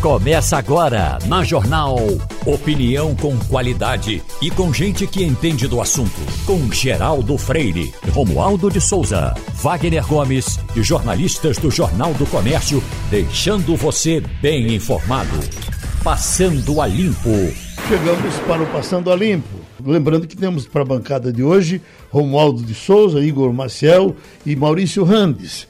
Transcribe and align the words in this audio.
Começa 0.00 0.56
agora 0.56 1.18
na 1.26 1.44
Jornal. 1.44 1.98
Opinião 2.46 3.14
com 3.14 3.38
qualidade 3.40 4.22
e 4.40 4.50
com 4.50 4.72
gente 4.72 5.06
que 5.06 5.22
entende 5.22 5.68
do 5.68 5.78
assunto. 5.78 6.18
Com 6.46 6.72
Geraldo 6.72 7.36
Freire, 7.36 7.92
Romualdo 8.10 8.70
de 8.70 8.80
Souza, 8.80 9.34
Wagner 9.56 10.06
Gomes 10.06 10.58
e 10.74 10.82
jornalistas 10.82 11.58
do 11.58 11.70
Jornal 11.70 12.14
do 12.14 12.24
Comércio, 12.24 12.82
deixando 13.10 13.76
você 13.76 14.22
bem 14.40 14.74
informado. 14.74 15.38
Passando 16.02 16.80
a 16.80 16.86
Limpo. 16.86 17.52
Chegamos 17.86 18.34
para 18.46 18.62
o 18.62 18.66
Passando 18.68 19.12
a 19.12 19.16
Limpo. 19.16 19.60
Lembrando 19.84 20.26
que 20.26 20.34
temos 20.34 20.66
para 20.66 20.80
a 20.80 20.86
bancada 20.86 21.30
de 21.30 21.42
hoje 21.42 21.82
Romualdo 22.08 22.62
de 22.62 22.74
Souza, 22.74 23.20
Igor 23.20 23.52
Maciel 23.52 24.16
e 24.46 24.56
Maurício 24.56 25.04
Randes. 25.04 25.68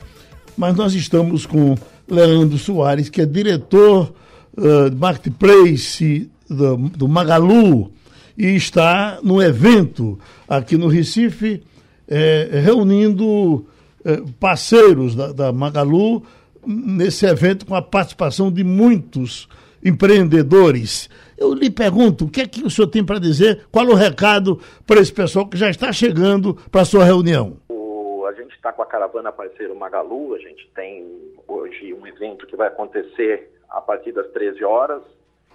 Mas 0.57 0.77
nós 0.77 0.95
estamos 0.95 1.47
com 1.47 1.75
Leandro 2.09 2.59
Soares, 2.59 3.09
que 3.09 3.23
é 3.23 3.27
diretor 3.27 4.20
de 4.57 4.97
Marketplace 4.97 6.31
do, 6.49 6.77
do 6.77 7.09
Magalu 7.09 7.93
e 8.37 8.57
está 8.57 9.19
no 9.23 9.43
evento 9.43 10.19
aqui 10.49 10.77
no 10.77 10.89
Recife, 10.89 11.63
eh, 12.09 12.49
reunindo 12.65 13.67
eh, 14.05 14.23
parceiros 14.41 15.15
da, 15.15 15.33
da 15.33 15.53
Magalu 15.53 16.23
nesse 16.67 17.27
evento 17.27 17.67
com 17.67 17.75
a 17.75 17.83
participação 17.83 18.51
de 18.51 18.65
muitos 18.65 19.49
empreendedores. 19.85 21.09
Eu 21.37 21.55
lhe 21.55 21.71
pergunto, 21.71 22.25
o 22.25 22.31
que 22.31 22.41
é 22.41 22.47
que 22.47 22.63
o 22.63 22.71
senhor 22.71 22.89
tem 22.89 23.05
para 23.05 23.19
dizer? 23.19 23.67
Qual 23.71 23.87
o 23.87 23.95
recado 23.95 24.61
para 24.87 25.01
esse 25.01 25.13
pessoal 25.13 25.47
que 25.47 25.57
já 25.57 25.71
está 25.71 25.93
chegando 25.93 26.55
para 26.71 26.83
a 26.83 26.85
sua 26.87 27.05
reunião? 27.05 27.59
O, 27.69 28.27
a 28.27 28.33
gente 28.33 28.55
está 28.55 28.73
com 28.73 28.83
a 28.83 28.87
caravana 28.87 29.31
parceiro 29.33 29.77
Magalu, 29.77 30.35
a 30.35 30.39
gente 30.39 30.69
tem 30.75 31.07
hoje 31.47 31.95
um 31.95 32.07
evento 32.07 32.47
que 32.47 32.57
vai 32.57 32.69
acontecer 32.69 33.51
a 33.71 33.81
partir 33.81 34.13
das 34.13 34.31
13 34.33 34.65
horas 34.65 35.03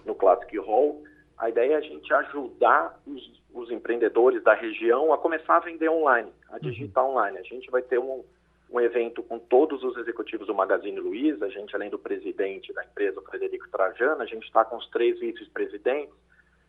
no 0.05 0.15
Classic 0.15 0.57
Hall. 0.59 1.03
A 1.37 1.49
ideia 1.49 1.73
é 1.73 1.77
a 1.77 1.81
gente 1.81 2.13
ajudar 2.13 2.97
os, 3.05 3.41
os 3.53 3.69
empreendedores 3.69 4.41
da 4.43 4.53
região 4.53 5.13
a 5.13 5.17
começar 5.17 5.57
a 5.57 5.59
vender 5.59 5.89
online, 5.89 6.31
a 6.49 6.59
digital 6.59 7.11
online. 7.11 7.37
A 7.37 7.43
gente 7.43 7.69
vai 7.69 7.81
ter 7.81 7.99
um, 7.99 8.23
um 8.71 8.79
evento 8.79 9.21
com 9.21 9.37
todos 9.37 9.83
os 9.83 9.97
executivos 9.97 10.47
do 10.47 10.55
Magazine 10.55 10.99
Luiza, 10.99 11.45
a 11.45 11.49
gente, 11.49 11.75
além 11.75 11.89
do 11.89 11.99
presidente 11.99 12.73
da 12.73 12.83
empresa, 12.85 13.19
o 13.19 13.23
Frederico 13.23 13.69
Trajano, 13.69 14.21
a 14.21 14.25
gente 14.25 14.45
está 14.45 14.63
com 14.63 14.77
os 14.77 14.89
três 14.89 15.19
vice-presidentes, 15.19 16.15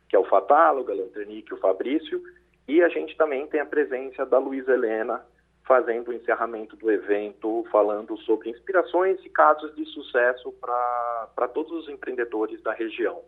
que 0.09 0.17
é 0.17 0.19
o 0.19 0.25
Fatalo, 0.25 0.81
o 0.81 0.85
Galanternick 0.85 1.51
e 1.51 1.55
o 1.55 1.59
Fabrício, 1.59 2.23
e 2.69 2.83
a 2.83 2.89
gente 2.89 3.17
também 3.17 3.47
tem 3.47 3.61
a 3.61 3.67
presença 3.67 4.27
da 4.27 4.39
Luiza 4.39 4.73
Helena, 4.73 5.25
fazendo 5.67 6.09
o 6.09 6.12
encerramento 6.12 6.77
do 6.77 6.91
evento, 6.91 7.64
falando 7.72 8.17
sobre 8.19 8.50
inspirações 8.50 9.19
e 9.25 9.28
casos 9.28 9.75
de 9.75 9.84
sucesso 9.86 10.53
para 10.61 11.48
todos 11.53 11.73
os 11.73 11.89
empreendedores 11.89 12.62
da 12.62 12.73
região. 12.73 13.20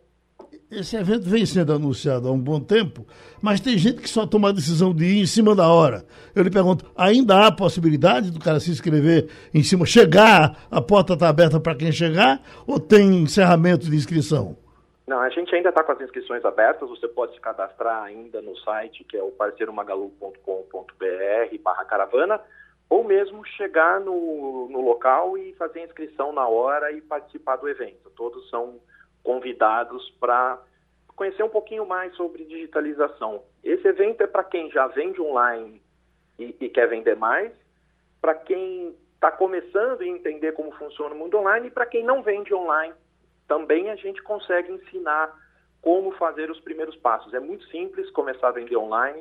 Esse 0.71 0.95
evento 0.95 1.29
vem 1.29 1.45
sendo 1.45 1.73
anunciado 1.73 2.27
há 2.27 2.31
um 2.31 2.39
bom 2.39 2.61
tempo, 2.61 3.05
mas 3.41 3.59
tem 3.59 3.77
gente 3.77 4.01
que 4.01 4.09
só 4.09 4.25
toma 4.25 4.49
a 4.49 4.53
decisão 4.53 4.93
de 4.93 5.03
ir 5.03 5.21
em 5.21 5.25
cima 5.25 5.53
da 5.53 5.67
hora. 5.67 6.05
Eu 6.33 6.43
lhe 6.43 6.49
pergunto, 6.49 6.85
ainda 6.95 7.45
há 7.45 7.51
possibilidade 7.51 8.31
do 8.31 8.39
cara 8.39 8.59
se 8.59 8.71
inscrever 8.71 9.29
em 9.53 9.61
cima, 9.61 9.85
chegar, 9.85 10.65
a 10.71 10.81
porta 10.81 11.13
está 11.13 11.27
aberta 11.27 11.59
para 11.59 11.75
quem 11.75 11.91
chegar, 11.91 12.41
ou 12.65 12.79
tem 12.79 13.23
encerramento 13.23 13.89
de 13.89 13.95
inscrição? 13.95 14.55
Não, 15.09 15.19
a 15.21 15.29
gente 15.29 15.55
ainda 15.55 15.69
está 15.69 15.83
com 15.83 15.91
as 15.91 16.01
inscrições 16.01 16.45
abertas, 16.45 16.87
você 16.87 17.07
pode 17.07 17.33
se 17.33 17.41
cadastrar 17.41 18.03
ainda 18.03 18.43
no 18.43 18.55
site, 18.57 19.03
que 19.03 19.17
é 19.17 19.23
o 19.23 19.31
parceiromagalu.com.br 19.31 21.57
barra 21.63 21.85
caravana, 21.85 22.39
ou 22.87 23.03
mesmo 23.03 23.43
chegar 23.43 23.99
no, 23.99 24.69
no 24.69 24.81
local 24.81 25.35
e 25.35 25.51
fazer 25.53 25.79
a 25.79 25.85
inscrição 25.85 26.31
na 26.31 26.47
hora 26.47 26.91
e 26.91 27.01
participar 27.01 27.55
do 27.55 27.67
evento. 27.67 28.11
Todos 28.11 28.47
são 28.51 28.79
convidados 29.23 30.11
para 30.19 30.61
conhecer 31.15 31.41
um 31.41 31.49
pouquinho 31.49 31.87
mais 31.87 32.15
sobre 32.15 32.45
digitalização. 32.45 33.41
Esse 33.63 33.87
evento 33.87 34.21
é 34.21 34.27
para 34.27 34.43
quem 34.43 34.69
já 34.69 34.85
vende 34.85 35.19
online 35.19 35.81
e, 36.37 36.55
e 36.59 36.69
quer 36.69 36.87
vender 36.87 37.15
mais, 37.15 37.51
para 38.21 38.35
quem 38.35 38.95
está 39.15 39.31
começando 39.31 40.01
a 40.01 40.05
entender 40.05 40.51
como 40.51 40.71
funciona 40.73 41.15
o 41.15 41.17
mundo 41.17 41.39
online 41.39 41.69
e 41.69 41.71
para 41.71 41.87
quem 41.87 42.03
não 42.03 42.21
vende 42.21 42.53
online 42.53 42.93
também 43.49 43.89
a 43.89 43.95
gente 43.95 44.21
consegue 44.23 44.71
ensinar 44.71 45.35
como 45.81 46.11
fazer 46.11 46.49
os 46.49 46.59
primeiros 46.61 46.95
passos. 46.97 47.33
É 47.33 47.39
muito 47.39 47.65
simples 47.65 48.09
começar 48.11 48.49
a 48.49 48.51
vender 48.51 48.77
online. 48.77 49.19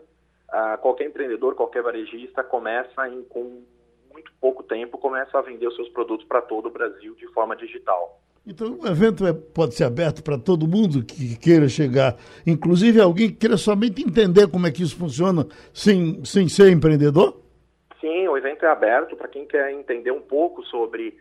Uh, 0.48 0.78
qualquer 0.80 1.06
empreendedor, 1.06 1.54
qualquer 1.54 1.82
varejista 1.82 2.44
começa 2.44 3.08
em, 3.08 3.22
com 3.24 3.62
muito 4.12 4.30
pouco 4.40 4.62
tempo, 4.62 4.98
começa 4.98 5.38
a 5.38 5.42
vender 5.42 5.66
os 5.66 5.74
seus 5.74 5.88
produtos 5.88 6.26
para 6.26 6.42
todo 6.42 6.66
o 6.66 6.70
Brasil 6.70 7.14
de 7.14 7.26
forma 7.32 7.56
digital. 7.56 8.20
Então, 8.46 8.78
o 8.80 8.86
evento 8.86 9.26
é, 9.26 9.32
pode 9.32 9.74
ser 9.74 9.84
aberto 9.84 10.22
para 10.22 10.38
todo 10.38 10.66
mundo 10.66 11.04
que 11.04 11.36
queira 11.36 11.68
chegar, 11.68 12.16
inclusive 12.46 13.00
alguém 13.00 13.28
que 13.28 13.36
queira 13.36 13.58
somente 13.58 14.02
entender 14.02 14.48
como 14.48 14.66
é 14.66 14.70
que 14.70 14.82
isso 14.82 14.96
funciona 14.96 15.46
sem, 15.72 16.24
sem 16.24 16.48
ser 16.48 16.70
empreendedor? 16.70 17.38
Sim, 18.00 18.26
o 18.26 18.36
evento 18.36 18.64
é 18.64 18.68
aberto 18.68 19.16
para 19.16 19.28
quem 19.28 19.46
quer 19.46 19.70
entender 19.72 20.12
um 20.12 20.20
pouco 20.20 20.62
sobre 20.64 21.14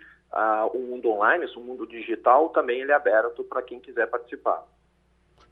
o 0.73 0.79
mundo 0.79 1.09
online, 1.09 1.45
o 1.55 1.59
mundo 1.59 1.87
digital, 1.87 2.49
também 2.49 2.81
ele 2.81 2.91
é 2.91 2.95
aberto 2.95 3.43
para 3.43 3.61
quem 3.61 3.79
quiser 3.79 4.07
participar. 4.07 4.63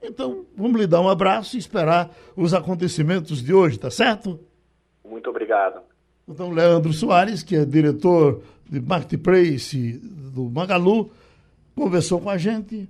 Então, 0.01 0.45
vamos 0.55 0.79
lhe 0.79 0.87
dar 0.87 1.01
um 1.01 1.09
abraço 1.09 1.55
e 1.55 1.59
esperar 1.59 2.11
os 2.35 2.53
acontecimentos 2.53 3.41
de 3.41 3.53
hoje, 3.53 3.79
tá 3.79 3.89
certo? 3.89 4.39
Muito 5.03 5.29
obrigado. 5.29 5.81
Então, 6.27 6.51
Leandro 6.51 6.93
Soares, 6.93 7.43
que 7.43 7.55
é 7.55 7.65
diretor 7.65 8.41
de 8.69 8.79
Marketplace 8.81 9.99
do 10.33 10.49
Magalu, 10.49 11.11
conversou 11.75 12.19
com 12.19 12.29
a 12.29 12.37
gente 12.37 12.89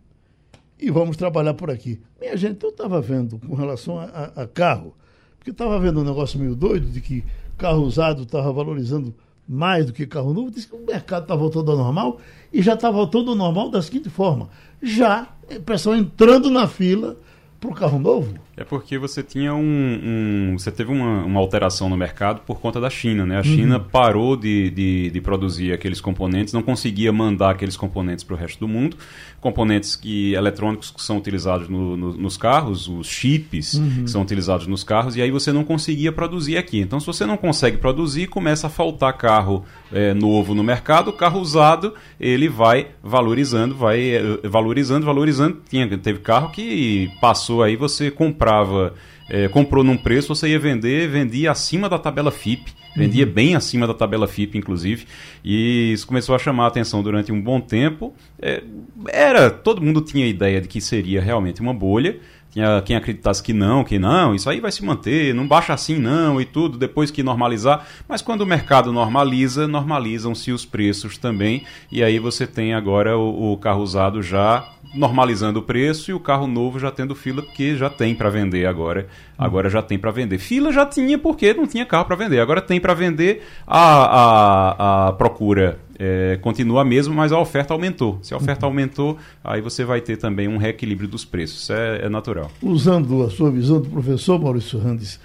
e 0.79 0.91
vamos 0.91 1.17
trabalhar 1.17 1.53
por 1.53 1.69
aqui. 1.69 2.01
Minha 2.19 2.35
gente, 2.35 2.63
eu 2.63 2.69
estava 2.69 3.01
vendo 3.01 3.39
com 3.39 3.55
relação 3.55 3.99
a, 3.99 4.31
a 4.35 4.47
carro, 4.47 4.95
porque 5.37 5.51
estava 5.51 5.79
vendo 5.79 6.01
um 6.01 6.03
negócio 6.03 6.39
meio 6.39 6.55
doido 6.55 6.87
de 6.87 7.01
que 7.01 7.23
carro 7.57 7.83
usado 7.83 8.23
estava 8.23 8.51
valorizando 8.51 9.13
mais 9.47 9.85
do 9.85 9.93
que 9.93 10.07
carro 10.07 10.33
novo, 10.33 10.51
diz 10.51 10.65
que 10.65 10.75
o 10.75 10.85
mercado 10.85 11.23
está 11.23 11.35
voltando 11.35 11.71
ao 11.71 11.77
normal 11.77 12.19
e 12.51 12.61
já 12.61 12.73
está 12.73 12.89
voltando 12.89 13.31
ao 13.31 13.35
normal 13.35 13.69
da 13.69 13.81
seguinte 13.81 14.09
forma: 14.09 14.49
já 14.81 15.27
o 15.49 15.61
pessoal 15.61 15.95
entrando 15.95 16.49
na 16.49 16.67
fila 16.67 17.17
para 17.59 17.69
o 17.69 17.73
carro 17.73 17.99
novo. 17.99 18.33
É 18.57 18.63
porque 18.63 18.97
você 18.97 19.21
tinha 19.21 19.53
um, 19.53 19.59
um 19.61 20.57
você 20.57 20.71
teve 20.71 20.89
uma, 20.89 21.25
uma, 21.25 21.39
alteração 21.41 21.89
no 21.89 21.97
mercado 21.97 22.39
por 22.45 22.61
conta 22.61 22.79
da 22.79 22.89
China, 22.89 23.25
né? 23.25 23.37
A 23.37 23.43
China 23.43 23.77
uhum. 23.77 23.83
parou 23.83 24.37
de, 24.37 24.69
de, 24.69 25.09
de, 25.09 25.21
produzir 25.21 25.73
aqueles 25.73 25.99
componentes, 25.99 26.53
não 26.53 26.61
conseguia 26.61 27.11
mandar 27.11 27.51
aqueles 27.51 27.75
componentes 27.75 28.23
para 28.23 28.33
o 28.33 28.37
resto 28.37 28.57
do 28.61 28.67
mundo, 28.67 28.95
componentes 29.41 29.97
que 29.97 30.33
eletrônicos 30.33 30.89
que 30.89 31.03
são 31.03 31.17
utilizados 31.17 31.67
no, 31.67 31.97
no, 31.97 32.13
nos 32.13 32.37
carros, 32.37 32.87
os 32.87 33.07
chips 33.07 33.73
uhum. 33.73 34.03
que 34.05 34.09
são 34.09 34.21
utilizados 34.21 34.67
nos 34.67 34.85
carros, 34.85 35.17
e 35.17 35.21
aí 35.21 35.31
você 35.31 35.51
não 35.51 35.65
conseguia 35.65 36.13
produzir 36.13 36.55
aqui. 36.57 36.79
Então, 36.79 36.97
se 36.97 37.05
você 37.05 37.25
não 37.25 37.35
consegue 37.35 37.75
produzir, 37.75 38.27
começa 38.27 38.67
a 38.67 38.69
faltar 38.69 39.17
carro 39.17 39.65
é, 39.91 40.13
novo 40.13 40.55
no 40.55 40.63
mercado, 40.63 41.09
o 41.09 41.13
carro 41.13 41.41
usado 41.41 41.93
ele 42.17 42.47
vai 42.47 42.87
valorizando, 43.03 43.75
vai 43.75 44.11
é, 44.11 44.21
valorizando, 44.45 45.05
valorizando. 45.05 45.61
Tinha, 45.69 45.85
teve 45.97 46.19
carro 46.19 46.51
que 46.51 47.11
passou 47.19 47.61
aí 47.61 47.75
você 47.75 48.09
comprar 48.09 48.44
comprava, 48.45 48.93
é, 49.27 49.47
comprou 49.47 49.83
num 49.83 49.97
preço, 49.97 50.33
você 50.33 50.49
ia 50.49 50.59
vender, 50.59 51.09
vendia 51.09 51.51
acima 51.51 51.89
da 51.89 51.97
tabela 51.97 52.29
FIP, 52.29 52.71
vendia 52.95 53.25
uhum. 53.25 53.31
bem 53.31 53.55
acima 53.55 53.87
da 53.87 53.93
tabela 53.93 54.27
FIP, 54.27 54.55
inclusive, 54.55 55.07
e 55.43 55.91
isso 55.93 56.05
começou 56.05 56.35
a 56.35 56.39
chamar 56.39 56.65
a 56.65 56.67
atenção 56.67 57.01
durante 57.01 57.31
um 57.31 57.41
bom 57.41 57.59
tempo. 57.59 58.13
É, 58.39 58.61
era, 59.07 59.49
todo 59.49 59.81
mundo 59.81 59.99
tinha 60.01 60.27
ideia 60.27 60.61
de 60.61 60.67
que 60.67 60.79
seria 60.79 61.21
realmente 61.21 61.59
uma 61.59 61.73
bolha, 61.73 62.19
tinha 62.55 62.81
quem 62.81 62.95
acreditasse 62.95 63.43
que 63.43 63.51
não, 63.51 63.83
que 63.83 63.99
não, 63.99 64.33
isso 64.33 64.49
aí 64.49 64.61
vai 64.61 64.71
se 64.71 64.83
manter, 64.83 65.35
não 65.35 65.45
baixa 65.45 65.73
assim 65.73 65.99
não 65.99 66.39
e 66.39 66.45
tudo, 66.45 66.77
depois 66.77 67.11
que 67.11 67.21
normalizar. 67.21 67.85
Mas 68.07 68.21
quando 68.21 68.41
o 68.41 68.45
mercado 68.45 68.93
normaliza, 68.93 69.67
normalizam-se 69.67 70.53
os 70.53 70.65
preços 70.65 71.17
também, 71.17 71.65
e 71.91 72.01
aí 72.01 72.17
você 72.17 72.47
tem 72.47 72.73
agora 72.73 73.17
o, 73.17 73.51
o 73.51 73.57
carro 73.57 73.83
usado 73.83 74.23
já 74.23 74.69
normalizando 74.93 75.59
o 75.59 75.63
preço 75.63 76.11
e 76.11 76.13
o 76.13 76.19
carro 76.19 76.47
novo 76.47 76.79
já 76.79 76.89
tendo 76.89 77.13
fila 77.13 77.41
porque 77.41 77.75
já 77.75 77.89
tem 77.89 78.15
para 78.15 78.29
vender 78.29 78.65
agora. 78.65 79.07
Agora 79.37 79.69
já 79.69 79.81
tem 79.81 79.99
para 79.99 80.11
vender. 80.11 80.37
Fila 80.37 80.71
já 80.71 80.85
tinha 80.85 81.17
porque 81.17 81.53
não 81.53 81.67
tinha 81.67 81.85
carro 81.85 82.05
para 82.05 82.15
vender. 82.15 82.39
Agora 82.39 82.61
tem 82.61 82.79
para 82.79 82.93
vender. 82.93 83.45
A, 83.67 83.81
a, 83.81 85.07
a 85.07 85.11
procura 85.13 85.79
é, 85.97 86.37
continua 86.41 86.81
a 86.81 86.85
mesma, 86.85 87.13
mas 87.13 87.31
a 87.31 87.39
oferta 87.39 87.73
aumentou. 87.73 88.19
Se 88.21 88.33
a 88.33 88.37
oferta 88.37 88.65
uhum. 88.65 88.71
aumentou, 88.71 89.17
aí 89.43 89.61
você 89.61 89.83
vai 89.83 90.01
ter 90.01 90.17
também 90.17 90.47
um 90.47 90.57
reequilíbrio 90.57 91.07
dos 91.07 91.25
preços. 91.25 91.69
É, 91.69 92.05
é 92.05 92.09
natural. 92.09 92.51
Usando 92.61 93.23
a 93.23 93.29
sua 93.29 93.49
visão 93.51 93.81
do 93.81 93.89
professor 93.89 94.39
Maurício 94.39 94.79
Randes, 94.79 95.19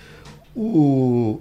o, 0.54 1.40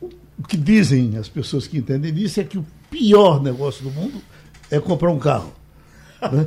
o 0.00 0.46
que 0.48 0.56
dizem 0.56 1.16
as 1.16 1.28
pessoas 1.28 1.66
que 1.66 1.78
entendem 1.78 2.12
disso 2.12 2.40
é 2.40 2.44
que 2.44 2.58
o 2.58 2.66
pior 2.90 3.42
negócio 3.42 3.84
do 3.84 3.90
mundo 3.90 4.20
é 4.70 4.80
comprar 4.80 5.10
um 5.10 5.18
carro. 5.18 5.52
Né? 6.30 6.44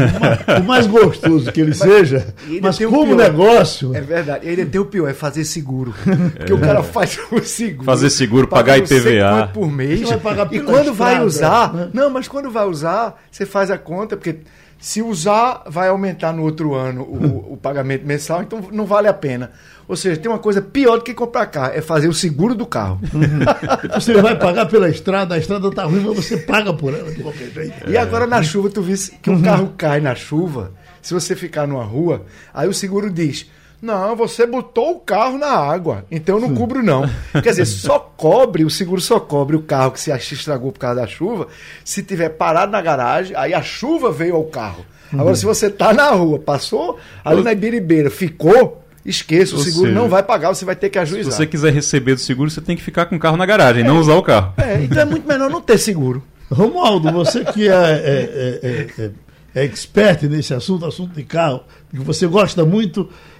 o 0.60 0.64
mais 0.64 0.86
gostoso 0.86 1.52
que 1.52 1.60
ele 1.60 1.70
mas, 1.70 1.78
seja, 1.78 2.34
mas 2.60 2.78
como 2.78 3.14
negócio. 3.14 3.94
É 3.94 4.00
verdade. 4.00 4.46
Ele 4.48 4.64
tem 4.66 4.80
o 4.80 4.84
pior, 4.84 5.08
é 5.08 5.14
fazer 5.14 5.44
seguro. 5.44 5.94
Porque 6.36 6.52
é. 6.52 6.54
o 6.54 6.60
cara 6.60 6.82
faz 6.82 7.18
o 7.30 7.40
seguro. 7.40 7.84
Fazer 7.84 8.10
seguro, 8.10 8.48
pagar 8.48 8.78
IPVA. 8.78 9.50
por 9.52 9.70
mês. 9.70 10.00
e 10.00 10.04
quando 10.04 10.90
estrada, 10.90 10.92
vai 10.92 11.24
usar. 11.24 11.72
Né? 11.72 11.90
Não, 11.92 12.10
mas 12.10 12.26
quando 12.28 12.50
vai 12.50 12.66
usar, 12.66 13.22
você 13.30 13.46
faz 13.46 13.70
a 13.70 13.78
conta, 13.78 14.16
porque 14.16 14.38
Se 14.84 15.00
usar, 15.00 15.62
vai 15.66 15.88
aumentar 15.88 16.30
no 16.30 16.42
outro 16.42 16.74
ano 16.74 17.04
o, 17.04 17.54
o 17.54 17.56
pagamento 17.56 18.06
mensal, 18.06 18.42
então 18.42 18.68
não 18.70 18.84
vale 18.84 19.08
a 19.08 19.14
pena. 19.14 19.50
Ou 19.88 19.96
seja, 19.96 20.20
tem 20.20 20.30
uma 20.30 20.38
coisa 20.38 20.60
pior 20.60 20.98
do 20.98 21.04
que 21.04 21.14
comprar 21.14 21.46
carro, 21.46 21.72
é 21.74 21.80
fazer 21.80 22.06
o 22.06 22.12
seguro 22.12 22.54
do 22.54 22.66
carro. 22.66 23.00
Você 23.94 24.12
vai 24.20 24.38
pagar 24.38 24.66
pela 24.66 24.86
estrada, 24.90 25.36
a 25.36 25.38
estrada 25.38 25.70
tá 25.70 25.84
ruim, 25.84 26.04
mas 26.06 26.26
você 26.26 26.36
paga 26.36 26.74
por 26.74 26.92
ela 26.92 27.10
de 27.10 27.22
qualquer 27.22 27.50
jeito. 27.50 27.88
E 27.88 27.96
agora 27.96 28.26
na 28.26 28.42
chuva, 28.42 28.68
tu 28.68 28.82
vê 28.82 28.92
que 29.22 29.30
um 29.30 29.40
carro 29.40 29.72
cai 29.74 30.00
na 30.00 30.14
chuva, 30.14 30.72
se 31.00 31.14
você 31.14 31.34
ficar 31.34 31.66
numa 31.66 31.84
rua, 31.84 32.26
aí 32.52 32.68
o 32.68 32.74
seguro 32.74 33.10
diz: 33.10 33.50
Não, 33.84 34.16
você 34.16 34.46
botou 34.46 34.92
o 34.92 34.98
carro 35.00 35.36
na 35.36 35.48
água, 35.50 36.06
então 36.10 36.36
eu 36.36 36.48
não 36.48 36.54
cubro, 36.54 36.82
não. 36.82 37.02
Quer 37.42 37.50
dizer, 37.50 37.66
só 37.66 37.98
cobre, 37.98 38.64
o 38.64 38.70
seguro 38.70 38.98
só 38.98 39.20
cobre 39.20 39.56
o 39.56 39.62
carro 39.62 39.90
que 39.90 40.00
se 40.00 40.10
estragou 40.10 40.72
por 40.72 40.78
causa 40.78 41.02
da 41.02 41.06
chuva, 41.06 41.48
se 41.84 42.02
tiver 42.02 42.30
parado 42.30 42.72
na 42.72 42.80
garagem, 42.80 43.36
aí 43.36 43.52
a 43.52 43.60
chuva 43.60 44.10
veio 44.10 44.36
ao 44.36 44.44
carro. 44.44 44.86
Agora, 45.12 45.36
se 45.36 45.44
você 45.44 45.68
tá 45.68 45.92
na 45.92 46.08
rua, 46.12 46.38
passou 46.38 46.98
ali 47.22 47.42
na 47.42 47.52
Ibiribeira, 47.52 48.10
ficou, 48.10 48.82
esqueça, 49.04 49.54
o 49.54 49.58
seguro 49.58 49.88
seja, 49.88 50.00
não 50.00 50.08
vai 50.08 50.22
pagar, 50.22 50.48
você 50.54 50.64
vai 50.64 50.74
ter 50.74 50.88
que 50.88 50.98
Se 50.98 51.02
ajuizar. 51.02 51.34
você 51.34 51.46
quiser 51.46 51.70
receber 51.70 52.14
do 52.14 52.20
seguro, 52.22 52.50
você 52.50 52.62
tem 52.62 52.74
que 52.74 52.82
ficar 52.82 53.04
com 53.04 53.16
o 53.16 53.18
carro 53.18 53.36
na 53.36 53.44
garagem, 53.44 53.84
não 53.84 53.98
usar 53.98 54.14
o 54.14 54.22
carro. 54.22 54.54
É, 54.56 54.82
então 54.82 55.02
é 55.02 55.04
muito 55.04 55.28
melhor 55.28 55.50
não 55.50 55.60
ter 55.60 55.76
seguro. 55.76 56.22
Romualdo, 56.50 57.12
você 57.12 57.44
que 57.44 57.68
é, 57.68 57.72
é, 57.74 57.76
é, 57.76 58.60
é, 58.62 59.04
é- 59.04 59.10
é 59.54 59.64
expert 59.64 60.22
nesse 60.24 60.52
assunto, 60.52 60.84
assunto 60.84 61.14
de 61.14 61.22
carro, 61.22 61.60
que 61.90 62.00
você 62.00 62.26
gosta 62.26 62.64
muito, 62.64 63.08
ah, 63.08 63.12
ah, 63.12 63.33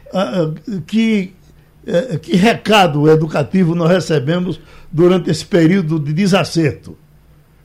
que, 0.87 1.35
eh, 1.87 2.19
que 2.19 2.37
recado 2.37 3.11
educativo 3.11 3.75
nós 3.75 3.91
recebemos 3.91 4.61
durante 4.91 5.31
esse 5.31 5.45
período 5.45 5.99
de 5.99 6.13
desacerto? 6.13 6.97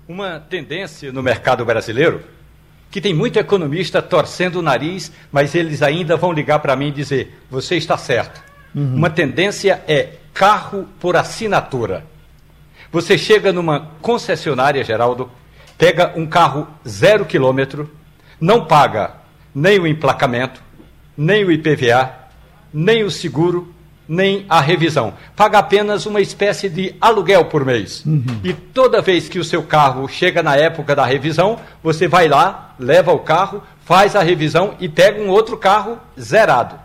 Uma 0.07 0.39
tendência 0.39 1.11
no 1.11 1.21
mercado 1.21 1.63
brasileiro 1.63 2.21
que 2.91 2.99
tem 2.99 3.13
muito 3.13 3.37
economista 3.37 4.01
torcendo 4.01 4.57
o 4.57 4.61
nariz, 4.61 5.11
mas 5.31 5.53
eles 5.53 5.81
ainda 5.81 6.17
vão 6.17 6.31
ligar 6.31 6.59
para 6.59 6.75
mim 6.75 6.87
e 6.87 6.91
dizer: 6.91 7.39
você 7.49 7.75
está 7.75 7.97
certo. 7.97 8.41
Uma 8.73 9.09
tendência 9.09 9.81
é 9.87 10.13
carro 10.33 10.87
por 10.99 11.15
assinatura. 11.15 12.05
Você 12.91 13.17
chega 13.17 13.51
numa 13.51 13.91
concessionária, 14.01 14.83
Geraldo, 14.83 15.29
pega 15.77 16.13
um 16.15 16.25
carro 16.25 16.67
zero 16.87 17.25
quilômetro, 17.25 17.89
não 18.39 18.65
paga 18.65 19.13
nem 19.53 19.79
o 19.79 19.87
emplacamento, 19.87 20.61
nem 21.17 21.43
o 21.43 21.51
IPVA, 21.51 22.18
nem 22.73 23.03
o 23.03 23.11
seguro, 23.11 23.73
nem 24.07 24.45
a 24.49 24.59
revisão. 24.59 25.13
Paga 25.35 25.59
apenas 25.59 26.07
uma 26.07 26.19
espécie 26.19 26.67
de 26.67 26.95
aluguel 26.99 27.45
por 27.45 27.63
mês. 27.63 28.03
E 28.43 28.53
toda 28.53 29.01
vez 29.01 29.29
que 29.29 29.37
o 29.37 29.43
seu 29.43 29.61
carro 29.61 30.07
chega 30.07 30.41
na 30.41 30.55
época 30.55 30.95
da 30.95 31.05
revisão, 31.05 31.59
você 31.83 32.07
vai 32.07 32.27
lá, 32.27 32.73
leva 32.79 33.11
o 33.11 33.19
carro, 33.19 33.61
faz 33.85 34.15
a 34.15 34.23
revisão 34.23 34.73
e 34.79 34.89
pega 34.89 35.21
um 35.21 35.29
outro 35.29 35.57
carro 35.57 35.99
zerado. 36.19 36.75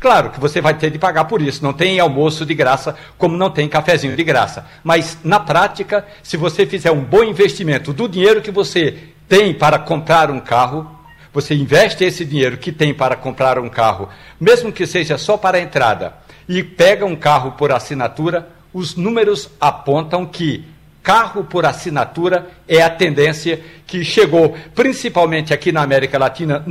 Claro 0.00 0.30
que 0.30 0.40
você 0.40 0.60
vai 0.60 0.74
ter 0.74 0.90
de 0.90 0.98
pagar 0.98 1.24
por 1.24 1.40
isso. 1.40 1.62
Não 1.62 1.72
tem 1.72 1.98
almoço 1.98 2.44
de 2.44 2.54
graça, 2.54 2.94
como 3.16 3.38
não 3.38 3.48
tem 3.48 3.68
cafezinho 3.68 4.14
de 4.14 4.22
graça. 4.22 4.66
Mas, 4.82 5.16
na 5.24 5.40
prática, 5.40 6.04
se 6.22 6.36
você 6.36 6.66
fizer 6.66 6.90
um 6.90 7.02
bom 7.02 7.24
investimento 7.24 7.92
do 7.92 8.06
dinheiro 8.06 8.42
que 8.42 8.50
você 8.50 8.98
tem 9.26 9.54
para 9.54 9.78
comprar 9.78 10.30
um 10.30 10.40
carro, 10.40 10.93
você 11.34 11.52
investe 11.52 12.04
esse 12.04 12.24
dinheiro 12.24 12.56
que 12.56 12.70
tem 12.70 12.94
para 12.94 13.16
comprar 13.16 13.58
um 13.58 13.68
carro, 13.68 14.08
mesmo 14.40 14.70
que 14.70 14.86
seja 14.86 15.18
só 15.18 15.36
para 15.36 15.58
a 15.58 15.60
entrada, 15.60 16.14
e 16.48 16.62
pega 16.62 17.04
um 17.04 17.16
carro 17.16 17.52
por 17.52 17.72
assinatura, 17.72 18.48
os 18.72 18.94
números 18.94 19.50
apontam 19.60 20.24
que 20.24 20.64
carro 21.04 21.44
por 21.44 21.66
assinatura 21.66 22.46
é 22.66 22.82
a 22.82 22.88
tendência 22.88 23.60
que 23.86 24.02
chegou 24.02 24.56
principalmente 24.74 25.52
aqui 25.52 25.70
na 25.70 25.82
América 25.82 26.18
Latina, 26.18 26.64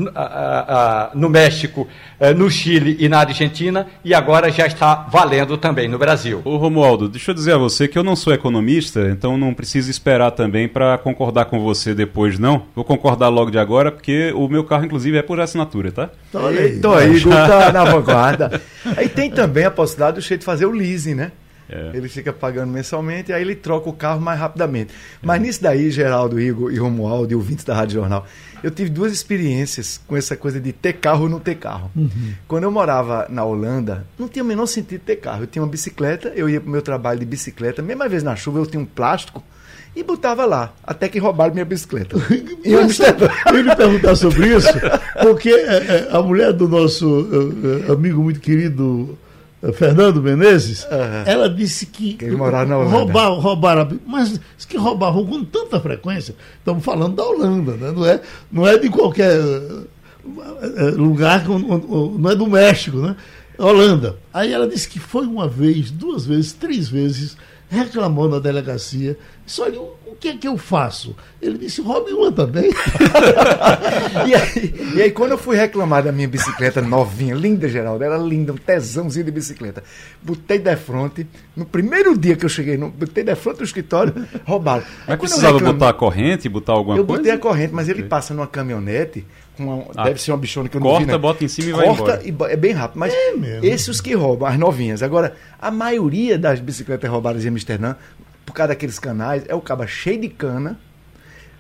no 1.13 1.30
México, 1.30 1.88
eh, 2.19 2.33
no 2.33 2.50
Chile 2.50 2.97
e 3.00 3.07
na 3.07 3.19
Argentina, 3.19 3.85
e 4.03 4.12
agora 4.12 4.51
já 4.51 4.65
está 4.65 5.07
valendo 5.12 5.56
também 5.56 5.88
no 5.88 6.00
Brasil. 6.00 6.41
Ô 6.44 6.57
Romualdo, 6.57 7.07
deixa 7.07 7.30
eu 7.30 7.35
dizer 7.35 7.53
a 7.53 7.57
você 7.59 7.88
que 7.88 7.97
eu 7.97 8.03
não 8.03 8.15
sou 8.15 8.33
economista, 8.33 9.07
então 9.12 9.38
não 9.38 9.53
preciso 9.53 9.91
esperar 9.91 10.31
também 10.31 10.68
para 10.68 10.97
concordar 10.97 11.45
com 11.45 11.59
você 11.59 11.94
depois, 11.94 12.39
não. 12.39 12.63
Vou 12.75 12.83
concordar 12.83 13.30
logo 13.30 13.51
de 13.51 13.59
agora, 13.59 13.91
porque 13.91 14.33
o 14.35 14.50
meu 14.50 14.63
carro, 14.63 14.85
inclusive, 14.85 15.15
é 15.15 15.21
por 15.21 15.39
assinatura, 15.39 15.91
tá? 15.91 16.09
Então, 16.30 16.47
aí. 16.47 16.75
Então 16.75 16.94
aí, 16.95 17.15
Igor 17.15 17.33
tá 17.33 17.71
na 17.71 17.83
vanguarda. 17.85 18.59
Aí 18.97 19.07
tem 19.07 19.30
também 19.30 19.65
a 19.65 19.71
possibilidade 19.71 20.15
do 20.15 20.21
cheio 20.24 20.39
de 20.39 20.45
fazer 20.45 20.65
o 20.65 20.71
leasing, 20.71 21.13
né? 21.13 21.31
É. 21.73 21.97
Ele 21.97 22.07
fica 22.07 22.31
pagando 22.31 22.71
mensalmente 22.71 23.31
e 23.31 23.33
aí 23.33 23.41
ele 23.41 23.55
troca 23.55 23.89
o 23.89 23.93
carro 23.93 24.21
mais 24.21 24.39
rapidamente. 24.39 24.93
Mas 25.21 25.41
nisso 25.41 25.63
daí, 25.63 25.89
Geraldo, 25.89 26.39
Igor 26.39 26.71
e 26.71 26.77
Romualdo 26.77 27.31
e 27.31 27.35
ouvintes 27.35 27.65
da 27.65 27.73
Rádio 27.73 27.95
Jornal, 27.95 28.27
eu 28.61 28.69
tive 28.69 28.91
duas 28.91 29.11
experiências 29.11 29.99
com 30.07 30.15
essa 30.15 30.37
coisa 30.37 30.61
de 30.61 30.71
ter 30.71 30.93
carro 30.93 31.23
ou 31.23 31.29
não 31.29 31.39
ter 31.39 31.55
carro. 31.55 31.91
Quando 32.47 32.65
eu 32.65 32.71
morava 32.71 33.25
na 33.27 33.43
Holanda, 33.43 34.05
não 34.19 34.27
tinha 34.27 34.43
o 34.43 34.47
menor 34.47 34.67
sentido 34.67 35.01
ter 35.01 35.15
carro. 35.15 35.43
Eu 35.43 35.47
tinha 35.47 35.63
uma 35.63 35.69
bicicleta, 35.69 36.31
eu 36.35 36.47
ia 36.47 36.61
pro 36.61 36.69
meu 36.69 36.81
trabalho 36.81 37.19
de 37.19 37.25
bicicleta, 37.25 37.81
mesmo 37.81 38.03
às 38.03 38.11
vezes 38.11 38.23
na 38.23 38.35
chuva 38.35 38.59
eu 38.59 38.67
tinha 38.67 38.81
um 38.81 38.85
plástico 38.85 39.43
e 39.95 40.03
botava 40.03 40.45
lá, 40.45 40.73
até 40.83 41.07
que 41.07 41.19
roubaram 41.19 41.53
minha 41.53 41.65
bicicleta. 41.65 42.15
Amsterdã. 42.81 43.27
Eu 43.47 43.57
ia 43.57 43.61
lhe 43.61 43.75
perguntar 43.75 44.15
sobre 44.15 44.55
isso, 44.55 44.67
porque 45.21 45.49
é, 45.49 45.75
é, 45.75 46.07
a 46.11 46.21
mulher 46.21 46.51
do 46.51 46.67
nosso 46.67 47.27
amigo 47.91 48.23
muito 48.23 48.39
querido 48.39 49.15
Fernando 49.71 50.21
Menezes, 50.21 50.86
Aham. 50.92 51.24
ela 51.25 51.50
disse 51.50 51.86
que, 51.86 52.15
Que 52.15 52.30
roubaram, 52.30 53.86
bi- 53.86 54.00
mas 54.06 54.39
que 54.68 54.77
roubavam 54.77 55.25
com 55.25 55.44
tanta 55.45 55.80
frequência. 55.80 56.36
Estamos 56.60 56.83
falando 56.83 57.15
da 57.15 57.24
Holanda, 57.24 57.74
né? 57.77 57.92
não, 57.92 58.06
é, 58.06 58.21
não 58.51 58.68
é 58.68 58.77
de 58.77 58.89
qualquer 58.89 59.39
é, 59.39 60.88
é, 60.88 60.92
lugar, 60.92 61.45
não 61.48 62.30
é 62.30 62.36
do 62.36 62.48
México, 62.48 62.98
né? 62.98 63.15
Holanda. 63.57 64.18
Aí 64.33 64.51
ela 64.51 64.68
disse 64.68 64.89
que 64.89 65.00
foi 65.00 65.25
uma 65.25 65.48
vez, 65.48 65.92
duas 65.92 66.25
vezes, 66.25 66.51
três 66.54 66.89
vezes, 66.89 67.38
reclamou 67.69 68.27
na 68.27 68.39
delegacia. 68.39 69.18
Disse, 69.45 69.60
olha, 69.62 69.80
o, 69.80 69.94
o 70.07 70.16
que 70.18 70.30
é 70.30 70.38
que 70.38 70.48
eu 70.48 70.57
faço? 70.57 71.13
Ele 71.42 71.57
disse, 71.57 71.81
roube 71.81 72.12
uma 72.13 72.31
também. 72.31 72.72
E 74.28 74.34
aí, 74.36 74.94
e 74.95 75.01
aí, 75.01 75.12
quando 75.12 75.31
eu 75.31 75.38
fui 75.38 75.56
reclamar 75.57 76.04
da 76.04 76.12
minha 76.12 76.28
bicicleta 76.28 76.81
novinha, 76.81 77.36
linda, 77.36 77.68
Geraldo, 77.68 78.04
era 78.04 78.18
linda, 78.18 78.54
um 78.54 78.57
tesãozinho 78.57 79.25
de 79.25 79.31
bicicleta. 79.31 79.84
Botei 80.22 80.60
de 80.60 80.75
frente, 80.75 81.28
no 81.56 81.66
primeiro 81.66 82.18
dia 82.18 82.36
que 82.36 82.45
eu 82.45 82.50
cheguei, 82.50 82.78
no, 82.78 82.90
botei 82.90 83.24
de 83.24 83.36
frente 83.36 83.57
do 83.57 83.63
escritório, 83.63 84.13
roubaram. 84.45 84.84
Mas 85.01 85.10
eu 85.10 85.18
precisava 85.18 85.54
reclamei- 85.54 85.74
botar 85.74 85.90
a 85.90 85.94
corrente, 85.94 86.48
botar 86.50 86.74
alguma 86.74 86.98
Eu 86.98 87.06
coisa? 87.06 87.22
botei 87.22 87.34
a 87.34 87.38
corrente, 87.38 87.74
mas 87.74 87.90
ele 87.90 88.04
passa 88.04 88.34
numa 88.34 88.48
caminhonete, 88.48 89.25
com 89.57 89.63
uma- 89.66 89.86
Ah. 89.95 90.04
deve 90.06 90.22
ser 90.22 90.31
uma 90.31 90.38
bichona 90.38 90.69
que 90.69 90.78
eu 90.78 90.81
não 90.81 90.88
Corta, 90.88 91.06
vi, 91.06 91.12
né? 91.12 91.18
bota 91.18 91.44
em 91.44 91.47
cima 91.47 91.69
e 91.69 91.71
vai 91.73 91.85
Corta 91.88 92.02
embora. 92.04 92.21
e 92.28 92.31
bo- 92.31 92.47
é 92.47 92.56
bem 92.56 92.71
rápido. 92.71 93.00
Mas 93.00 93.14
mesmo? 93.38 93.66
esses 93.66 93.88
os 93.90 94.02
que 94.02 94.14
roubam, 94.14 94.47
as 94.47 94.57
novinhas. 94.57 95.04
Agora, 95.04 95.35
a 95.59 95.69
maioria 95.71 96.38
das 96.38 96.59
bicicletas 96.59 97.09
roubadas 97.09 97.44
em 97.44 97.50
Amsterdã, 97.50 97.95
por 98.45 98.54
causa 98.54 98.69
daqueles 98.69 99.00
canais, 99.00 99.44
é 99.47 99.56
o 99.56 99.62
caba 99.62 99.88
cheio 99.88 100.19
de 100.19 100.30
cana. 100.30 100.80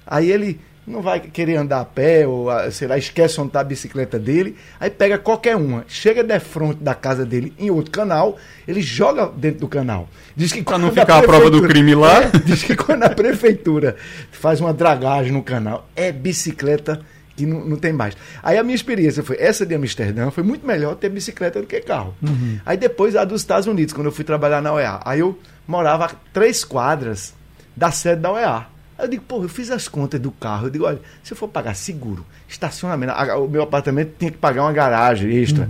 Aí 0.05 0.31
ele 0.31 0.59
não 0.85 1.01
vai 1.01 1.19
querer 1.19 1.55
andar 1.55 1.79
a 1.79 1.85
pé, 1.85 2.27
ou 2.27 2.49
ah, 2.49 2.69
sei 2.69 2.87
lá, 2.87 2.97
esquece 2.97 3.39
onde 3.39 3.49
está 3.49 3.61
a 3.61 3.63
bicicleta 3.63 4.19
dele. 4.19 4.57
Aí 4.79 4.89
pega 4.89 5.17
qualquer 5.17 5.55
uma, 5.55 5.85
chega 5.87 6.23
de 6.23 6.39
frente 6.39 6.83
da 6.83 6.93
casa 6.93 7.25
dele 7.25 7.53
em 7.57 7.71
outro 7.71 7.91
canal, 7.91 8.37
ele 8.67 8.81
joga 8.81 9.27
dentro 9.27 9.61
do 9.61 9.67
canal. 9.67 10.09
Diz 10.35 10.51
que 10.51 10.61
Pra 10.61 10.77
não 10.77 10.91
ficar 10.91 11.19
a 11.19 11.23
prova 11.23 11.49
do 11.49 11.61
crime 11.61 11.95
lá. 11.95 12.23
É, 12.23 12.31
diz 12.43 12.63
que 12.63 12.75
quando 12.75 13.03
a 13.03 13.09
prefeitura 13.09 13.95
faz 14.31 14.59
uma 14.59 14.73
dragagem 14.73 15.31
no 15.31 15.43
canal, 15.43 15.87
é 15.95 16.11
bicicleta 16.11 16.99
que 17.35 17.45
não, 17.45 17.65
não 17.65 17.77
tem 17.77 17.93
mais. 17.93 18.15
Aí 18.41 18.57
a 18.57 18.63
minha 18.63 18.75
experiência 18.75 19.23
foi, 19.23 19.37
essa 19.39 19.65
de 19.65 19.73
Amsterdã 19.73 20.29
foi 20.29 20.43
muito 20.43 20.67
melhor 20.67 20.95
ter 20.95 21.09
bicicleta 21.09 21.61
do 21.61 21.67
que 21.67 21.79
carro. 21.81 22.13
Aí 22.65 22.77
depois 22.77 23.15
a 23.15 23.23
dos 23.23 23.41
Estados 23.41 23.67
Unidos, 23.67 23.93
quando 23.93 24.07
eu 24.07 24.11
fui 24.11 24.23
trabalhar 24.23 24.61
na 24.61 24.73
UEA. 24.73 24.99
Aí 25.03 25.19
eu 25.19 25.37
morava 25.67 26.05
a 26.05 26.11
três 26.31 26.63
quadras 26.63 27.33
da 27.75 27.91
sede 27.91 28.21
da 28.21 28.31
UEA. 28.31 28.67
Aí 28.97 29.05
eu 29.05 29.09
digo, 29.09 29.23
pô, 29.27 29.41
eu 29.43 29.49
fiz 29.49 29.71
as 29.71 29.87
contas 29.87 30.19
do 30.19 30.31
carro. 30.31 30.67
Eu 30.67 30.69
digo, 30.69 30.85
olha, 30.85 30.99
se 31.23 31.33
eu 31.33 31.37
for 31.37 31.47
pagar 31.47 31.75
seguro, 31.75 32.25
estacionamento, 32.47 33.11
a- 33.13 33.37
o 33.37 33.47
meu 33.47 33.63
apartamento 33.63 34.13
tinha 34.19 34.31
que 34.31 34.37
pagar 34.37 34.63
uma 34.63 34.73
garagem 34.73 35.35
extra. 35.35 35.67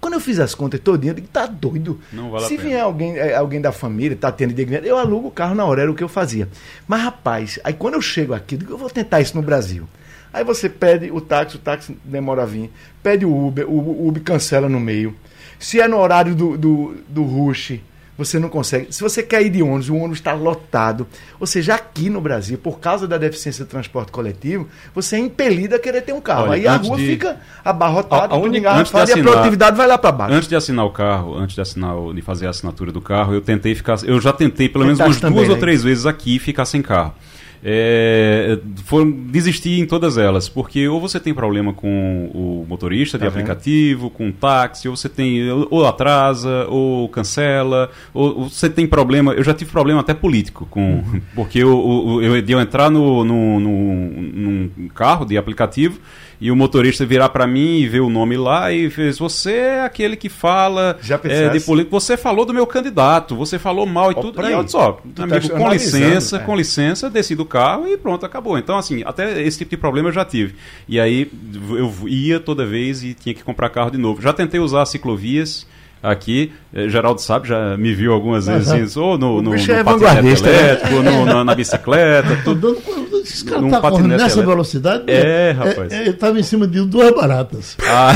Quando 0.00 0.14
eu 0.14 0.20
fiz 0.20 0.38
as 0.38 0.54
contas 0.54 0.78
todinha, 0.80 1.10
eu 1.10 1.14
digo, 1.16 1.26
tá 1.28 1.46
doido. 1.46 1.98
Não 2.12 2.30
vale 2.30 2.44
a 2.44 2.48
Se 2.48 2.56
pena. 2.56 2.68
vier 2.68 2.82
alguém, 2.82 3.16
é, 3.16 3.34
alguém 3.34 3.60
da 3.60 3.72
família, 3.72 4.16
tá 4.16 4.30
tendo 4.30 4.54
dignidade, 4.54 4.86
eu 4.86 4.96
alugo 4.96 5.28
o 5.28 5.30
carro 5.30 5.54
na 5.56 5.64
hora, 5.64 5.82
era 5.82 5.90
o 5.90 5.94
que 5.94 6.04
eu 6.04 6.08
fazia. 6.08 6.48
Mas, 6.86 7.02
rapaz, 7.02 7.58
aí 7.64 7.72
quando 7.72 7.94
eu 7.94 8.00
chego 8.02 8.32
aqui, 8.32 8.54
eu 8.54 8.58
digo, 8.60 8.72
eu 8.74 8.78
vou 8.78 8.88
tentar 8.90 9.20
isso 9.20 9.34
no 9.36 9.42
Brasil. 9.42 9.88
Aí 10.32 10.44
você 10.44 10.68
pede 10.68 11.10
o 11.10 11.20
táxi, 11.20 11.56
o 11.56 11.58
táxi 11.58 11.98
demora 12.04 12.42
a 12.42 12.46
vir, 12.46 12.70
pede 13.02 13.24
o 13.24 13.46
Uber, 13.46 13.68
o 13.68 13.72
o 14.04 14.08
Uber 14.08 14.22
cancela 14.22 14.68
no 14.68 14.78
meio. 14.78 15.16
Se 15.58 15.80
é 15.80 15.88
no 15.88 15.98
horário 15.98 16.34
do, 16.34 16.56
do, 16.56 16.96
do 17.08 17.24
rush, 17.24 17.80
você 18.18 18.38
não 18.38 18.48
consegue. 18.48 18.92
Se 18.92 19.00
você 19.00 19.22
quer 19.22 19.40
ir 19.42 19.48
de 19.50 19.62
ônibus, 19.62 19.88
o 19.88 19.94
ônibus 19.94 20.18
está 20.18 20.32
lotado. 20.32 21.06
Ou 21.38 21.46
seja, 21.46 21.74
aqui 21.76 22.10
no 22.10 22.20
Brasil, 22.20 22.58
por 22.58 22.80
causa 22.80 23.06
da 23.06 23.16
deficiência 23.16 23.64
do 23.64 23.68
transporte 23.68 24.10
coletivo, 24.12 24.68
você 24.94 25.14
é 25.16 25.20
impelido 25.20 25.76
a 25.76 25.78
querer 25.78 26.02
ter 26.02 26.12
um 26.12 26.20
carro. 26.20 26.42
Olha, 26.50 26.52
Aí 26.54 26.66
a 26.66 26.76
rua 26.76 26.96
de- 26.96 27.06
fica 27.06 27.36
abarrotada, 27.64 28.34
A- 28.34 28.36
a 28.36 28.40
única- 28.40 28.72
antes 28.74 28.90
de 28.90 28.98
e 28.98 29.00
a 29.00 29.04
assinar- 29.04 29.22
produtividade 29.32 29.76
vai 29.76 29.86
lá 29.86 29.96
para 29.96 30.10
baixo. 30.12 30.34
Antes 30.34 30.48
de 30.48 30.56
assinar 30.56 30.84
o 30.84 30.90
carro, 30.90 31.36
antes 31.36 31.54
de 31.54 31.60
assinar, 31.60 31.94
de 32.12 32.20
fazer 32.22 32.46
a 32.46 32.50
assinatura 32.50 32.90
do 32.90 33.00
carro, 33.00 33.34
eu 33.34 33.40
tentei 33.40 33.74
ficar. 33.74 33.96
Eu 34.04 34.20
já 34.20 34.32
tentei 34.32 34.68
pelo 34.68 34.84
menos 34.84 34.98
Tentaste 34.98 35.22
umas 35.24 35.32
duas 35.32 35.34
também, 35.42 35.50
ou 35.50 35.54
né? 35.56 35.60
três 35.60 35.82
vezes 35.84 36.04
aqui 36.04 36.38
ficar 36.40 36.64
sem 36.64 36.82
carro. 36.82 37.14
É, 37.62 38.58
foram 38.84 39.10
desistir 39.10 39.80
em 39.80 39.86
todas 39.86 40.16
elas, 40.16 40.48
porque 40.48 40.86
ou 40.88 41.00
você 41.00 41.18
tem 41.18 41.34
problema 41.34 41.72
com 41.72 42.30
o 42.32 42.64
motorista 42.68 43.18
de 43.18 43.24
tá 43.24 43.28
aplicativo, 43.28 44.10
com 44.10 44.28
o 44.28 44.32
táxi, 44.32 44.88
ou 44.88 44.96
você 44.96 45.08
tem 45.08 45.50
ou 45.50 45.86
atrasa, 45.86 46.66
ou 46.68 47.08
cancela, 47.08 47.90
ou, 48.14 48.40
ou, 48.40 48.48
você 48.48 48.70
tem 48.70 48.86
problema. 48.86 49.32
Eu 49.32 49.42
já 49.42 49.52
tive 49.52 49.70
problema 49.70 50.00
até 50.00 50.14
político 50.14 50.66
com, 50.70 51.02
porque 51.34 51.58
eu, 51.58 52.22
eu, 52.22 52.34
eu, 52.34 52.36
eu 52.36 52.60
entrar 52.60 52.90
no, 52.90 53.24
no, 53.24 53.60
no, 53.60 53.70
num 53.70 54.88
carro 54.94 55.24
de 55.24 55.36
aplicativo 55.36 56.00
e 56.40 56.50
o 56.50 56.56
motorista 56.56 57.04
virar 57.04 57.30
para 57.30 57.46
mim 57.46 57.80
e 57.80 57.88
ver 57.88 58.00
o 58.00 58.08
nome 58.08 58.36
lá 58.36 58.72
e 58.72 58.88
fez: 58.90 59.18
Você 59.18 59.52
é 59.52 59.80
aquele 59.84 60.16
que 60.16 60.28
fala 60.28 60.98
é, 61.24 61.48
de 61.48 61.60
política, 61.60 61.90
você 61.90 62.16
falou 62.16 62.44
do 62.44 62.54
meu 62.54 62.66
candidato, 62.66 63.34
você 63.34 63.58
falou 63.58 63.86
mal 63.86 64.12
e 64.12 64.14
oh, 64.16 64.20
tudo. 64.20 64.40
E 64.40 64.52
olha 64.52 64.68
só, 64.68 65.00
tá 65.14 65.24
amigo, 65.24 65.48
com 65.50 65.68
licença, 65.68 66.36
é. 66.36 66.38
com 66.40 66.56
licença, 66.56 67.10
desci 67.10 67.34
do 67.34 67.44
carro 67.44 67.88
e 67.88 67.96
pronto, 67.96 68.24
acabou. 68.24 68.56
Então, 68.56 68.78
assim, 68.78 69.02
até 69.04 69.42
esse 69.42 69.58
tipo 69.58 69.70
de 69.70 69.76
problema 69.76 70.08
eu 70.08 70.12
já 70.12 70.24
tive. 70.24 70.54
E 70.88 71.00
aí 71.00 71.30
eu 71.70 71.92
ia 72.06 72.38
toda 72.38 72.64
vez 72.64 73.02
e 73.02 73.14
tinha 73.14 73.34
que 73.34 73.42
comprar 73.42 73.68
carro 73.70 73.90
de 73.90 73.98
novo. 73.98 74.22
Já 74.22 74.32
tentei 74.32 74.60
usar 74.60 74.86
ciclovias 74.86 75.66
aqui. 76.02 76.52
Eh, 76.72 76.88
Geraldo 76.88 77.20
sabe, 77.20 77.48
já 77.48 77.76
me 77.76 77.92
viu 77.92 78.12
algumas 78.12 78.46
vezes, 78.46 78.96
uhum. 78.96 79.02
ou 79.02 79.18
no, 79.18 79.42
no, 79.42 79.50
no 79.50 79.56
é 79.56 79.84
patinete 79.84 80.42
né? 80.42 80.48
elétrico, 80.48 81.02
no, 81.02 81.24
na, 81.24 81.44
na, 81.44 81.54
bicicleta, 81.54 82.40
tudo. 82.44 82.76
Esse 83.20 83.44
cara 83.44 83.68
tá 83.68 83.80
correndo 83.80 84.08
nessa 84.08 84.24
elétrico. 84.24 84.48
velocidade. 84.48 85.04
É, 85.06 85.48
é 85.48 85.50
rapaz. 85.52 85.92
É, 85.92 86.04
é, 86.04 86.08
estava 86.08 86.38
em 86.38 86.42
cima 86.42 86.66
de 86.66 86.84
duas 86.84 87.14
baratas. 87.14 87.76
Ah, 87.90 88.12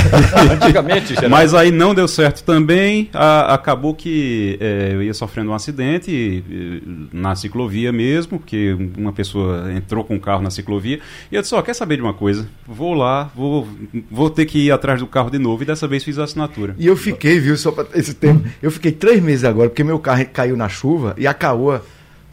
antigamente. 0.52 1.14
Mas 1.28 1.54
aí 1.54 1.72
não 1.72 1.94
deu 1.94 2.06
certo 2.06 2.44
também. 2.44 3.08
A, 3.12 3.54
acabou 3.54 3.94
que 3.94 4.58
é, 4.60 4.90
eu 4.92 5.02
ia 5.02 5.14
sofrendo 5.14 5.50
um 5.50 5.54
acidente 5.54 6.10
e, 6.10 7.08
na 7.12 7.34
ciclovia 7.34 7.90
mesmo, 7.90 8.38
que 8.38 8.76
uma 8.96 9.12
pessoa 9.12 9.72
entrou 9.72 10.04
com 10.04 10.16
o 10.16 10.20
carro 10.20 10.42
na 10.42 10.50
ciclovia. 10.50 11.00
E 11.30 11.34
eu 11.34 11.42
disse: 11.42 11.54
Ó, 11.54 11.58
oh, 11.58 11.62
quer 11.62 11.74
saber 11.74 11.96
de 11.96 12.02
uma 12.02 12.12
coisa? 12.12 12.46
Vou 12.66 12.94
lá, 12.94 13.30
vou, 13.34 13.66
vou 14.10 14.30
ter 14.30 14.44
que 14.44 14.66
ir 14.66 14.70
atrás 14.70 15.00
do 15.00 15.06
carro 15.06 15.30
de 15.30 15.38
novo. 15.38 15.62
E 15.62 15.66
dessa 15.66 15.88
vez 15.88 16.04
fiz 16.04 16.18
a 16.18 16.24
assinatura. 16.24 16.74
E 16.78 16.86
eu 16.86 16.96
fiquei, 16.96 17.40
viu, 17.40 17.56
só 17.56 17.72
para 17.72 17.86
esse 17.94 18.14
tempo. 18.14 18.46
Eu 18.62 18.70
fiquei 18.70 18.92
três 18.92 19.22
meses 19.22 19.44
agora, 19.44 19.68
porque 19.68 19.82
meu 19.82 19.98
carro 19.98 20.24
caiu 20.32 20.56
na 20.56 20.68
chuva 20.68 21.14
e 21.16 21.26
a 21.26 21.34
Caoa 21.34 21.82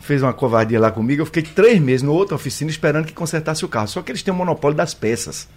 fez 0.10 0.24
uma 0.24 0.34
covardia 0.34 0.80
lá 0.80 0.90
comigo. 0.90 1.22
Eu 1.22 1.26
fiquei 1.28 1.44
três 1.44 1.80
meses 1.80 2.02
no 2.02 2.12
outra 2.12 2.34
oficina 2.34 2.72
esperando 2.72 3.06
que 3.06 3.14
consertasse 3.14 3.64
o 3.64 3.68
carro. 3.68 3.88
Só 3.88 4.02
que 4.02 4.12
eles 4.12 4.24
têm 4.24 4.32
o 4.32 4.36
um 4.36 4.40
monopólio 4.40 4.76
das 4.76 4.92
peças. 4.92 5.48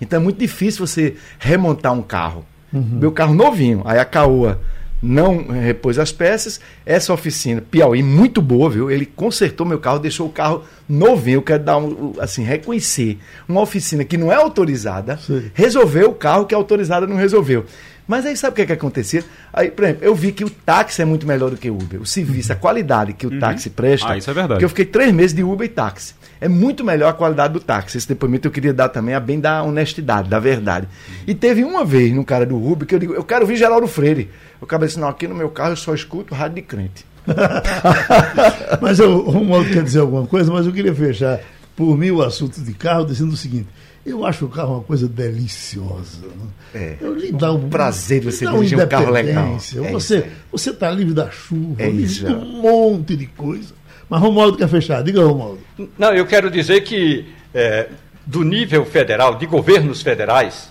Então 0.00 0.18
é 0.18 0.22
muito 0.22 0.36
difícil 0.36 0.84
você 0.84 1.14
remontar 1.38 1.92
um 1.92 2.02
carro. 2.02 2.44
Uhum. 2.72 2.98
Meu 3.00 3.12
carro 3.12 3.32
novinho. 3.32 3.82
Aí 3.84 4.00
a 4.00 4.04
Caoa 4.04 4.60
não 5.00 5.46
repôs 5.46 5.96
as 5.96 6.10
peças. 6.10 6.60
Essa 6.84 7.12
oficina, 7.12 7.60
Piauí, 7.60 8.02
muito 8.02 8.42
boa, 8.42 8.68
viu? 8.68 8.90
Ele 8.90 9.06
consertou 9.06 9.64
meu 9.64 9.78
carro, 9.78 10.00
deixou 10.00 10.26
o 10.26 10.32
carro 10.32 10.64
novinho. 10.88 11.36
Eu 11.36 11.42
quero 11.42 11.62
dar 11.62 11.78
um, 11.78 12.14
assim, 12.18 12.42
reconhecer. 12.42 13.16
Uma 13.48 13.60
oficina 13.60 14.04
que 14.04 14.16
não 14.16 14.32
é 14.32 14.34
autorizada, 14.34 15.18
Sim. 15.18 15.52
resolveu 15.54 16.10
o 16.10 16.14
carro 16.14 16.46
que 16.46 16.54
a 16.54 16.58
autorizada 16.58 17.06
não 17.06 17.16
resolveu. 17.16 17.64
Mas 18.10 18.26
aí 18.26 18.36
sabe 18.36 18.54
o 18.54 18.56
que, 18.56 18.62
é 18.62 18.66
que 18.66 18.72
acontecia? 18.72 19.22
Aí, 19.52 19.70
por 19.70 19.84
exemplo, 19.84 20.04
eu 20.04 20.12
vi 20.16 20.32
que 20.32 20.44
o 20.44 20.50
táxi 20.50 21.00
é 21.00 21.04
muito 21.04 21.28
melhor 21.28 21.48
do 21.48 21.56
que 21.56 21.70
o 21.70 21.74
Uber. 21.74 22.02
O 22.02 22.04
serviço, 22.04 22.52
a 22.52 22.56
qualidade 22.56 23.12
que 23.12 23.24
o 23.24 23.30
uhum. 23.30 23.38
táxi 23.38 23.70
presta. 23.70 24.08
Ah, 24.08 24.18
isso 24.18 24.28
é 24.28 24.34
verdade. 24.34 24.54
Porque 24.54 24.64
eu 24.64 24.68
fiquei 24.68 24.84
três 24.84 25.12
meses 25.12 25.32
de 25.32 25.44
Uber 25.44 25.64
e 25.64 25.68
táxi. 25.68 26.16
É 26.40 26.48
muito 26.48 26.82
melhor 26.82 27.10
a 27.10 27.12
qualidade 27.12 27.52
do 27.52 27.60
táxi. 27.60 27.98
Esse 27.98 28.08
depoimento 28.08 28.48
eu 28.48 28.50
queria 28.50 28.74
dar 28.74 28.88
também 28.88 29.14
a 29.14 29.20
bem 29.20 29.38
da 29.38 29.62
honestidade, 29.62 30.28
da 30.28 30.40
verdade. 30.40 30.88
E 31.24 31.36
teve 31.36 31.62
uma 31.62 31.84
vez 31.84 32.12
no 32.12 32.24
cara 32.24 32.44
do 32.44 32.56
Uber 32.56 32.84
que 32.84 32.96
eu 32.96 32.98
digo, 32.98 33.14
eu 33.14 33.22
quero 33.22 33.46
vir 33.46 33.54
Geraldo 33.54 33.86
Freire. 33.86 34.28
Eu 34.60 34.64
acabei 34.64 34.88
disse, 34.88 34.98
não, 34.98 35.06
aqui 35.06 35.28
no 35.28 35.34
meu 35.36 35.48
carro 35.48 35.70
eu 35.70 35.76
só 35.76 35.94
escuto 35.94 36.34
rádio 36.34 36.56
de 36.56 36.62
crente. 36.62 37.06
mas 38.82 38.98
o 38.98 39.18
Romualdo 39.20 39.70
quer 39.70 39.84
dizer 39.84 40.00
alguma 40.00 40.26
coisa, 40.26 40.52
mas 40.52 40.66
eu 40.66 40.72
queria 40.72 40.92
fechar 40.92 41.38
por 41.76 41.96
mim 41.96 42.10
o 42.10 42.22
assunto 42.22 42.60
de 42.60 42.74
carro 42.74 43.04
dizendo 43.04 43.32
o 43.32 43.36
seguinte. 43.36 43.68
Eu 44.04 44.24
acho 44.24 44.46
o 44.46 44.48
carro 44.48 44.74
uma 44.74 44.82
coisa 44.82 45.06
deliciosa. 45.06 46.22
Né? 46.22 46.46
É. 46.74 46.96
Eu 47.00 47.14
lhe 47.14 47.32
dá 47.32 47.52
um 47.52 47.68
prazer 47.68 48.22
você 48.22 48.46
dirigir 48.46 48.78
um 48.78 48.86
carro 48.88 49.10
legal. 49.10 49.56
É 49.56 49.90
você 49.90 50.26
você 50.50 50.70
está 50.70 50.90
livre 50.90 51.12
da 51.12 51.30
chuva, 51.30 51.82
é 51.82 51.90
livre 51.90 52.26
de 52.26 52.32
um 52.32 52.62
monte 52.62 53.16
de 53.16 53.26
coisa. 53.26 53.74
Mas 54.08 54.20
Romualdo 54.20 54.56
quer 54.56 54.68
fechar. 54.68 55.02
Diga, 55.02 55.22
Romualdo. 55.22 55.60
Não, 55.98 56.12
eu 56.12 56.26
quero 56.26 56.50
dizer 56.50 56.80
que 56.80 57.26
é, 57.54 57.88
do 58.26 58.42
nível 58.42 58.84
federal, 58.84 59.36
de 59.36 59.46
governos 59.46 60.02
federais, 60.02 60.70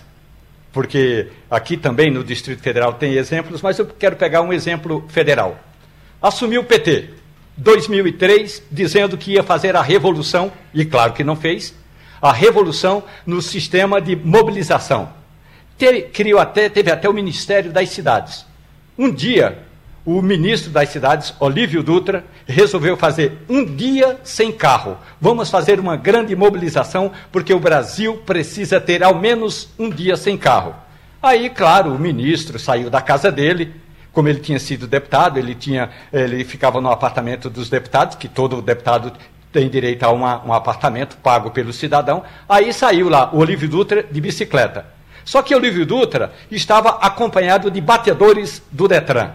porque 0.72 1.28
aqui 1.50 1.76
também 1.76 2.10
no 2.10 2.22
Distrito 2.22 2.62
Federal 2.62 2.94
tem 2.94 3.14
exemplos, 3.14 3.62
mas 3.62 3.78
eu 3.78 3.86
quero 3.86 4.16
pegar 4.16 4.42
um 4.42 4.52
exemplo 4.52 5.04
federal. 5.08 5.58
Assumiu 6.20 6.60
o 6.60 6.64
PT, 6.64 7.10
2003, 7.56 8.62
dizendo 8.70 9.18
que 9.18 9.32
ia 9.32 9.42
fazer 9.42 9.76
a 9.76 9.82
revolução, 9.82 10.52
e 10.72 10.84
claro 10.84 11.12
que 11.12 11.24
não 11.24 11.36
fez, 11.36 11.74
a 12.20 12.32
revolução 12.32 13.02
no 13.26 13.40
sistema 13.40 14.00
de 14.00 14.14
mobilização. 14.14 15.10
Teve, 15.78 16.02
criou 16.02 16.38
até, 16.38 16.68
teve 16.68 16.90
até 16.90 17.08
o 17.08 17.14
Ministério 17.14 17.72
das 17.72 17.88
Cidades. 17.88 18.44
Um 18.98 19.10
dia, 19.10 19.58
o 20.04 20.20
ministro 20.20 20.70
das 20.70 20.90
Cidades, 20.90 21.32
Olívio 21.40 21.82
Dutra, 21.82 22.24
resolveu 22.46 22.96
fazer 22.96 23.38
um 23.48 23.64
dia 23.64 24.18
sem 24.22 24.52
carro. 24.52 24.98
Vamos 25.20 25.48
fazer 25.50 25.80
uma 25.80 25.96
grande 25.96 26.36
mobilização, 26.36 27.12
porque 27.32 27.54
o 27.54 27.60
Brasil 27.60 28.18
precisa 28.26 28.80
ter 28.80 29.02
ao 29.02 29.14
menos 29.14 29.70
um 29.78 29.88
dia 29.88 30.16
sem 30.16 30.36
carro. 30.36 30.74
Aí, 31.22 31.50
claro, 31.50 31.94
o 31.94 31.98
ministro 31.98 32.58
saiu 32.58 32.88
da 32.90 33.00
casa 33.00 33.30
dele, 33.30 33.74
como 34.12 34.28
ele 34.28 34.40
tinha 34.40 34.58
sido 34.58 34.86
deputado, 34.86 35.38
ele, 35.38 35.54
tinha, 35.54 35.90
ele 36.12 36.44
ficava 36.44 36.80
no 36.80 36.90
apartamento 36.90 37.48
dos 37.48 37.68
deputados, 37.68 38.16
que 38.16 38.28
todo 38.28 38.60
deputado 38.60 39.12
tem 39.52 39.68
direito 39.68 40.04
a 40.04 40.10
uma, 40.10 40.44
um 40.44 40.52
apartamento 40.52 41.16
pago 41.16 41.50
pelo 41.50 41.72
cidadão. 41.72 42.22
Aí 42.48 42.72
saiu 42.72 43.08
lá 43.08 43.30
o 43.32 43.38
Olívio 43.38 43.68
Dutra 43.68 44.02
de 44.02 44.20
bicicleta. 44.20 44.86
Só 45.24 45.42
que 45.42 45.54
o 45.54 45.58
Olívio 45.58 45.84
Dutra 45.86 46.32
estava 46.50 46.90
acompanhado 47.00 47.70
de 47.70 47.80
batedores 47.80 48.62
do 48.70 48.88
Detran, 48.88 49.32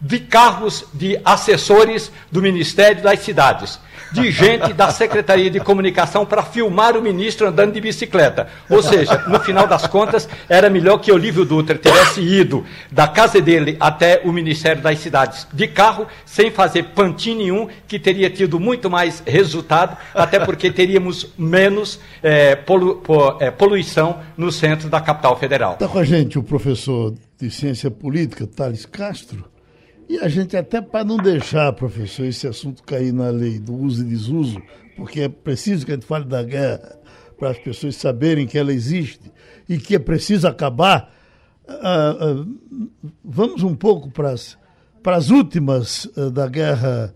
de 0.00 0.20
carros 0.20 0.84
de 0.92 1.18
assessores 1.24 2.10
do 2.30 2.42
Ministério 2.42 3.02
das 3.02 3.20
Cidades 3.20 3.78
de 4.14 4.30
gente 4.32 4.72
da 4.72 4.90
Secretaria 4.90 5.50
de 5.50 5.60
Comunicação 5.60 6.24
para 6.24 6.42
filmar 6.42 6.96
o 6.96 7.02
ministro 7.02 7.48
andando 7.48 7.72
de 7.72 7.80
bicicleta. 7.80 8.48
Ou 8.70 8.82
seja, 8.82 9.24
no 9.26 9.40
final 9.40 9.66
das 9.66 9.86
contas, 9.86 10.28
era 10.48 10.70
melhor 10.70 10.98
que 10.98 11.10
Olívio 11.10 11.44
Dutra 11.44 11.76
tivesse 11.76 12.20
ido 12.20 12.64
da 12.90 13.08
casa 13.08 13.40
dele 13.40 13.76
até 13.80 14.22
o 14.24 14.32
Ministério 14.32 14.80
das 14.80 15.00
Cidades 15.00 15.46
de 15.52 15.66
carro, 15.66 16.06
sem 16.24 16.50
fazer 16.50 16.84
pantin 16.94 17.34
nenhum, 17.34 17.68
que 17.88 17.98
teria 17.98 18.30
tido 18.30 18.60
muito 18.60 18.88
mais 18.88 19.22
resultado, 19.26 19.96
até 20.14 20.38
porque 20.38 20.70
teríamos 20.70 21.26
menos 21.36 21.98
é, 22.22 22.54
polu 22.54 23.02
é, 23.40 23.50
poluição 23.50 24.20
no 24.36 24.52
centro 24.52 24.88
da 24.88 25.00
capital 25.00 25.36
federal. 25.36 25.72
Está 25.74 25.88
com 25.88 25.98
a 25.98 26.04
gente 26.04 26.38
o 26.38 26.42
professor 26.42 27.14
de 27.40 27.50
Ciência 27.50 27.90
Política, 27.90 28.46
Thales 28.46 28.86
Castro. 28.86 29.53
E 30.08 30.18
a 30.18 30.28
gente, 30.28 30.56
até 30.56 30.80
para 30.80 31.04
não 31.04 31.16
deixar, 31.16 31.72
professor, 31.72 32.24
esse 32.26 32.46
assunto 32.46 32.82
cair 32.82 33.12
na 33.12 33.30
lei 33.30 33.58
do 33.58 33.74
uso 33.74 34.02
e 34.02 34.08
desuso, 34.08 34.60
porque 34.96 35.22
é 35.22 35.28
preciso 35.28 35.86
que 35.86 35.92
a 35.92 35.94
gente 35.94 36.06
fale 36.06 36.24
da 36.24 36.42
guerra 36.42 36.98
para 37.38 37.50
as 37.50 37.58
pessoas 37.58 37.96
saberem 37.96 38.46
que 38.46 38.58
ela 38.58 38.72
existe 38.72 39.32
e 39.68 39.78
que 39.78 39.94
é 39.94 39.98
preciso 39.98 40.46
acabar, 40.46 41.12
uh, 41.66 42.42
uh, 42.42 43.00
vamos 43.24 43.62
um 43.62 43.74
pouco 43.74 44.10
para 44.10 44.30
as, 44.30 44.58
para 45.02 45.16
as 45.16 45.30
últimas 45.30 46.04
uh, 46.16 46.30
da 46.30 46.46
guerra 46.48 47.14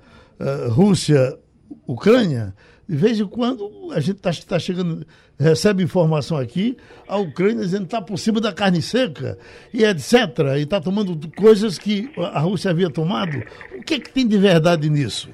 Rússia-Ucrânia. 0.70 2.54
De 2.88 2.96
vez 2.96 3.18
em 3.18 3.26
quando 3.26 3.90
a 3.92 3.98
gente 3.98 4.18
está 4.18 4.30
tá 4.46 4.58
chegando 4.58 5.04
recebe 5.38 5.82
informação 5.82 6.36
aqui, 6.36 6.76
a 7.06 7.16
Ucrânia 7.16 7.62
dizendo 7.62 7.82
que 7.82 7.94
está 7.94 8.02
por 8.02 8.18
cima 8.18 8.40
da 8.40 8.52
carne 8.52 8.82
seca 8.82 9.38
e 9.72 9.84
etc. 9.84 10.12
E 10.56 10.62
está 10.62 10.80
tomando 10.80 11.16
coisas 11.36 11.78
que 11.78 12.10
a 12.16 12.40
Rússia 12.40 12.70
havia 12.70 12.90
tomado. 12.90 13.38
O 13.76 13.82
que, 13.82 13.94
é 13.94 14.00
que 14.00 14.10
tem 14.10 14.26
de 14.26 14.36
verdade 14.36 14.90
nisso? 14.90 15.32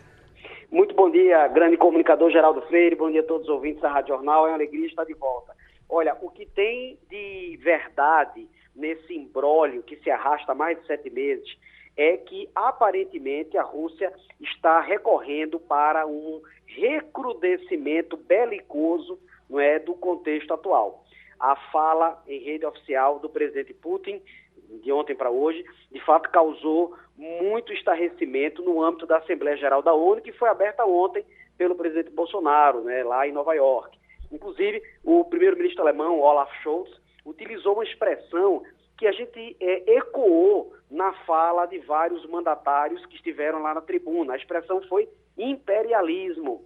Muito 0.70 0.94
bom 0.94 1.10
dia, 1.10 1.46
grande 1.48 1.76
comunicador 1.76 2.30
Geraldo 2.30 2.60
Freire, 2.62 2.96
bom 2.96 3.10
dia 3.10 3.20
a 3.20 3.24
todos 3.24 3.48
os 3.48 3.54
ouvintes 3.54 3.80
da 3.80 3.88
Rádio 3.88 4.14
Jornal, 4.14 4.46
é 4.46 4.50
uma 4.50 4.54
alegria 4.56 4.86
estar 4.86 5.04
de 5.04 5.14
volta. 5.14 5.52
Olha, 5.88 6.16
o 6.20 6.28
que 6.28 6.44
tem 6.46 6.98
de 7.08 7.56
verdade 7.62 8.48
nesse 8.74 9.14
imbróglio 9.14 9.84
que 9.84 9.96
se 9.96 10.10
arrasta 10.10 10.52
há 10.52 10.54
mais 10.54 10.80
de 10.80 10.86
sete 10.86 11.08
meses 11.10 11.48
é 11.96 12.16
que 12.16 12.48
aparentemente 12.54 13.56
a 13.56 13.62
Rússia 13.62 14.12
está 14.40 14.80
recorrendo 14.80 15.60
para 15.60 16.06
um 16.06 16.42
recrudescimento 16.66 18.16
belicoso 18.16 19.18
não 19.48 19.60
é, 19.60 19.78
do 19.78 19.94
contexto 19.94 20.52
atual. 20.52 21.04
A 21.38 21.56
fala 21.70 22.22
em 22.26 22.40
rede 22.40 22.64
oficial 22.64 23.18
do 23.18 23.28
presidente 23.28 23.74
Putin, 23.74 24.22
de 24.82 24.92
ontem 24.92 25.14
para 25.14 25.30
hoje, 25.30 25.64
de 25.90 26.00
fato 26.00 26.30
causou 26.30 26.96
muito 27.16 27.72
estarrecimento 27.72 28.62
no 28.62 28.82
âmbito 28.82 29.06
da 29.06 29.18
Assembleia 29.18 29.56
Geral 29.56 29.82
da 29.82 29.92
ONU, 29.92 30.20
que 30.20 30.32
foi 30.32 30.48
aberta 30.48 30.84
ontem 30.84 31.24
pelo 31.56 31.74
presidente 31.74 32.10
Bolsonaro, 32.10 32.82
né, 32.82 33.04
lá 33.04 33.26
em 33.26 33.32
Nova 33.32 33.54
York. 33.54 33.98
Inclusive, 34.32 34.82
o 35.04 35.24
primeiro-ministro 35.24 35.82
alemão, 35.82 36.20
Olaf 36.20 36.50
Scholz, 36.62 36.90
utilizou 37.24 37.74
uma 37.74 37.84
expressão 37.84 38.62
que 38.98 39.06
a 39.06 39.12
gente 39.12 39.56
é, 39.60 39.96
ecoou 39.96 40.72
na 40.90 41.12
fala 41.24 41.66
de 41.66 41.78
vários 41.78 42.24
mandatários 42.26 43.04
que 43.06 43.16
estiveram 43.16 43.62
lá 43.62 43.74
na 43.74 43.80
tribuna. 43.80 44.34
A 44.34 44.36
expressão 44.36 44.82
foi 44.82 45.08
imperialismo. 45.36 46.64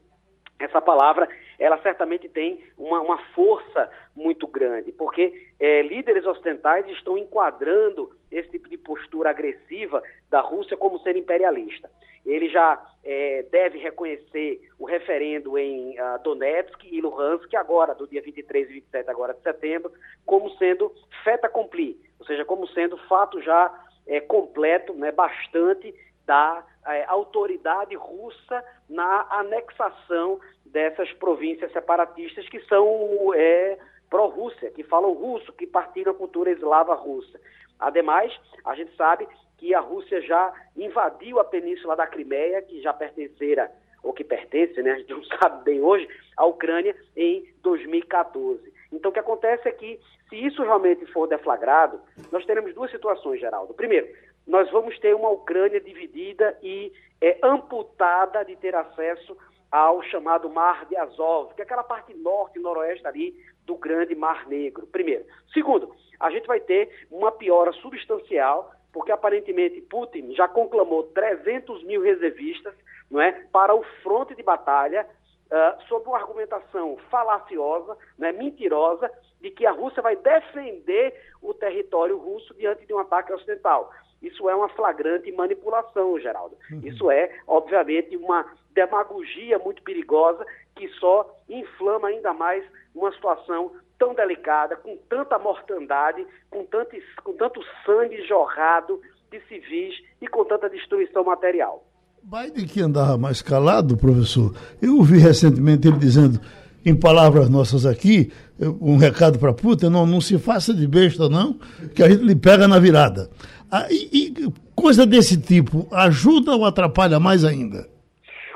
Essa 0.58 0.80
palavra 0.80 1.28
ela 1.58 1.78
certamente 1.82 2.28
tem 2.28 2.62
uma, 2.76 3.00
uma 3.00 3.18
força 3.34 3.90
muito 4.14 4.46
grande, 4.46 4.92
porque 4.92 5.48
é, 5.58 5.82
líderes 5.82 6.26
ocidentais 6.26 6.86
estão 6.88 7.16
enquadrando 7.16 8.10
esse 8.30 8.48
tipo 8.50 8.68
de 8.68 8.76
postura 8.76 9.30
agressiva 9.30 10.02
da 10.30 10.40
Rússia 10.40 10.76
como 10.76 10.98
ser 11.00 11.16
imperialista. 11.16 11.90
Ele 12.24 12.48
já 12.48 12.80
é, 13.04 13.44
deve 13.50 13.78
reconhecer 13.78 14.60
o 14.78 14.84
referendo 14.84 15.56
em 15.56 15.98
uh, 15.98 16.22
Donetsk 16.22 16.84
e 16.84 17.00
Luhansk, 17.00 17.54
agora, 17.54 17.94
do 17.94 18.06
dia 18.06 18.20
23 18.20 18.68
e 18.68 18.72
27 18.74 19.08
agora 19.08 19.32
de 19.32 19.40
setembro, 19.40 19.90
como 20.26 20.50
sendo 20.56 20.92
fait 21.24 21.42
accompli, 21.44 21.98
ou 22.20 22.26
seja, 22.26 22.44
como 22.44 22.66
sendo 22.68 22.98
fato 23.08 23.40
já 23.40 23.72
é, 24.06 24.20
completo, 24.20 24.92
né, 24.92 25.10
bastante 25.10 25.94
da 26.28 26.62
é, 26.86 27.04
autoridade 27.06 27.96
russa 27.96 28.62
na 28.86 29.26
anexação 29.30 30.38
dessas 30.66 31.10
províncias 31.14 31.72
separatistas 31.72 32.46
que 32.50 32.60
são 32.66 33.32
é, 33.34 33.78
pró-Rússia, 34.10 34.70
que 34.70 34.82
falam 34.82 35.14
russo, 35.14 35.50
que 35.54 35.66
partilham 35.66 36.12
a 36.12 36.14
cultura 36.14 36.50
eslava 36.50 36.94
russa. 36.94 37.40
Ademais, 37.80 38.38
a 38.62 38.74
gente 38.74 38.94
sabe 38.94 39.26
que 39.56 39.74
a 39.74 39.80
Rússia 39.80 40.20
já 40.20 40.52
invadiu 40.76 41.40
a 41.40 41.44
península 41.44 41.96
da 41.96 42.06
Crimeia, 42.06 42.60
que 42.60 42.82
já 42.82 42.92
pertencera, 42.92 43.72
ou 44.02 44.12
que 44.12 44.22
pertence, 44.22 44.82
né, 44.82 44.92
a 44.92 44.98
gente 44.98 45.10
não 45.10 45.24
sabe 45.40 45.64
bem 45.64 45.80
hoje, 45.80 46.06
à 46.36 46.44
Ucrânia 46.44 46.94
em 47.16 47.42
2014. 47.62 48.70
Então, 48.92 49.10
o 49.10 49.14
que 49.14 49.20
acontece 49.20 49.66
é 49.66 49.72
que, 49.72 49.98
se 50.28 50.36
isso 50.36 50.62
realmente 50.62 51.06
for 51.06 51.26
deflagrado, 51.26 52.00
nós 52.30 52.44
teremos 52.44 52.74
duas 52.74 52.90
situações, 52.90 53.40
Geraldo. 53.40 53.72
Primeiro, 53.72 54.08
nós 54.48 54.70
vamos 54.70 54.98
ter 54.98 55.14
uma 55.14 55.28
Ucrânia 55.28 55.78
dividida 55.78 56.58
e 56.62 56.90
é, 57.20 57.38
amputada 57.42 58.42
de 58.44 58.56
ter 58.56 58.74
acesso 58.74 59.36
ao 59.70 60.02
chamado 60.02 60.48
Mar 60.48 60.86
de 60.86 60.96
Azov, 60.96 61.54
que 61.54 61.60
é 61.60 61.64
aquela 61.64 61.84
parte 61.84 62.14
norte 62.14 62.58
e 62.58 62.62
noroeste 62.62 63.06
ali 63.06 63.36
do 63.66 63.76
grande 63.76 64.14
Mar 64.14 64.48
Negro. 64.48 64.86
Primeiro. 64.86 65.26
Segundo, 65.52 65.94
a 66.18 66.30
gente 66.30 66.46
vai 66.46 66.58
ter 66.58 67.06
uma 67.10 67.30
piora 67.30 67.72
substancial, 67.72 68.72
porque 68.90 69.12
aparentemente 69.12 69.82
Putin 69.82 70.34
já 70.34 70.48
conclamou 70.48 71.02
300 71.02 71.84
mil 71.84 72.00
reservistas 72.00 72.74
não 73.10 73.20
é, 73.20 73.32
para 73.52 73.74
o 73.74 73.82
fronte 74.02 74.34
de 74.34 74.42
batalha, 74.42 75.06
uh, 75.46 75.82
sob 75.88 76.08
uma 76.08 76.18
argumentação 76.18 76.96
falaciosa, 77.10 77.96
né, 78.18 78.32
mentirosa, 78.32 79.10
de 79.40 79.50
que 79.50 79.66
a 79.66 79.72
Rússia 79.72 80.02
vai 80.02 80.16
defender 80.16 81.14
o 81.40 81.54
território 81.54 82.18
russo 82.18 82.54
diante 82.54 82.86
de 82.86 82.94
um 82.94 82.98
ataque 82.98 83.32
ocidental. 83.32 83.90
Isso 84.22 84.48
é 84.48 84.54
uma 84.54 84.68
flagrante 84.68 85.30
manipulação, 85.32 86.18
Geraldo. 86.18 86.56
Uhum. 86.70 86.80
Isso 86.84 87.10
é, 87.10 87.30
obviamente, 87.46 88.16
uma 88.16 88.44
demagogia 88.74 89.58
muito 89.58 89.82
perigosa 89.82 90.44
que 90.74 90.88
só 91.00 91.28
inflama 91.48 92.08
ainda 92.08 92.32
mais 92.32 92.64
uma 92.94 93.12
situação 93.12 93.72
tão 93.98 94.14
delicada, 94.14 94.76
com 94.76 94.96
tanta 95.08 95.38
mortandade, 95.38 96.24
com 96.50 96.64
tanto, 96.64 96.96
com 97.22 97.32
tanto 97.32 97.60
sangue 97.84 98.24
jorrado 98.26 99.00
de 99.30 99.40
civis 99.48 99.94
e 100.20 100.28
com 100.28 100.44
tanta 100.44 100.70
destruição 100.70 101.24
material. 101.24 101.84
Biden 102.22 102.66
que 102.66 102.80
andava 102.80 103.16
mais 103.16 103.42
calado, 103.42 103.96
professor, 103.96 104.54
eu 104.82 104.96
ouvi 104.96 105.18
recentemente 105.18 105.88
ele 105.88 105.98
dizendo, 105.98 106.40
em 106.84 106.98
palavras 106.98 107.48
nossas 107.48 107.84
aqui, 107.84 108.32
um 108.80 108.96
recado 108.96 109.38
para 109.38 109.52
Putin, 109.52 109.86
não, 109.86 110.06
não 110.06 110.20
se 110.20 110.38
faça 110.38 110.74
de 110.74 110.86
besta 110.86 111.28
não, 111.28 111.54
que 111.94 112.02
a 112.02 112.08
gente 112.08 112.24
lhe 112.24 112.36
pega 112.36 112.66
na 112.66 112.78
virada. 112.78 113.28
Ah, 113.70 113.86
e, 113.90 114.08
e 114.12 114.52
coisa 114.74 115.06
desse 115.06 115.40
tipo 115.40 115.86
ajuda 115.92 116.54
ou 116.54 116.64
atrapalha 116.64 117.20
mais 117.20 117.44
ainda? 117.44 117.86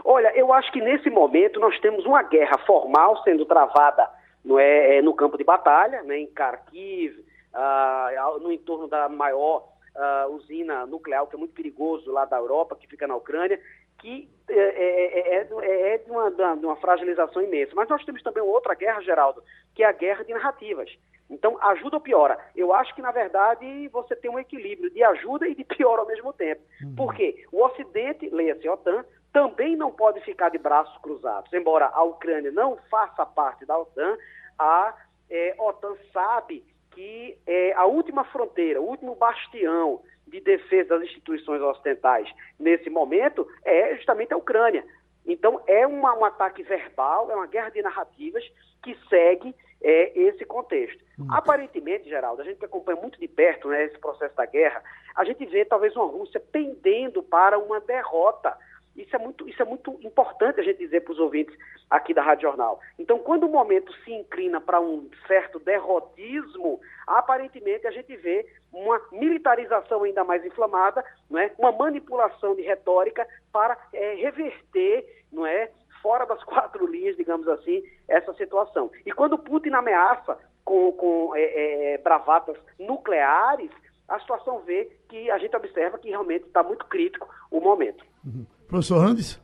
Olha, 0.04 0.32
eu 0.36 0.52
acho 0.52 0.72
que 0.72 0.80
nesse 0.80 1.10
momento 1.10 1.60
nós 1.60 1.78
temos 1.80 2.04
uma 2.04 2.22
guerra 2.22 2.58
formal 2.66 3.22
sendo 3.22 3.44
travada 3.44 4.08
no, 4.44 4.58
é, 4.58 4.98
é 4.98 5.02
no 5.02 5.14
campo 5.14 5.38
de 5.38 5.44
batalha, 5.44 6.02
né, 6.02 6.18
em 6.18 6.26
Kharkiv, 6.26 7.12
ah, 7.54 8.36
no 8.40 8.50
entorno 8.50 8.88
da 8.88 9.08
maior 9.08 9.68
ah, 9.94 10.26
usina 10.30 10.86
nuclear, 10.86 11.26
que 11.26 11.36
é 11.36 11.38
muito 11.38 11.54
perigoso 11.54 12.10
lá 12.10 12.24
da 12.24 12.38
Europa, 12.38 12.76
que 12.76 12.88
fica 12.88 13.06
na 13.06 13.14
Ucrânia, 13.14 13.60
que 14.02 14.28
é, 14.48 14.54
é, 14.54 15.36
é, 15.36 15.94
é 15.94 15.98
de, 15.98 16.10
uma, 16.10 16.30
de 16.30 16.66
uma 16.66 16.76
fragilização 16.76 17.40
imensa. 17.40 17.72
Mas 17.74 17.88
nós 17.88 18.04
temos 18.04 18.22
também 18.22 18.42
outra 18.42 18.74
guerra, 18.74 19.00
Geraldo, 19.00 19.42
que 19.74 19.82
é 19.82 19.86
a 19.86 19.92
guerra 19.92 20.24
de 20.24 20.34
narrativas. 20.34 20.90
Então, 21.30 21.56
ajuda 21.62 21.96
ou 21.96 22.02
piora? 22.02 22.38
Eu 22.54 22.74
acho 22.74 22.94
que, 22.94 23.00
na 23.00 23.12
verdade, 23.12 23.88
você 23.88 24.14
tem 24.14 24.30
um 24.30 24.38
equilíbrio 24.38 24.90
de 24.90 25.02
ajuda 25.02 25.48
e 25.48 25.54
de 25.54 25.64
piora 25.64 26.02
ao 26.02 26.06
mesmo 26.06 26.32
tempo. 26.32 26.60
Uhum. 26.82 26.94
Por 26.94 27.14
quê? 27.14 27.46
O 27.50 27.64
Ocidente, 27.64 28.28
leia-se 28.28 28.68
OTAN, 28.68 29.04
também 29.32 29.76
não 29.76 29.90
pode 29.90 30.20
ficar 30.20 30.50
de 30.50 30.58
braços 30.58 30.96
cruzados. 30.98 31.50
Embora 31.52 31.86
a 31.86 32.02
Ucrânia 32.02 32.50
não 32.50 32.76
faça 32.90 33.24
parte 33.24 33.64
da 33.64 33.78
OTAN, 33.78 34.18
a 34.58 34.94
é, 35.30 35.54
OTAN 35.58 35.94
sabe 36.12 36.62
que 36.90 37.38
é, 37.46 37.72
a 37.72 37.86
última 37.86 38.24
fronteira, 38.24 38.82
o 38.82 38.84
último 38.84 39.14
bastião 39.14 40.02
de 40.32 40.40
defesa 40.40 40.98
das 40.98 41.02
instituições 41.02 41.60
ocidentais 41.60 42.28
nesse 42.58 42.88
momento 42.88 43.46
é 43.64 43.94
justamente 43.94 44.32
a 44.32 44.36
Ucrânia. 44.36 44.84
Então, 45.24 45.62
é 45.66 45.86
uma, 45.86 46.18
um 46.18 46.24
ataque 46.24 46.62
verbal, 46.62 47.30
é 47.30 47.36
uma 47.36 47.46
guerra 47.46 47.68
de 47.68 47.82
narrativas 47.82 48.42
que 48.82 48.96
segue 49.08 49.54
é, 49.80 50.18
esse 50.18 50.44
contexto. 50.44 51.04
Hum. 51.18 51.26
Aparentemente, 51.30 52.08
Geraldo, 52.08 52.42
a 52.42 52.44
gente 52.44 52.58
que 52.58 52.64
acompanha 52.64 53.00
muito 53.00 53.20
de 53.20 53.28
perto 53.28 53.68
né, 53.68 53.84
esse 53.84 53.98
processo 53.98 54.34
da 54.34 54.46
guerra, 54.46 54.82
a 55.14 55.24
gente 55.24 55.44
vê 55.46 55.64
talvez 55.64 55.94
uma 55.94 56.06
Rússia 56.06 56.40
pendendo 56.40 57.22
para 57.22 57.58
uma 57.58 57.78
derrota. 57.80 58.56
Isso 58.96 59.14
é 59.16 59.18
muito, 59.18 59.48
isso 59.48 59.62
é 59.62 59.64
muito 59.64 59.98
importante 60.02 60.60
a 60.60 60.62
gente 60.62 60.78
dizer 60.78 61.00
para 61.00 61.12
os 61.12 61.18
ouvintes 61.18 61.56
aqui 61.88 62.12
da 62.12 62.22
Rádio 62.22 62.48
Jornal. 62.48 62.80
Então, 62.98 63.18
quando 63.18 63.44
o 63.44 63.48
momento 63.48 63.92
se 64.04 64.12
inclina 64.12 64.60
para 64.60 64.80
um 64.80 65.08
certo 65.26 65.58
derrotismo, 65.58 66.80
aparentemente 67.06 67.86
a 67.86 67.90
gente 67.90 68.14
vê 68.16 68.46
uma 68.72 69.00
militarização 69.10 70.02
ainda 70.02 70.24
mais 70.24 70.44
inflamada, 70.44 71.04
não 71.30 71.38
é? 71.38 71.50
uma 71.58 71.72
manipulação 71.72 72.54
de 72.54 72.62
retórica 72.62 73.26
para 73.52 73.78
é, 73.92 74.14
reverter 74.14 75.24
não 75.32 75.46
é? 75.46 75.70
fora 76.02 76.26
das 76.26 76.42
quatro 76.44 76.86
linhas, 76.86 77.16
digamos 77.16 77.48
assim, 77.48 77.82
essa 78.08 78.34
situação. 78.34 78.90
E 79.06 79.12
quando 79.12 79.38
Putin 79.38 79.70
ameaça 79.70 80.38
com, 80.64 80.92
com 80.92 81.34
é, 81.34 81.94
é, 81.94 81.98
bravatas 81.98 82.56
nucleares, 82.78 83.70
a 84.08 84.18
situação 84.20 84.60
vê 84.60 84.90
que 85.08 85.30
a 85.30 85.38
gente 85.38 85.56
observa 85.56 85.98
que 85.98 86.10
realmente 86.10 86.46
está 86.46 86.62
muito 86.62 86.84
crítico 86.86 87.28
o 87.50 87.60
momento. 87.60 88.04
Uhum. 88.24 88.44
Professor 88.72 89.00
Randes? 89.00 89.38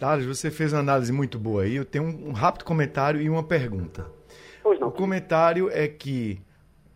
Thales, 0.00 0.26
você 0.26 0.50
fez 0.50 0.72
uma 0.72 0.80
análise 0.80 1.12
muito 1.12 1.38
boa 1.38 1.62
aí. 1.62 1.76
Eu 1.76 1.84
tenho 1.84 2.02
um, 2.02 2.30
um 2.30 2.32
rápido 2.32 2.64
comentário 2.64 3.20
e 3.20 3.30
uma 3.30 3.44
pergunta. 3.44 4.10
Pois 4.60 4.80
não. 4.80 4.88
O 4.88 4.90
comentário 4.90 5.70
é 5.70 5.86
que 5.86 6.40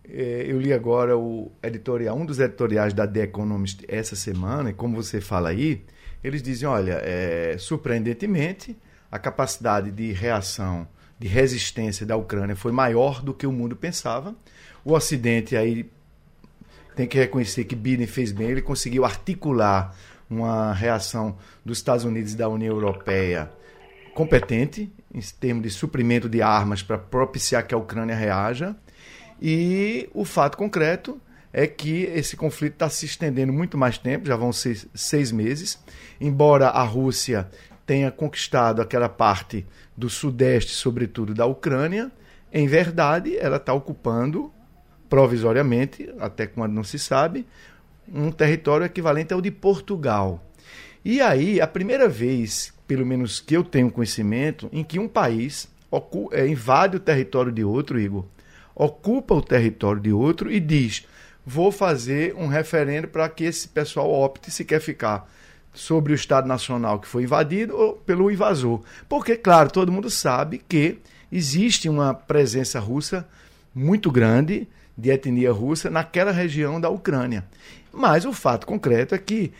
é, 0.08 0.46
eu 0.48 0.60
li 0.60 0.72
agora 0.72 1.16
o 1.16 1.52
editorial, 1.62 2.16
um 2.16 2.26
dos 2.26 2.40
editoriais 2.40 2.92
da 2.92 3.06
The 3.06 3.20
Economist 3.20 3.84
essa 3.86 4.16
semana, 4.16 4.70
e 4.70 4.72
como 4.72 5.00
você 5.00 5.20
fala 5.20 5.50
aí, 5.50 5.84
eles 6.24 6.42
dizem, 6.42 6.68
olha, 6.68 7.00
é, 7.04 7.54
surpreendentemente, 7.56 8.76
a 9.08 9.16
capacidade 9.20 9.92
de 9.92 10.10
reação, 10.10 10.88
de 11.20 11.28
resistência 11.28 12.04
da 12.04 12.16
Ucrânia 12.16 12.56
foi 12.56 12.72
maior 12.72 13.22
do 13.22 13.32
que 13.32 13.46
o 13.46 13.52
mundo 13.52 13.76
pensava. 13.76 14.34
O 14.84 14.92
Ocidente 14.92 15.56
aí 15.56 15.88
tem 16.96 17.06
que 17.06 17.16
reconhecer 17.16 17.62
que 17.62 17.76
Biden 17.76 18.08
fez 18.08 18.32
bem, 18.32 18.48
ele 18.48 18.62
conseguiu 18.62 19.04
articular 19.04 19.96
uma 20.28 20.72
reação 20.72 21.36
dos 21.64 21.78
Estados 21.78 22.04
Unidos 22.04 22.32
e 22.32 22.36
da 22.36 22.48
União 22.48 22.74
Europeia 22.74 23.50
competente 24.14 24.90
em 25.12 25.20
termos 25.20 25.64
de 25.64 25.70
suprimento 25.70 26.28
de 26.28 26.40
armas 26.40 26.82
para 26.82 26.96
propiciar 26.96 27.66
que 27.66 27.74
a 27.74 27.78
Ucrânia 27.78 28.14
reaja. 28.14 28.74
E 29.42 30.08
o 30.14 30.24
fato 30.24 30.56
concreto 30.56 31.20
é 31.52 31.66
que 31.66 32.04
esse 32.04 32.36
conflito 32.36 32.74
está 32.74 32.88
se 32.88 33.04
estendendo 33.04 33.52
muito 33.52 33.76
mais 33.76 33.98
tempo, 33.98 34.26
já 34.26 34.36
vão 34.36 34.52
ser 34.52 34.88
seis 34.94 35.30
meses. 35.30 35.78
Embora 36.20 36.68
a 36.68 36.82
Rússia 36.82 37.48
tenha 37.84 38.10
conquistado 38.10 38.80
aquela 38.80 39.08
parte 39.08 39.66
do 39.96 40.08
sudeste, 40.08 40.72
sobretudo 40.72 41.34
da 41.34 41.44
Ucrânia, 41.44 42.10
em 42.52 42.66
verdade 42.66 43.36
ela 43.36 43.56
está 43.56 43.72
ocupando 43.72 44.52
provisoriamente, 45.08 46.12
até 46.18 46.46
quando 46.46 46.72
não 46.72 46.82
se 46.82 46.98
sabe, 46.98 47.46
um 48.12 48.30
território 48.30 48.84
equivalente 48.84 49.32
ao 49.32 49.40
de 49.40 49.50
Portugal. 49.50 50.44
E 51.04 51.20
aí, 51.20 51.60
a 51.60 51.66
primeira 51.66 52.08
vez, 52.08 52.72
pelo 52.86 53.04
menos 53.04 53.40
que 53.40 53.56
eu 53.56 53.62
tenho 53.62 53.90
conhecimento, 53.90 54.68
em 54.72 54.82
que 54.82 54.98
um 54.98 55.08
país 55.08 55.68
é, 56.32 56.46
invade 56.46 56.96
o 56.96 57.00
território 57.00 57.52
de 57.52 57.62
outro, 57.62 58.00
Igor, 58.00 58.24
ocupa 58.74 59.34
o 59.34 59.42
território 59.42 60.00
de 60.00 60.12
outro 60.12 60.50
e 60.50 60.58
diz: 60.58 61.06
vou 61.44 61.70
fazer 61.70 62.34
um 62.34 62.46
referendo 62.46 63.08
para 63.08 63.28
que 63.28 63.44
esse 63.44 63.68
pessoal 63.68 64.10
opte 64.10 64.50
se 64.50 64.64
quer 64.64 64.80
ficar 64.80 65.30
sobre 65.72 66.12
o 66.12 66.14
Estado 66.14 66.46
Nacional 66.46 67.00
que 67.00 67.08
foi 67.08 67.24
invadido 67.24 67.76
ou 67.76 67.92
pelo 67.94 68.30
invasor. 68.30 68.80
Porque, 69.08 69.36
claro, 69.36 69.70
todo 69.70 69.92
mundo 69.92 70.08
sabe 70.08 70.62
que 70.66 70.98
existe 71.30 71.88
uma 71.88 72.14
presença 72.14 72.78
russa 72.78 73.26
muito 73.74 74.10
grande, 74.10 74.68
de 74.96 75.10
etnia 75.10 75.50
russa, 75.50 75.90
naquela 75.90 76.30
região 76.30 76.80
da 76.80 76.88
Ucrânia. 76.88 77.44
Mas 77.94 78.24
o 78.24 78.32
fato 78.32 78.66
concreto 78.66 79.14
é 79.14 79.18
que 79.18 79.52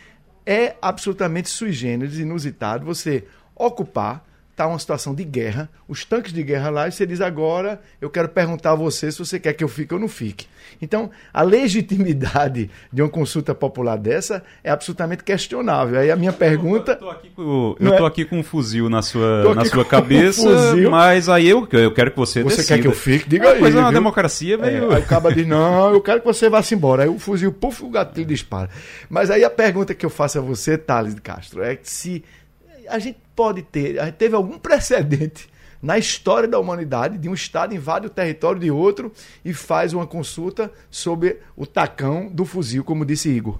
é 0.45 0.75
absolutamente 0.81 1.49
sui 1.49 1.71
generis, 1.71 2.19
inusitado, 2.19 2.85
você 2.85 3.25
ocupar 3.55 4.23
está 4.55 4.65
uma 4.65 4.79
situação 4.79 5.13
de 5.13 5.25
guerra, 5.25 5.69
os 5.85 6.05
tanques 6.05 6.31
de 6.31 6.41
guerra 6.41 6.69
lá, 6.69 6.87
e 6.87 6.91
você 6.91 7.05
diz 7.05 7.19
agora, 7.19 7.81
eu 7.99 8.09
quero 8.09 8.29
perguntar 8.29 8.71
a 8.71 8.75
você 8.75 9.11
se 9.11 9.19
você 9.19 9.37
quer 9.37 9.51
que 9.51 9.61
eu 9.61 9.67
fique 9.67 9.93
ou 9.93 9.99
não 9.99 10.07
fique. 10.07 10.47
Então, 10.81 11.11
a 11.33 11.41
legitimidade 11.41 12.69
de 12.91 13.01
uma 13.01 13.09
consulta 13.09 13.53
popular 13.53 13.97
dessa 13.97 14.43
é 14.63 14.71
absolutamente 14.71 15.25
questionável. 15.25 15.99
Aí 15.99 16.09
a 16.09 16.15
minha 16.15 16.31
pergunta. 16.31 16.91
Eu 16.91 16.95
estou 16.95 17.09
aqui, 17.09 17.29
com, 17.35 17.75
eu 17.77 17.97
tô 17.97 18.05
é? 18.05 18.07
aqui 18.07 18.23
com 18.23 18.39
um 18.39 18.43
fuzil 18.43 18.89
na 18.89 19.01
sua, 19.01 19.53
na 19.53 19.65
sua 19.65 19.83
cabeça, 19.83 20.47
um 20.47 20.89
mas 20.89 21.27
aí 21.27 21.49
eu, 21.49 21.67
eu 21.73 21.93
quero 21.93 22.11
que 22.11 22.17
você 22.17 22.41
Você 22.41 22.57
decida. 22.57 22.75
quer 22.77 22.81
que 22.81 22.87
eu 22.87 22.93
fique? 22.93 23.27
Diga 23.27 23.49
é 23.49 23.53
aí. 23.53 23.59
Coisa 23.59 23.77
é 23.77 23.81
uma 23.81 23.91
democracia, 23.91 24.57
velho. 24.57 24.89
É, 24.89 24.95
aí 24.95 25.03
acaba 25.03 25.33
de 25.33 25.43
não, 25.43 25.93
eu 25.93 25.99
quero 25.99 26.21
que 26.21 26.25
você 26.25 26.49
vá-se 26.49 26.73
embora. 26.73 27.03
Aí 27.03 27.09
o 27.09 27.19
fuzil, 27.19 27.51
puf, 27.51 27.83
o 27.83 27.89
gatilho 27.89 28.25
dispara. 28.25 28.69
Mas 29.09 29.29
aí 29.29 29.43
a 29.43 29.49
pergunta 29.49 29.93
que 29.93 30.05
eu 30.05 30.09
faço 30.09 30.39
a 30.39 30.41
você, 30.41 30.77
Thales 30.77 31.13
de 31.13 31.21
Castro, 31.21 31.61
é 31.61 31.77
se 31.83 32.23
a 32.87 32.99
gente 32.99 33.19
pode 33.35 33.61
ter, 33.61 33.99
a 33.99 34.05
gente 34.05 34.15
teve 34.15 34.35
algum 34.35 34.57
precedente 34.57 35.49
na 35.81 35.97
história 35.97 36.47
da 36.47 36.59
humanidade 36.59 37.17
de 37.17 37.29
um 37.29 37.33
Estado 37.33 37.75
invade 37.75 38.07
o 38.07 38.09
território 38.09 38.59
de 38.59 38.71
outro 38.71 39.11
e 39.43 39.53
faz 39.53 39.93
uma 39.93 40.07
consulta 40.07 40.71
sobre 40.89 41.39
o 41.55 41.65
tacão 41.65 42.27
do 42.27 42.45
fuzil, 42.45 42.83
como 42.83 43.05
disse 43.05 43.29
Igor? 43.29 43.59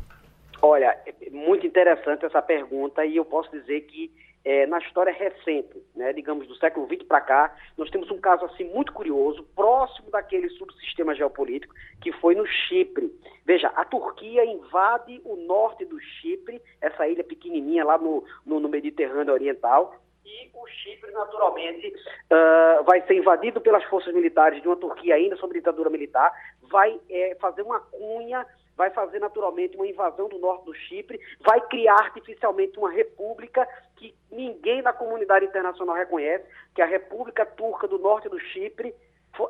Olha, 0.61 0.97
é 1.05 1.29
muito 1.29 1.67
interessante 1.67 2.25
essa 2.25 2.41
pergunta 2.41 3.05
e 3.05 3.17
eu 3.17 3.25
posso 3.25 3.51
dizer 3.51 3.81
que 3.81 4.11
é, 4.45 4.67
na 4.67 4.77
história 4.77 5.11
recente, 5.11 5.83
né, 5.95 6.13
digamos 6.13 6.47
do 6.47 6.55
século 6.55 6.85
XX 6.85 7.03
para 7.03 7.19
cá, 7.19 7.55
nós 7.75 7.89
temos 7.89 8.11
um 8.11 8.19
caso 8.19 8.45
assim 8.45 8.63
muito 8.65 8.93
curioso, 8.93 9.43
próximo 9.55 10.11
daquele 10.11 10.47
subsistema 10.49 11.15
geopolítico 11.15 11.73
que 11.99 12.11
foi 12.13 12.35
no 12.35 12.45
Chipre. 12.45 13.11
Veja, 13.43 13.69
a 13.69 13.83
Turquia 13.83 14.45
invade 14.45 15.19
o 15.25 15.35
norte 15.35 15.83
do 15.83 15.99
Chipre, 15.99 16.61
essa 16.79 17.07
ilha 17.07 17.23
pequenininha 17.23 17.83
lá 17.83 17.97
no, 17.97 18.23
no, 18.45 18.59
no 18.59 18.69
Mediterrâneo 18.69 19.33
Oriental, 19.33 19.95
e 20.23 20.49
o 20.53 20.67
Chipre, 20.67 21.11
naturalmente, 21.11 21.87
uh, 21.87 22.83
vai 22.83 23.01
ser 23.05 23.15
invadido 23.15 23.61
pelas 23.61 23.83
forças 23.85 24.13
militares 24.13 24.61
de 24.61 24.67
uma 24.67 24.75
Turquia 24.75 25.15
ainda 25.15 25.35
sob 25.37 25.53
ditadura 25.53 25.89
militar, 25.89 26.31
vai 26.63 26.99
é, 27.09 27.35
fazer 27.39 27.61
uma 27.61 27.79
cunha 27.79 28.45
vai 28.75 28.89
fazer 28.89 29.19
naturalmente 29.19 29.75
uma 29.75 29.87
invasão 29.87 30.27
do 30.27 30.37
norte 30.37 30.65
do 30.65 30.73
Chipre, 30.73 31.19
vai 31.39 31.61
criar 31.67 31.95
artificialmente 31.95 32.77
uma 32.77 32.91
república 32.91 33.67
que 33.95 34.13
ninguém 34.31 34.81
na 34.81 34.93
comunidade 34.93 35.45
internacional 35.45 35.95
reconhece, 35.95 36.45
que 36.73 36.81
é 36.81 36.85
a 36.85 36.87
República 36.87 37.45
Turca 37.45 37.87
do 37.87 37.97
Norte 37.97 38.29
do 38.29 38.39
Chipre, 38.39 38.93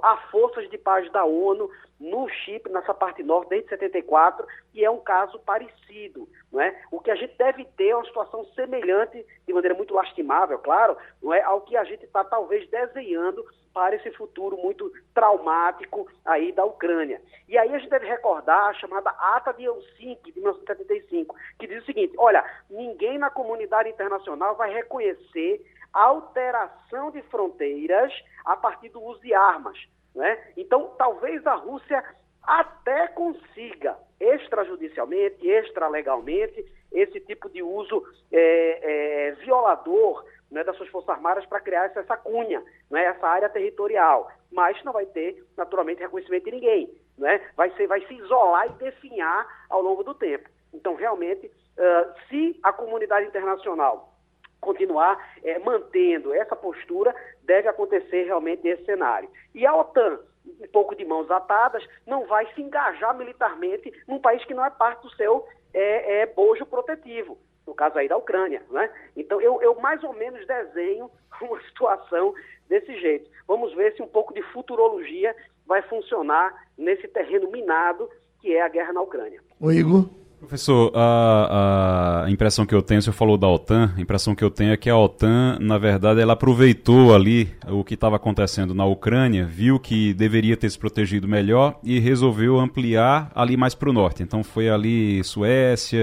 há 0.02 0.18
forças 0.32 0.70
de 0.70 0.78
paz 0.78 1.12
da 1.12 1.24
ONU 1.26 1.70
no 2.00 2.28
Chipre, 2.28 2.72
nessa 2.72 2.94
parte 2.94 3.24
norte, 3.24 3.50
desde 3.50 3.70
74, 3.70 4.46
e 4.74 4.84
é 4.84 4.90
um 4.90 5.00
caso 5.00 5.40
parecido. 5.40 6.28
Não 6.52 6.60
é? 6.60 6.76
O 6.92 7.00
que 7.00 7.12
a 7.12 7.16
gente 7.16 7.36
deve 7.38 7.66
ter 7.78 7.90
é 7.90 7.96
uma 7.96 8.06
situação 8.06 8.46
semelhante, 8.56 9.26
de 9.48 9.54
maneira 9.54 9.76
muito 9.76 9.94
lastimável, 9.94 10.58
claro, 10.60 10.98
não 11.22 11.34
é? 11.34 11.42
ao 11.42 11.62
que 11.62 11.78
a 11.78 11.84
gente 11.84 12.04
está 12.04 12.24
talvez 12.24 12.68
desenhando 12.70 13.46
para 13.76 13.98
esse 13.98 14.10
futuro 14.12 14.56
muito 14.56 14.90
traumático 15.14 16.08
aí 16.24 16.54
da 16.54 16.64
Ucrânia. 16.64 17.22
E 17.46 17.58
aí 17.58 17.76
a 17.76 17.78
gente 17.78 17.90
deve 17.90 18.08
recordar 18.08 18.70
a 18.70 18.74
chamada 18.76 19.10
Ata 19.10 19.52
de 19.52 19.66
Helsinki, 19.66 20.32
de 20.32 20.40
1975, 20.40 21.36
que 21.60 21.68
diz 21.68 21.84
o 21.84 21.86
seguinte, 21.86 22.16
olha, 22.18 22.42
ninguém 22.70 23.18
na 23.18 23.30
comunidade 23.30 23.90
internacional 23.90 24.56
vai 24.56 24.74
reconhecer 24.74 25.62
alteração 25.92 27.12
de 27.12 27.22
fronteiras 27.24 28.14
a 28.46 28.56
partir 28.56 28.88
do 28.90 29.04
uso 29.04 29.20
de 29.20 29.34
armas. 29.34 29.78
Né? 30.16 30.42
Então, 30.56 30.94
talvez 30.98 31.46
a 31.46 31.56
Rússia 31.56 32.02
até 32.42 33.10
consiga 33.10 33.98
extrajudicialmente, 34.22 35.46
extralegalmente, 35.46 36.66
esse 36.94 37.20
tipo 37.20 37.50
de 37.50 37.62
uso 37.62 38.02
é, 38.32 39.28
é, 39.28 39.32
violador 39.44 40.24
né, 40.52 40.64
das 40.64 40.76
suas 40.78 40.90
forças 40.90 41.10
armadas 41.10 41.46
para 41.46 41.60
criar 41.60 41.86
essa, 41.86 42.00
essa 42.00 42.18
cunha, 42.18 42.64
né, 42.90 43.04
essa 43.06 43.28
área 43.28 43.50
territorial. 43.50 44.32
Mas 44.52 44.82
não 44.84 44.94
vai 44.94 45.06
ter, 45.06 45.44
naturalmente, 45.58 46.02
reconhecimento 46.02 46.46
de 46.46 46.52
ninguém. 46.52 46.90
Né? 47.18 47.42
Vai, 47.56 47.72
ser, 47.72 47.88
vai 47.88 48.02
se 48.06 48.14
isolar 48.14 48.68
e 48.68 48.74
definhar 48.74 49.66
ao 49.70 49.82
longo 49.82 50.04
do 50.04 50.14
tempo. 50.14 50.50
Então, 50.74 50.96
realmente, 50.96 51.48
uh, 51.48 52.14
se 52.30 52.60
a 52.64 52.74
comunidade 52.74 53.28
internacional 53.28 54.14
continuar 54.60 55.24
é, 55.44 55.60
mantendo 55.60 56.34
essa 56.34 56.56
postura, 56.56 57.16
deve 57.44 57.68
acontecer 57.68 58.24
realmente 58.24 58.68
esse 58.68 58.84
cenário. 58.84 59.30
E 59.54 59.66
a 59.66 59.76
OTAN, 59.76 60.20
um 60.46 60.68
pouco 60.68 60.96
de 60.96 61.06
mãos 61.06 61.30
atadas, 61.30 61.86
não 62.06 62.26
vai 62.26 62.52
se 62.54 62.62
engajar 62.62 63.16
militarmente 63.16 63.94
num 64.08 64.20
país 64.20 64.44
que 64.46 64.56
não 64.56 64.66
é 64.66 64.70
parte 64.72 65.04
do 65.04 65.16
seu 65.16 65.48
é, 65.72 66.26
bojo 66.26 66.66
protetivo, 66.66 67.38
no 67.66 67.74
caso 67.74 67.98
aí 67.98 68.08
da 68.08 68.18
Ucrânia. 68.18 68.62
Né? 68.70 68.90
Então, 69.16 69.42
eu, 69.42 69.62
eu 69.62 69.80
mais 69.80 70.04
ou 70.04 70.14
menos 70.14 70.46
desenho 70.46 71.10
uma 71.42 71.62
situação 71.64 72.34
desse 72.68 73.00
jeito. 73.00 73.30
Vamos 73.48 73.74
ver 73.76 73.94
se 73.96 74.02
um 74.02 74.08
pouco 74.08 74.34
de 74.34 74.42
futurologia 74.54 75.36
vai 75.66 75.82
funcionar 75.84 76.68
nesse 76.78 77.08
terreno 77.08 77.50
minado 77.52 78.10
que 78.42 78.56
é 78.56 78.62
a 78.62 78.70
guerra 78.70 78.94
na 78.94 79.02
Ucrânia. 79.02 79.42
O 79.60 79.72
Igor? 79.72 80.08
Professor, 80.40 80.92
a, 80.94 82.24
a, 82.26 82.30
impressão 82.30 82.66
que 82.66 82.76
eu 82.76 82.82
tenho, 82.82 83.00
o 83.00 83.02
senhor 83.02 83.14
falou 83.14 83.38
da 83.38 83.48
OTAN, 83.48 83.92
a 83.98 84.02
impressão 84.02 84.36
que 84.36 84.44
eu 84.44 84.52
tenho 84.52 84.74
é 84.74 84.78
que 84.78 84.90
a 84.90 84.98
OTAN, 84.98 85.58
na 85.60 85.78
verdade, 85.78 86.22
ela 86.22 86.34
aproveitou 86.34 87.16
ali 87.16 87.50
o 87.68 87.84
que 87.84 87.96
estava 87.96 88.18
acontecendo 88.18 88.74
na 88.74 88.86
Ucrânia, 88.86 89.46
viu 89.46 89.80
que 89.80 90.14
deveria 90.14 90.56
ter 90.56 90.70
se 90.70 90.78
protegido 90.78 91.28
melhor 91.28 91.80
e 91.84 92.00
resolveu 92.00 92.60
ampliar 92.60 93.32
ali 93.34 93.58
mais 93.58 93.74
para 93.74 93.90
o 93.90 93.94
norte. 93.94 94.22
Então 94.22 94.44
foi 94.44 94.70
ali 94.70 95.24
Suécia, 95.24 96.00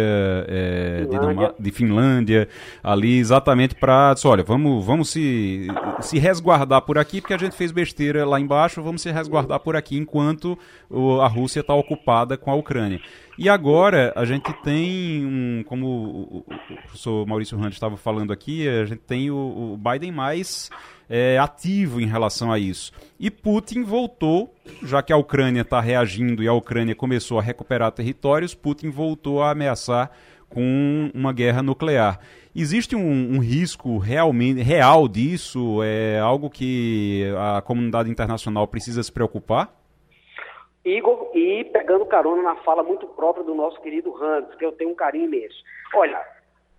é, 0.49 1.07
Finlândia. 1.09 1.55
de 1.59 1.71
Finlândia, 1.71 2.49
ali 2.83 3.19
exatamente 3.19 3.75
para, 3.75 4.15
olha, 4.25 4.43
vamos, 4.43 4.85
vamos 4.85 5.11
se, 5.11 5.69
se 6.01 6.19
resguardar 6.19 6.83
por 6.83 6.99
aqui, 6.99 7.21
porque 7.21 7.35
a 7.35 7.39
gente 7.39 7.55
fez 7.55 7.71
besteira 7.71 8.27
lá 8.27 8.41
embaixo, 8.41 8.83
vamos 8.83 9.03
se 9.03 9.11
resguardar 9.13 9.61
por 9.61 9.77
aqui 9.77 9.97
enquanto 9.97 10.59
a 11.23 11.29
Rússia 11.29 11.61
está 11.61 11.75
ocupada 11.75 12.37
com 12.37 12.51
a 12.51 12.55
Ucrânia. 12.55 13.01
E 13.39 13.49
agora 13.49 14.13
a 14.15 14.25
gente 14.25 14.53
tem 14.63 15.25
um, 15.25 15.65
como 15.65 15.87
o, 15.87 16.45
professor 16.83 17.27
Maurício 17.27 17.59
Hunt 17.59 17.73
estava 17.73 17.97
falando 17.97 18.33
aqui, 18.33 18.69
a 18.69 18.85
gente 18.85 19.01
tem 19.01 19.31
o, 19.31 19.37
o 19.75 19.79
Biden 19.79 20.13
mais 20.13 20.71
é, 21.09 21.39
ativo 21.39 22.01
em 22.01 22.07
relação 22.07 22.53
a 22.53 22.59
isso. 22.59 22.93
E 23.19 23.31
Putin 23.31 23.83
voltou, 23.83 24.55
já 24.83 25.03
que 25.03 25.13
a 25.13 25.17
Ucrânia 25.17 25.63
está 25.63 25.81
reagindo 25.81 26.43
e 26.43 26.49
a 26.49 26.53
Ucrânia 26.53 26.95
começou 26.95 27.39
a 27.39 27.43
recuperar 27.43 27.91
territórios, 27.93 28.55
Putin 28.55 28.91
voltou 28.91 29.43
a 29.43 29.51
ameaçar 29.51 30.11
com 30.49 31.11
uma 31.15 31.33
guerra 31.33 31.63
nuclear. 31.63 32.21
Existe 32.55 32.95
um, 32.95 33.37
um, 33.37 33.39
risco 33.39 33.97
realmente 33.97 34.61
real 34.61 35.09
disso? 35.09 35.83
É 35.83 36.21
algo 36.21 36.51
que 36.51 37.25
a 37.57 37.63
comunidade 37.63 38.11
internacional 38.11 38.69
precisa 38.69 39.03
se 39.03 39.11
preocupar? 39.11 39.82
Igor, 40.85 41.31
e 41.35 41.65
pegando 41.65 42.07
carona 42.07 42.43
na 42.43 42.57
fala 42.57 42.83
muito 42.83 43.07
própria 43.07 43.45
do 43.45 43.55
nosso 43.55 43.81
querido 43.81 44.17
Hans, 44.17 44.55
que 44.57 44.65
eu 44.65 44.73
tenho 44.73 44.91
um 44.91 44.95
carinho 44.95 45.27
imenso. 45.27 45.63
Olha, 45.95 46.21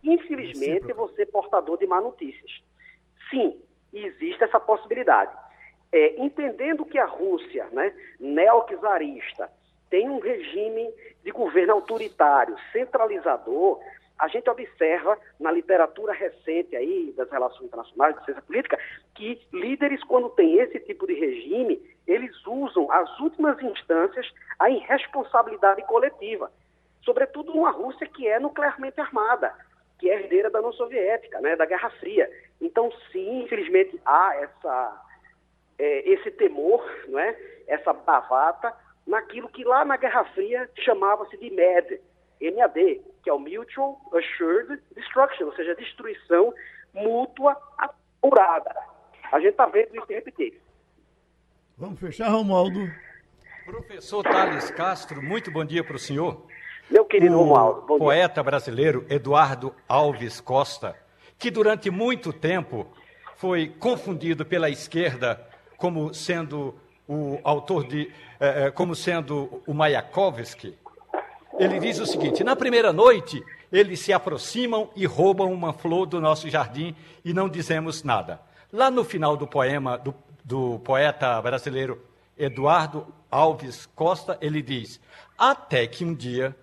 infelizmente 0.04 0.90
eu 0.90 0.96
vou 0.96 1.10
ser 1.10 1.28
portador 1.28 1.78
de 1.78 1.88
má 1.88 2.02
notícias. 2.02 2.62
Sim, 3.30 3.62
existe 3.94 4.44
essa 4.44 4.60
possibilidade. 4.60 5.32
É, 5.92 6.22
entendendo 6.22 6.86
que 6.86 6.98
a 6.98 7.06
Rússia, 7.06 7.68
né, 7.72 7.94
neoczarista, 8.20 9.50
tem 9.90 10.10
um 10.10 10.20
regime 10.20 10.92
de 11.24 11.32
governo 11.32 11.74
autoritário, 11.74 12.58
centralizador, 12.72 13.80
a 14.24 14.28
gente 14.30 14.50
observa 14.50 15.20
na 15.38 15.52
literatura 15.52 16.14
recente 16.14 16.78
aí 16.78 17.14
das 17.18 17.30
relações 17.30 17.66
internacionais, 17.66 18.16
de 18.16 18.24
ciência 18.24 18.42
política, 18.44 18.80
que 19.14 19.38
líderes, 19.52 20.02
quando 20.06 20.30
têm 20.30 20.60
esse 20.60 20.80
tipo 20.80 21.06
de 21.06 21.14
regime, 21.14 21.82
eles 22.08 22.34
usam 22.48 22.90
as 22.90 23.20
últimas 23.20 23.62
instâncias 23.62 24.26
a 24.58 24.70
irresponsabilidade 24.70 25.82
coletiva, 25.82 26.50
sobretudo 27.02 27.54
numa 27.54 27.72
Rússia 27.72 28.08
que 28.08 28.26
é 28.26 28.40
nuclearmente 28.40 29.02
armada, 29.02 29.54
que 30.00 30.10
é 30.10 30.14
herdeira 30.22 30.50
da 30.50 30.60
União 30.60 30.72
Soviética, 30.72 31.42
né, 31.42 31.58
da 31.58 31.66
Guerra 31.66 31.90
Fria. 31.90 32.32
Então, 32.62 32.90
sim, 33.12 33.44
infelizmente 33.44 34.00
há 34.06 34.38
essa, 34.38 35.06
é, 35.78 36.10
esse 36.10 36.32
temor, 36.32 36.82
não 37.10 37.20
é, 37.20 37.38
essa 37.68 37.92
bravata, 37.92 38.74
naquilo 39.06 39.50
que 39.50 39.66
lá 39.66 39.84
na 39.84 39.98
Guerra 39.98 40.24
Fria 40.34 40.70
chamava-se 40.80 41.36
de 41.36 41.50
MED, 41.50 42.00
MAD, 42.42 43.02
que 43.24 43.30
é 43.30 43.34
o 43.34 43.40
Mutual 43.40 44.00
Assured 44.14 44.82
Destruction, 44.96 45.46
ou 45.46 45.56
seja, 45.56 45.76
destruição 45.76 46.54
mútua 46.94 47.58
apurada. 47.78 48.74
A 49.32 49.40
gente 49.40 49.52
está 49.52 49.66
vendo 49.66 49.96
isso 49.96 50.06
repetir. 50.08 50.62
Vamos 51.78 52.00
fechar, 52.00 52.30
Romualdo. 52.30 52.92
Professor 53.66 54.24
Thales 54.24 54.70
Castro, 54.72 55.22
muito 55.22 55.50
bom 55.50 55.64
dia 55.64 55.84
para 55.84 55.96
o 55.96 56.00
senhor. 56.00 56.46
Meu 56.90 57.06
querido 57.06 57.36
o 57.36 57.40
Romualdo, 57.40 57.82
bom 57.88 57.98
poeta 57.98 58.36
dia. 58.36 58.44
brasileiro 58.44 59.06
Eduardo 59.10 59.74
Alves 59.88 60.42
Costa, 60.42 60.96
que 61.40 61.50
durante 61.50 61.90
muito 61.90 62.32
tempo 62.34 62.86
foi 63.38 63.70
confundido 63.70 64.46
pela 64.46 64.70
esquerda 64.70 65.48
como 65.78 66.14
sendo 66.14 66.76
o 67.08 67.40
autor 67.44 67.88
de, 67.88 68.12
eh, 68.40 68.66
eh 68.68 68.72
como 68.72 68.96
sendo 68.96 69.62
o 69.66 69.74
Mayakovsky. 69.74 70.78
Ele 71.58 71.80
diz 71.80 72.00
o 72.00 72.06
seguinte: 72.06 72.44
na 72.44 72.56
primeira 72.56 72.92
noite, 72.92 73.44
eles 73.72 74.00
se 74.00 74.12
aproximam 74.12 74.90
e 74.96 75.06
roubam 75.06 75.52
uma 75.52 75.72
flor 75.72 76.06
do 76.06 76.20
nosso 76.20 76.50
jardim 76.50 76.96
e 77.24 77.34
não 77.34 77.48
dizemos 77.48 78.04
nada. 78.04 78.42
Lá 78.72 78.90
no 78.90 79.04
final 79.04 79.38
do 79.38 79.46
poema 79.46 79.98
do, 79.98 80.16
do 80.44 80.80
poeta 80.80 81.40
brasileiro 81.42 82.02
Eduardo 82.38 83.08
Alves 83.30 83.86
Costa, 83.96 84.38
ele 84.42 84.62
diz: 84.62 85.00
Até 85.38 85.86
que 85.86 86.04
um 86.04 86.14
dia 86.14 86.56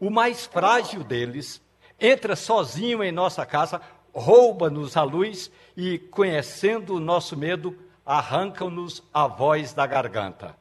o 0.00 0.10
mais 0.10 0.44
frágil 0.46 1.04
deles 1.04 1.62
entra 2.00 2.34
sozinho 2.34 3.04
em 3.04 3.12
nossa 3.12 3.46
casa, 3.46 3.80
rouba-nos 4.12 4.96
a 4.96 5.04
luz 5.04 5.52
e, 5.76 5.98
conhecendo 5.98 6.96
o 6.96 7.00
nosso 7.00 7.36
medo, 7.36 7.78
arrancam-nos 8.04 9.04
a 9.14 9.28
voz 9.28 9.72
da 9.72 9.86
garganta. 9.86 10.56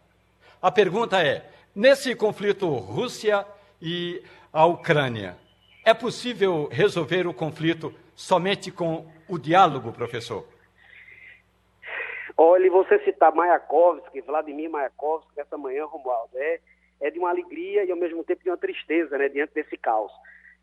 A 0.62 0.70
pergunta 0.70 1.20
é: 1.20 1.50
nesse 1.76 2.13
conflito 2.13 2.67
Rússia 2.70 3.44
e 3.82 4.24
a 4.54 4.65
Ucrânia, 4.65 5.38
é 5.84 5.94
possível 5.94 6.67
resolver 6.72 7.26
o 7.26 7.34
conflito 7.34 7.94
somente 8.15 8.72
com 8.72 9.06
o 9.28 9.39
diálogo, 9.39 9.91
professor? 9.91 10.46
Olha, 12.38 12.70
você 12.70 13.00
citar 13.00 13.34
Mayakovsky, 13.34 14.22
Vladimir 14.22 14.70
Mayakovsky, 14.70 15.39
essa 15.39 15.58
manhã, 15.58 15.86
Romualdo, 15.86 16.38
é, 16.38 16.60
é 17.00 17.10
de 17.10 17.20
uma 17.20 17.30
alegria 17.30 17.84
e 17.84 17.91
ao 17.91 17.98
mesmo 17.98 18.24
tempo 18.24 18.44
de 18.44 18.50
uma 18.50 18.58
tristeza, 18.58 19.17
né, 19.17 19.30
diante 19.30 19.54
desse 19.54 19.76
caos. 19.78 20.12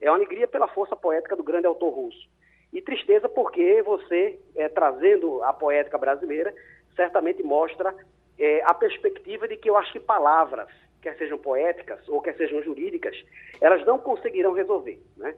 É 0.01 0.11
uma 0.11 0.17
alegria 0.17 0.47
pela 0.47 0.69
força 0.69 0.95
poética 0.95 1.35
do 1.35 1.43
grande 1.43 1.67
autor 1.67 1.91
russo. 1.91 2.29
E 2.73 2.81
tristeza 2.81 3.29
porque 3.29 3.83
você, 3.83 4.39
é, 4.55 4.69
trazendo 4.69 5.43
a 5.43 5.53
poética 5.53 5.99
brasileira, 5.99 6.55
certamente 6.95 7.43
mostra 7.43 7.95
é, 8.39 8.63
a 8.65 8.75
perspectiva 8.75 9.49
de 9.49 9.57
que 9.57 9.69
eu 9.69 9.77
acho 9.77 9.93
que 9.93 10.01
palavras, 10.01 10.69
quer 11.03 11.17
sejam 11.17 11.39
poéticas 11.39 12.07
ou 12.09 12.21
quer 12.21 12.37
sejam 12.37 12.63
jurídicas, 12.63 13.17
elas 13.61 13.85
não 13.87 13.99
conseguirão 13.99 14.53
resolver. 14.53 15.01
Né? 15.17 15.35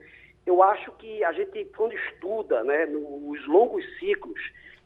Eu 0.46 0.62
acho 0.62 0.90
que 0.92 1.22
a 1.24 1.32
gente, 1.32 1.64
quando 1.76 1.92
estuda 1.94 2.64
né, 2.64 2.86
nos 2.86 3.46
longos 3.46 3.84
ciclos 3.98 4.40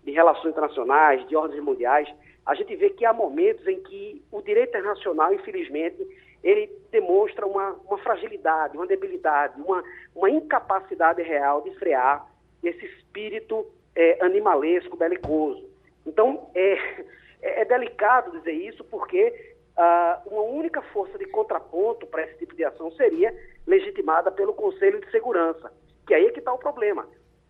de 0.05 0.11
relações 0.13 0.51
internacionais, 0.53 1.27
de 1.29 1.37
ordens 1.37 1.63
mundiais, 1.63 2.09
a 2.45 2.55
gente 2.55 2.77
vê 2.77 2.91
que 2.91 3.05
há 3.05 3.13
momentos 3.13 3.67
em 3.67 3.81
que 3.83 4.23
o 4.31 4.43
direito 4.43 4.71
internacional, 4.71 5.33
infelizmente, 5.33 6.07
ele 6.43 6.71
demonstra 6.91 7.47
uma, 7.47 7.71
uma 7.87 7.97
fragilidade, 7.99 8.77
uma 8.77 8.87
debilidade, 8.87 9.59
uma, 9.61 9.83
uma 10.15 10.29
incapacidade 10.29 11.23
real 11.23 11.63
de 11.63 11.75
frear 11.77 12.29
esse 12.63 12.85
espírito 12.85 13.67
é, 13.97 14.23
animalesco, 14.23 14.97
belicoso. 14.97 15.65
Então, 16.07 16.51
é, 16.55 16.75
é, 17.41 17.63
é 17.63 17.65
delicado 17.65 18.39
dizer 18.39 18.53
isso 18.53 18.85
porque 18.85 19.54
ah, 19.77 20.23
uma 20.27 20.43
única 20.43 20.81
força 20.83 21.19
de 21.19 21.27
contraponto 21.27 22.07
para 22.07 22.23
esse 22.23 22.39
tipo 22.39 22.55
de 22.55 22.65
ação 22.65 22.91
seria 22.93 23.35
legitimada 23.67 24.31
pelo 24.31 24.55
Conselho 24.55 25.01
de 25.01 25.11
Segurança, 25.11 25.73
que 26.07 26.15
aí 26.15 26.27
é 26.27 26.31
que 26.31 26.39
está 26.39 26.53
o 26.53 26.59
problema. 26.59 27.07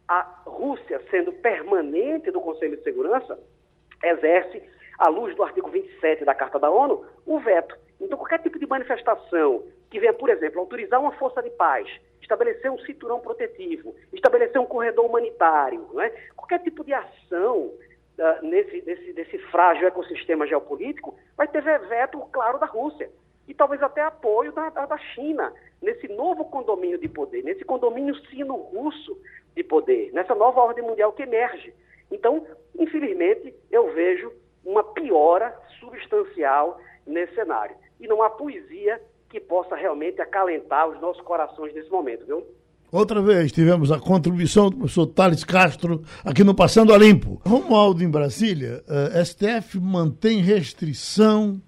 A 0.09 0.43
Rússia, 0.47 1.01
sendo 1.11 1.33
permanente 1.33 2.31
do 2.31 2.41
Conselho 2.41 2.77
de 2.77 2.83
Segurança, 2.83 3.39
exerce, 4.03 4.63
à 4.99 5.09
luz 5.09 5.35
do 5.35 5.43
artigo 5.43 5.69
27 5.71 6.25
da 6.25 6.35
Carta 6.35 6.59
da 6.59 6.71
ONU, 6.71 7.05
o 7.27 7.39
veto. 7.41 7.77
Então, 8.01 8.19
qualquer 8.19 8.41
tipo 8.41 8.59
de 8.59 8.67
manifestação 8.67 9.65
que 9.91 9.99
venha, 9.99 10.13
por 10.13 10.29
exemplo, 10.29 10.61
autorizar 10.61 11.01
uma 11.01 11.13
força 11.13 11.43
de 11.43 11.51
paz, 11.51 11.89
estabelecer 12.21 12.71
um 12.71 12.79
cinturão 12.81 13.21
protetivo, 13.21 13.95
estabelecer 14.13 14.61
um 14.61 14.67
corredor 14.67 15.07
humanitário, 15.07 15.87
é? 16.01 16.11
qualquer 16.37 16.61
tipo 16.61 16.85
de 16.85 16.93
ação 16.93 17.73
nesse, 18.43 18.83
nesse, 18.87 19.13
nesse 19.13 19.39
frágil 19.51 19.87
ecossistema 19.87 20.47
geopolítico, 20.47 21.17
vai 21.37 21.49
ter 21.49 21.63
veto, 21.63 22.19
claro, 22.33 22.59
da 22.59 22.67
Rússia. 22.67 23.11
E 23.47 23.53
talvez 23.53 23.83
até 23.83 24.03
apoio 24.03 24.53
da, 24.53 24.71
da, 24.71 24.87
da 24.87 24.99
China, 24.99 25.53
nesse 25.83 26.09
novo 26.09 26.47
condomínio 26.47 26.99
de 26.99 27.09
poder, 27.09 27.43
nesse 27.43 27.65
condomínio 27.65 28.15
sino-russo 28.27 29.21
de 29.55 29.63
poder, 29.63 30.13
nessa 30.13 30.35
nova 30.35 30.61
ordem 30.61 30.85
mundial 30.85 31.13
que 31.13 31.23
emerge. 31.23 31.75
Então, 32.11 32.47
infelizmente, 32.79 33.55
eu 33.71 33.93
vejo 33.93 34.33
uma 34.65 34.83
piora 34.83 35.55
substancial 35.79 36.81
nesse 37.07 37.35
cenário 37.35 37.77
e 38.01 38.07
não 38.07 38.23
há 38.23 38.31
poesia 38.31 39.01
que 39.29 39.41
possa 39.41 39.75
realmente 39.75 40.23
acalentar 40.23 40.89
os 40.89 41.01
nossos 41.01 41.23
corações 41.23 41.75
nesse 41.75 41.91
momento, 41.91 42.25
viu? 42.25 42.47
Outra 42.95 43.21
vez 43.21 43.51
tivemos 43.51 43.91
a 43.91 43.99
contribuição 43.99 44.71
do 44.71 44.77
professor 44.77 45.09
Thales 45.09 45.43
Castro 45.43 46.05
aqui 46.25 46.45
no 46.45 46.55
Passando 46.55 46.95
a 46.95 46.97
Limpo. 46.97 47.43
Romualdo, 47.45 48.05
em 48.05 48.09
Brasília, 48.09 48.85
a 48.89 49.19
eh, 49.19 49.25
STF 49.25 49.81
mantém 49.81 50.41
restrição 50.41 51.61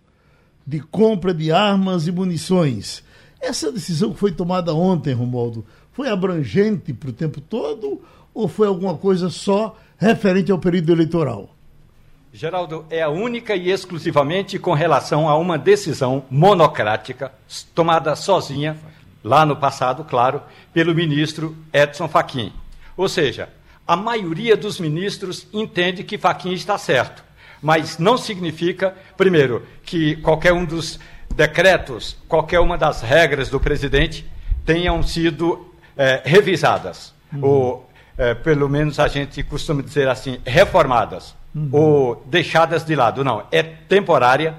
de 0.65 0.79
compra 0.79 1.35
de 1.35 1.51
armas 1.51 2.07
e 2.07 2.13
munições. 2.13 3.03
Essa 3.41 3.73
decisão 3.73 4.13
que 4.13 4.21
foi 4.21 4.31
tomada 4.31 4.73
ontem, 4.73 5.15
Romualdo, 5.15 5.67
foi 5.91 6.09
abrangente 6.09 6.93
para 6.93 7.11
o 7.11 7.13
tempo 7.13 7.41
todo 7.41 8.01
ou 8.33 8.47
foi 8.47 8.69
alguma 8.69 8.97
coisa 8.97 9.29
só 9.29 9.75
referente 9.99 10.53
ao 10.53 10.61
período 10.61 10.93
eleitoral? 10.93 11.51
Geraldo, 12.33 12.87
é 12.89 13.03
a 13.03 13.09
única 13.09 13.57
e 13.57 13.69
exclusivamente 13.69 14.61
com 14.61 14.75
relação 14.75 15.29
a 15.29 15.37
uma 15.37 15.59
decisão 15.59 16.23
monocrática, 16.31 17.33
tomada 17.75 18.15
sozinha, 18.15 18.77
lá 19.27 19.45
no 19.45 19.57
passado, 19.57 20.05
claro, 20.05 20.41
pelo 20.77 20.95
ministro 20.95 21.57
Edson 21.73 22.07
Fachin. 22.07 22.53
Ou 22.99 23.09
seja, 23.09 23.49
a 23.87 23.97
maioria 23.97 24.55
dos 24.55 24.79
ministros 24.79 25.47
entende 25.51 26.05
que 26.05 26.19
Fachin 26.19 26.53
está 26.53 26.77
certo, 26.77 27.25
mas 27.63 27.97
não 27.97 28.19
significa, 28.19 28.95
primeiro, 29.17 29.67
que 29.87 30.17
qualquer 30.17 30.53
um 30.53 30.67
dos 30.67 31.01
decretos, 31.35 32.19
qualquer 32.29 32.61
uma 32.61 32.77
das 32.77 33.01
regras 33.01 33.49
do 33.49 33.59
presidente 33.59 34.27
tenham 34.67 35.03
sido 35.03 35.67
é, 35.97 36.21
revisadas, 36.23 37.15
uhum. 37.33 37.41
ou 37.43 37.91
é, 38.19 38.35
pelo 38.35 38.69
menos 38.69 39.01
a 39.01 39.09
gente 39.09 39.43
costuma 39.43 39.81
dizer 39.81 40.07
assim, 40.11 40.39
reformadas 40.45 41.35
uhum. 41.55 41.71
ou 41.73 42.23
deixadas 42.27 42.85
de 42.85 42.95
lado. 42.95 43.25
Não, 43.25 43.45
é 43.51 43.63
temporária. 43.63 44.55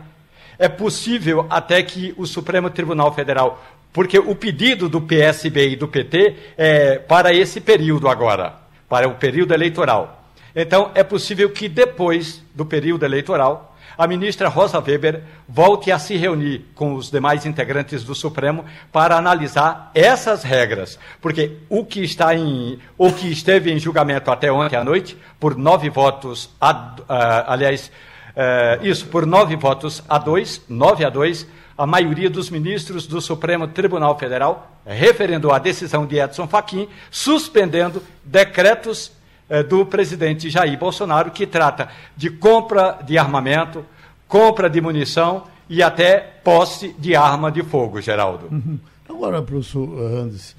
É 0.58 0.68
possível 0.68 1.46
até 1.48 1.84
que 1.84 2.16
o 2.18 2.26
Supremo 2.26 2.72
Tribunal 2.72 3.14
Federal, 3.14 3.64
porque 3.98 4.20
o 4.20 4.36
pedido 4.36 4.88
do 4.88 5.02
PSB 5.02 5.70
e 5.70 5.76
do 5.76 5.88
PT 5.88 6.36
é 6.56 7.00
para 7.00 7.34
esse 7.34 7.60
período 7.60 8.08
agora, 8.08 8.54
para 8.88 9.08
o 9.08 9.16
período 9.16 9.56
eleitoral. 9.56 10.30
Então, 10.56 10.92
é 10.94 11.02
possível 11.04 11.50
que 11.50 11.68
depois 11.68 12.44
do 12.54 12.64
período 12.64 13.06
eleitoral, 13.06 13.76
a 13.98 14.06
ministra 14.06 14.50
Rosa 14.50 14.80
Weber 14.80 15.24
volte 15.50 15.92
a 15.92 15.98
se 15.98 16.16
reunir 16.16 16.68
com 16.76 16.94
os 16.94 17.10
demais 17.10 17.44
integrantes 17.48 18.04
do 18.04 18.14
Supremo 18.14 18.66
para 18.92 19.18
analisar 19.18 19.90
essas 19.96 20.44
regras, 20.44 21.00
porque 21.20 21.58
o 21.68 21.84
que 21.84 22.04
está 22.04 22.36
em, 22.36 22.78
o 23.00 23.12
que 23.12 23.32
esteve 23.32 23.74
em 23.74 23.80
julgamento 23.80 24.30
até 24.30 24.52
ontem 24.52 24.76
à 24.76 24.84
noite, 24.84 25.18
por 25.40 25.58
nove 25.58 25.90
votos, 25.90 26.52
a, 26.62 26.72
uh, 27.00 27.04
aliás, 27.48 27.92
uh, 28.36 28.86
isso 28.86 29.08
por 29.08 29.26
nove 29.26 29.56
votos 29.56 30.04
a 30.08 30.20
dois, 30.20 30.62
nove 30.70 31.04
a 31.04 31.10
dois, 31.10 31.48
a 31.78 31.86
maioria 31.86 32.30
dos 32.30 32.50
ministros 32.50 33.06
do 33.06 33.22
Supremo 33.22 33.68
Tribunal 33.68 34.18
Federal 34.18 34.80
referendou 34.86 35.52
a 35.52 35.60
decisão 35.60 36.06
de 36.06 36.18
Edson 36.18 36.48
Fachin, 36.48 36.88
suspendendo 37.12 38.02
decretos 38.24 39.12
é, 39.48 39.62
do 39.62 39.86
presidente 39.86 40.50
Jair 40.50 40.78
Bolsonaro, 40.78 41.32
que 41.32 41.46
trata 41.46 41.90
de 42.16 42.30
compra 42.30 43.00
de 43.06 43.18
armamento, 43.18 43.86
compra 44.28 44.70
de 44.70 44.82
munição 44.82 45.44
e 45.70 45.84
até 45.84 46.20
posse 46.44 46.96
de 46.98 47.16
arma 47.16 47.52
de 47.52 47.62
fogo, 47.62 48.02
Geraldo. 48.02 48.48
Uhum. 48.52 48.80
Agora, 49.08 49.42
professor 49.42 49.88
Randes, 49.88 50.56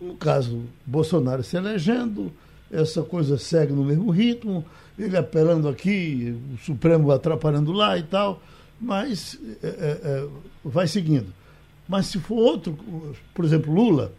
no 0.00 0.14
caso 0.14 0.64
Bolsonaro 0.84 1.42
se 1.42 1.56
elegendo, 1.56 2.32
essa 2.70 3.02
coisa 3.02 3.38
segue 3.38 3.72
no 3.72 3.84
mesmo 3.84 4.10
ritmo, 4.10 4.64
ele 4.98 5.16
apelando 5.16 5.68
aqui, 5.68 6.38
o 6.54 6.58
Supremo 6.58 7.10
atrapalhando 7.10 7.72
lá 7.72 7.96
e 7.96 8.02
tal, 8.02 8.40
mas 8.82 9.38
é, 9.62 9.66
é, 9.66 10.00
é 10.04 10.28
vai 10.64 10.88
seguindo. 10.88 11.32
Mas 11.88 12.06
se 12.06 12.18
for 12.18 12.36
outro, 12.36 12.76
por 13.32 13.44
exemplo, 13.44 13.72
Lula, 13.72 14.12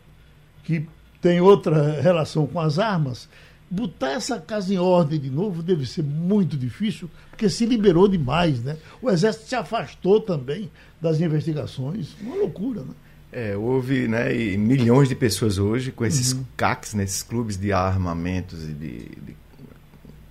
que 0.64 0.88
tem 1.22 1.42
outra 1.42 2.02
relação 2.02 2.48
com 2.48 2.60
as 2.60 2.80
armas, 2.80 3.28
botar 3.70 4.12
essa 4.12 4.40
casa 4.40 4.74
em 4.74 4.78
ordem 4.78 5.20
de 5.20 5.30
novo 5.30 5.64
deve 5.64 5.86
ser 5.86 6.04
muito 6.04 6.56
difícil, 6.56 7.10
porque 7.30 7.50
se 7.50 7.66
liberou 7.66 8.08
demais, 8.08 8.62
né? 8.64 8.78
O 9.02 9.10
Exército 9.10 9.48
se 9.48 9.56
afastou 9.56 10.22
também 10.22 10.70
das 11.02 11.20
investigações. 11.20 12.16
Uma 12.22 12.36
loucura, 12.36 12.82
né? 12.82 12.94
É, 13.32 13.58
houve 13.58 14.08
né, 14.08 14.32
milhões 14.58 15.10
de 15.10 15.16
pessoas 15.16 15.58
hoje 15.58 15.92
com 15.92 16.06
esses 16.06 16.34
uhum. 16.34 16.46
CACs, 16.56 16.94
né, 16.94 17.04
esses 17.04 17.24
clubes 17.24 17.58
de 17.58 17.74
armamentos 17.74 18.64
e 18.70 18.74
de, 18.74 19.00
de 19.06 19.36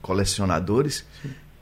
colecionadores, 0.00 1.04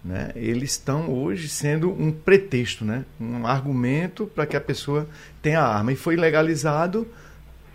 né, 0.04 0.30
eles 0.34 0.72
estão 0.72 1.10
hoje 1.10 1.48
sendo 1.48 1.90
um 1.90 2.10
pretexto, 2.10 2.84
né, 2.84 3.04
um 3.20 3.46
argumento 3.46 4.26
para 4.26 4.46
que 4.46 4.56
a 4.56 4.60
pessoa 4.60 5.06
tenha 5.42 5.60
arma. 5.60 5.92
E 5.92 5.96
foi 5.96 6.16
legalizado 6.16 7.06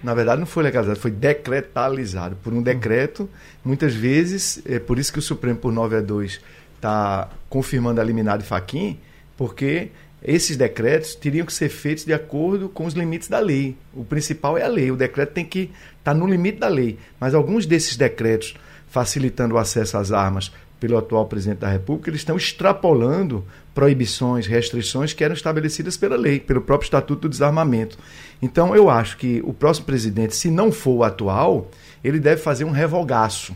na 0.04 0.14
verdade 0.14 0.40
não 0.40 0.46
foi 0.46 0.62
legalizado, 0.62 1.00
foi 1.00 1.10
decretalizado 1.10 2.36
por 2.44 2.54
um 2.54 2.62
decreto. 2.62 3.28
Muitas 3.64 3.96
vezes, 3.96 4.62
é 4.64 4.78
por 4.78 5.00
isso 5.00 5.12
que 5.12 5.18
o 5.18 5.22
Supremo, 5.22 5.58
por 5.58 5.74
9 5.74 5.96
a 5.96 6.02
2, 6.02 6.40
está 6.76 7.28
confirmando 7.50 8.00
a 8.00 8.04
liminar 8.04 8.38
de 8.38 8.44
Faquim, 8.44 9.00
porque 9.36 9.90
esses 10.24 10.56
decretos 10.56 11.16
teriam 11.16 11.46
que 11.46 11.52
ser 11.52 11.70
feitos 11.70 12.06
de 12.06 12.14
acordo 12.14 12.70
com 12.70 12.86
os 12.86 12.94
limites 12.94 13.28
da 13.28 13.40
lei. 13.40 13.76
O 13.96 14.06
principal 14.06 14.56
é 14.58 14.64
a 14.64 14.68
lei, 14.68 14.92
o 14.92 14.96
decreto 14.96 15.34
tem 15.34 15.46
que 15.46 15.72
estar 15.98 16.14
tá 16.14 16.14
no 16.14 16.28
limite 16.28 16.60
da 16.60 16.68
lei. 16.68 17.00
Mas 17.20 17.34
alguns 17.34 17.66
desses 17.66 17.98
decretos 17.98 18.56
facilitando 18.88 19.56
o 19.56 19.58
acesso 19.58 19.98
às 19.98 20.12
armas 20.12 20.52
pelo 20.86 21.00
atual 21.00 21.26
presidente 21.26 21.60
da 21.60 21.67
República, 21.67 22.12
eles 22.12 22.21
estão 22.21 22.38
extrapolando 22.38 23.43
proibições, 23.74 24.45
restrições 24.45 25.13
que 25.13 25.24
eram 25.24 25.34
estabelecidas 25.34 25.98
pela 25.98 26.15
lei, 26.15 26.39
pelo 26.39 26.62
próprio 26.62 26.86
Estatuto 26.86 27.21
do 27.21 27.30
Desarmamento. 27.30 27.98
Então, 28.39 28.76
eu 28.76 28.88
acho 28.88 29.17
que 29.17 29.41
o 29.43 29.52
próximo 29.52 29.88
presidente, 29.88 30.36
se 30.36 30.52
não 30.52 30.71
for 30.71 30.98
o 30.98 31.04
atual, 31.04 31.71
ele 32.04 32.19
deve 32.19 32.39
fazer 32.39 32.65
um 32.65 32.71
revogaço. 32.71 33.56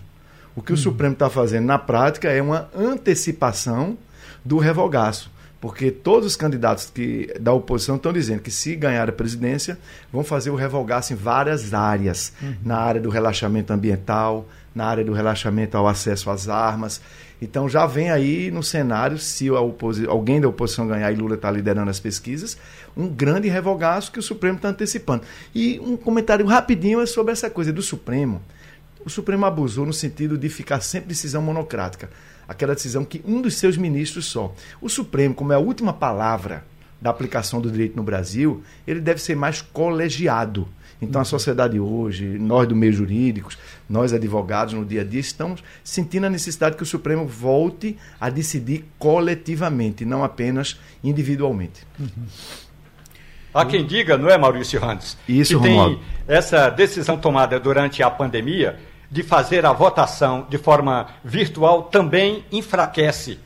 O 0.56 0.62
que 0.64 0.74
o 0.74 0.78
Supremo 0.78 1.14
está 1.14 1.30
fazendo 1.30 1.66
na 1.66 1.78
prática 1.78 2.30
é 2.30 2.42
uma 2.42 2.68
antecipação 2.76 3.96
do 4.44 4.58
revogaço 4.58 5.30
porque 5.62 5.92
todos 5.92 6.26
os 6.26 6.36
candidatos 6.36 6.90
que 6.90 7.34
da 7.40 7.52
oposição 7.52 7.98
estão 7.98 8.14
dizendo 8.14 8.42
que 8.42 8.52
se 8.52 8.76
ganhar 8.76 9.10
a 9.10 9.12
presidência 9.12 9.78
vão 10.12 10.24
fazer 10.24 10.50
o 10.50 10.56
revogaço 10.56 11.12
em 11.12 11.16
várias 11.16 11.74
áreas, 11.74 12.32
uhum. 12.42 12.56
na 12.64 12.78
área 12.78 13.02
do 13.02 13.10
relaxamento 13.10 13.74
ambiental, 13.74 14.48
na 14.74 14.86
área 14.86 15.04
do 15.04 15.14
relaxamento 15.14 15.78
ao 15.78 15.88
acesso 15.88 16.30
às 16.30 16.48
armas. 16.48 17.02
Então 17.42 17.70
já 17.70 17.86
vem 17.86 18.12
aí 18.12 18.52
no 18.52 18.62
cenário, 18.62 19.18
se 19.18 19.48
alguém 19.50 20.42
da 20.42 20.48
oposição 20.48 20.88
ganhar 20.88 21.12
e 21.12 21.16
Lula 21.16 21.36
está 21.36 21.50
liderando 21.50 21.90
as 21.90 22.00
pesquisas, 22.00 22.58
um 22.96 23.08
grande 23.08 23.48
revogaço 23.48 24.12
que 24.12 24.20
o 24.20 24.24
Supremo 24.24 24.58
está 24.58 24.70
antecipando. 24.70 25.24
E 25.56 25.80
um 25.80 25.96
comentário 25.96 26.46
rapidinho 26.46 27.02
é 27.02 27.06
sobre 27.06 27.32
essa 27.32 27.50
coisa 27.50 27.72
do 27.72 27.82
Supremo. 27.82 28.42
O 29.06 29.10
Supremo 29.10 29.46
abusou 29.46 29.86
no 29.86 29.94
sentido 29.94 30.38
de 30.38 30.50
ficar 30.50 30.82
sempre 30.82 31.08
decisão 31.08 31.42
monocrática 31.42 32.10
aquela 32.50 32.74
decisão 32.74 33.06
que 33.06 33.22
um 33.24 33.44
dos 33.44 33.54
seus 33.54 33.78
ministros 33.78 34.26
só. 34.26 34.52
O 34.82 34.90
Supremo, 34.90 35.36
como 35.36 35.54
é 35.54 35.56
a 35.56 35.60
última 35.60 35.94
palavra 35.94 36.66
da 37.00 37.12
aplicação 37.12 37.62
do 37.62 37.72
direito 37.72 37.96
no 37.96 38.02
Brasil, 38.02 38.64
ele 38.88 39.00
deve 39.00 39.22
ser 39.22 39.36
mais 39.36 39.62
colegiado. 39.62 40.68
Então, 41.00 41.22
a 41.22 41.26
sociedade 41.26 41.80
hoje, 41.80 42.26
nós 42.26 42.68
do 42.68 42.76
meio 42.76 42.92
jurídicos, 42.92 43.58
nós 43.90 44.14
advogados 44.14 44.74
no 44.74 44.86
dia 44.86 45.02
a 45.02 45.04
dia, 45.04 45.20
estamos 45.20 45.64
sentindo 45.84 46.26
a 46.26 46.30
necessidade 46.30 46.78
que 46.78 46.84
o 46.84 46.86
Supremo 46.86 47.26
volte 47.26 47.98
a 48.20 48.30
decidir 48.30 48.86
coletivamente, 49.00 50.06
não 50.06 50.24
apenas 50.24 50.80
individualmente. 51.04 51.86
Uhum. 52.00 52.10
Há 53.54 53.66
quem 53.66 53.86
diga, 53.86 54.16
não 54.16 54.30
é, 54.30 54.38
Maurício 54.38 54.80
Randes? 54.80 55.18
Isso, 55.28 55.58
que 55.58 55.64
tem 55.64 56.00
essa 56.28 56.70
decisão 56.70 57.18
tomada 57.18 57.60
durante 57.60 58.04
a 58.04 58.10
pandemia 58.10 58.80
de 59.10 59.24
fazer 59.24 59.66
a 59.66 59.74
votação 59.74 60.46
de 60.48 60.60
forma 60.60 61.08
virtual 61.24 61.84
também 61.84 62.46
enfraquece 62.52 63.40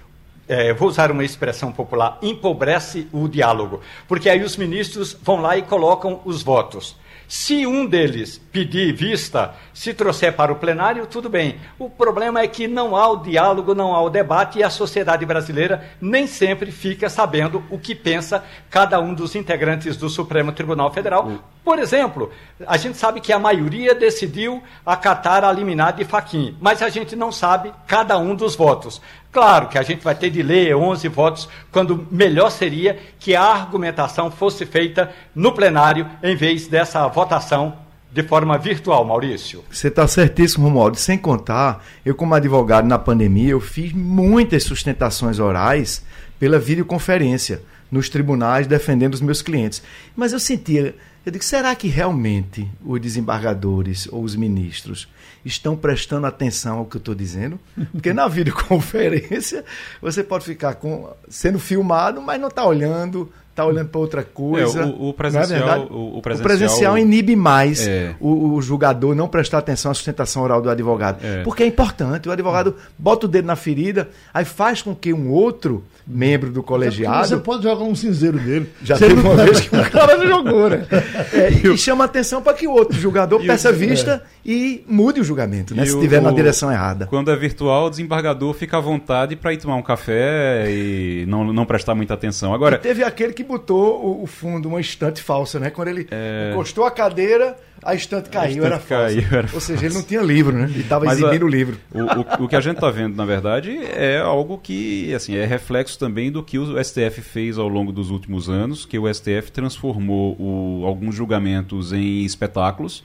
é, 0.48 0.74
vou 0.74 0.90
usar 0.90 1.12
uma 1.12 1.24
expressão 1.24 1.72
popular, 1.72 2.18
empobrece 2.22 3.08
o 3.12 3.28
diálogo. 3.28 3.82
Porque 4.08 4.30
aí 4.30 4.44
os 4.44 4.58
ministros 4.58 5.18
vão 5.22 5.42
lá 5.42 5.58
e 5.58 5.62
colocam 5.62 6.22
os 6.26 6.44
votos. 6.44 6.96
Se 7.28 7.66
um 7.66 7.86
deles 7.86 8.40
pedir 8.52 8.94
vista, 8.94 9.56
se 9.74 9.94
trouxer 9.94 10.34
para 10.34 10.52
o 10.52 10.58
plenário, 10.58 11.08
tudo 11.08 11.30
bem. 11.30 11.60
O 11.80 11.90
problema 11.90 12.42
é 12.42 12.48
que 12.48 12.68
não 12.68 12.96
há 12.96 13.10
o 13.10 13.18
diálogo, 13.18 13.74
não 13.74 13.96
há 13.96 14.02
o 14.02 14.10
debate 14.10 14.60
e 14.60 14.64
a 14.64 14.70
sociedade 14.70 15.26
brasileira 15.26 15.90
nem 16.00 16.28
sempre 16.28 16.72
fica 16.72 17.10
sabendo 17.10 17.64
o 17.70 17.80
que 17.80 17.96
pensa 17.96 18.44
cada 18.70 19.00
um 19.00 19.14
dos 19.14 19.36
integrantes 19.36 19.98
do 19.98 20.10
Supremo 20.10 20.52
Tribunal 20.52 20.94
Federal. 20.94 21.32
Por 21.64 21.80
exemplo, 21.80 22.30
a 22.68 22.78
gente 22.78 22.98
sabe 22.98 23.22
que 23.22 23.32
a 23.32 23.40
maioria 23.40 23.96
decidiu 23.96 24.62
acatar 24.86 25.44
a 25.44 25.52
liminar 25.52 25.94
de 25.94 26.04
Faquim, 26.04 26.58
mas 26.60 26.82
a 26.82 26.90
gente 26.90 27.16
não 27.16 27.32
sabe 27.32 27.74
cada 27.88 28.18
um 28.18 28.36
dos 28.36 28.56
votos. 28.56 29.02
Claro 29.34 29.68
que 29.68 29.80
a 29.80 29.82
gente 29.82 30.04
vai 30.04 30.14
ter 30.14 30.30
de 30.30 30.44
ler 30.44 30.76
11 30.76 31.08
votos, 31.08 31.50
quando 31.72 32.08
melhor 32.12 32.52
seria 32.52 33.00
que 33.18 33.36
a 33.36 33.42
argumentação 33.42 34.30
fosse 34.30 34.64
feita 34.64 35.12
no 35.34 35.52
plenário, 35.52 36.08
em 36.22 36.36
vez 36.36 36.68
dessa 36.68 37.08
votação 37.08 37.74
de 38.12 38.22
forma 38.22 38.60
virtual, 38.60 39.04
Maurício. 39.04 39.64
Você 39.72 39.88
está 39.88 40.08
certíssimo, 40.08 40.66
Romualdo. 40.68 40.98
Sem 40.98 41.18
contar, 41.18 41.84
eu 42.06 42.14
como 42.14 42.36
advogado 42.36 42.88
na 42.88 43.00
pandemia, 43.00 43.50
eu 43.50 43.60
fiz 43.60 43.92
muitas 43.92 44.66
sustentações 44.66 45.40
orais 45.40 46.06
pela 46.40 46.60
videoconferência 46.60 47.64
nos 47.92 48.10
tribunais 48.10 48.68
defendendo 48.68 49.16
os 49.16 49.22
meus 49.22 49.42
clientes. 49.42 49.82
Mas 50.16 50.32
eu 50.32 50.40
sentia, 50.40 50.96
eu 51.26 51.32
digo, 51.32 51.44
será 51.44 51.74
que 51.76 51.88
realmente 51.88 52.70
os 52.86 53.02
desembargadores 53.02 54.08
ou 54.12 54.22
os 54.22 54.36
ministros 54.36 55.08
estão 55.46 55.76
prestando 55.76 56.26
atenção 56.26 56.80
ao 56.80 56.86
que 56.86 56.98
eu 56.98 57.00
estou 57.00 57.16
dizendo, 57.16 57.60
porque 57.92 58.14
na 58.14 58.28
videoconferência 58.28 59.64
você 60.02 60.24
pode 60.24 60.46
ficar 60.46 60.76
com, 60.76 61.14
sendo 61.28 61.60
filmado, 61.60 62.22
mas 62.22 62.40
não 62.40 62.48
está 62.48 62.66
olhando, 62.66 63.32
está 63.54 63.64
olhando 63.66 63.90
para 63.90 64.02
outra 64.02 64.24
coisa. 64.24 64.82
É, 64.82 64.86
o, 64.86 65.10
o, 65.10 65.14
presencial, 65.14 65.70
é 65.70 65.80
o, 65.80 66.18
o, 66.18 66.22
presencial, 66.22 66.40
o, 66.40 66.42
presencial, 66.42 66.98
inibe 66.98 67.36
mais 67.36 67.88
é. 67.88 68.16
o, 68.20 68.60
julgador 68.62 69.16
não 69.16 69.28
prestar 69.28 69.60
atenção 69.60 69.92
à 69.92 69.94
sustentação 69.94 70.42
oral 70.42 70.62
do 70.62 70.70
advogado. 70.70 71.24
É. 71.24 71.44
Porque 71.44 71.62
é 71.62 71.68
importante. 71.68 72.28
O 72.28 72.32
advogado 72.32 72.76
bota 72.98 73.28
o 73.28 73.30
dedo 73.30 73.46
na 73.46 73.56
ferida, 73.56 74.10
aí 74.34 74.44
faz 74.44 74.82
com 74.82 74.96
que 74.96 75.14
um 75.14 75.30
outro 75.30 75.84
membro 76.06 76.52
do 76.52 76.62
colegiado. 76.62 77.28
Você 77.28 77.38
pode 77.38 77.64
jogar 77.64 77.84
um 77.84 77.96
cinzeiro 77.96 78.38
dele. 78.38 78.70
Já 78.84 78.98
teve 78.98 79.14
uma 79.14 79.36
vez 79.36 79.62
que 79.62 79.76
o 79.76 79.92
cara 79.92 80.18
não 80.18 80.28
jogou, 80.28 80.70
né? 80.70 80.86
É, 81.34 81.50
e, 81.50 81.78
chama 81.78 82.04
atenção 82.04 82.42
para 82.42 82.54
que 82.54 82.68
o 82.68 82.72
outro 82.72 83.00
julgador 83.00 83.44
peça 83.44 83.72
vista 83.72 84.24
é. 84.46 84.50
e 84.50 84.84
mude 84.88 85.22
o 85.22 85.24
julgamento, 85.24 85.74
né? 85.76 85.84
E 85.84 85.88
se 85.88 85.96
estiver 85.96 86.22
na 86.22 86.32
direção 86.32 86.72
errada. 86.72 87.06
Quando 87.08 87.32
é 87.32 87.36
virtual, 87.36 87.88
o 87.88 87.90
desembargador 87.90 88.54
fica 88.54 88.78
à 88.78 88.80
vontade 88.80 89.36
para 89.36 89.54
ir 89.54 89.58
tomar 89.58 89.76
um 89.76 89.82
café 89.82 90.66
e 90.70 91.26
não, 91.28 91.52
não 91.52 91.66
prestar 91.66 91.96
muita 91.96 92.14
atenção. 92.14 92.54
Agora. 92.54 92.76
E 92.76 92.80
teve 92.80 93.04
aquele 93.04 93.34
que 93.34 93.43
botou 93.44 94.22
o, 94.22 94.26
fundo, 94.26 94.68
uma 94.70 94.82
estante 94.82 95.22
falsa, 95.22 95.60
né? 95.60 95.70
Quando 95.70 95.90
ele 95.90 96.08
é... 96.10 96.52
encostou 96.52 96.86
a 96.86 96.92
cadeira 96.92 97.56
a 97.84 97.94
estante 97.96 98.30
caiu, 98.30 98.64
a 98.64 98.68
estante 98.68 98.74
era 98.74 98.80
caiu, 98.80 99.28
era 99.32 99.50
Ou 99.54 99.60
seja, 99.60 99.86
ele 99.86 99.94
não 99.94 100.04
tinha 100.04 100.22
livro, 100.22 100.58
né? 100.58 100.66
Ele 100.66 100.82
estava 100.82 101.06
exibindo 101.08 101.44
o 101.44 101.48
livro. 101.48 101.78
O, 101.92 102.00
o, 102.00 102.46
o, 102.46 102.48
que 102.48 102.56
a 102.56 102.62
gente 102.62 102.76
está 102.76 102.90
vendo, 102.90 103.16
na 103.16 103.26
verdade, 103.26 103.78
é 103.78 104.20
algo 104.20 104.58
que 104.58 105.14
assim, 105.14 105.36
é 105.36 105.46
reflexo 105.46 106.00
também 106.00 106.32
do 106.32 106.42
que 106.42 106.58
o 106.58 106.82
STF 106.82 107.22
fez 107.22 107.58
ao 107.58 107.68
longo 107.68 107.92
dos 107.92 108.10
últimos 108.10 108.50
anos, 108.50 108.86
que 108.86 108.98
o 108.98 109.14
STF 109.14 109.52
transformou 109.52 110.36
o, 110.40 110.86
alguns 110.86 111.16
julgamentos 111.16 111.92
em 111.92 112.24
espetáculos. 112.24 113.04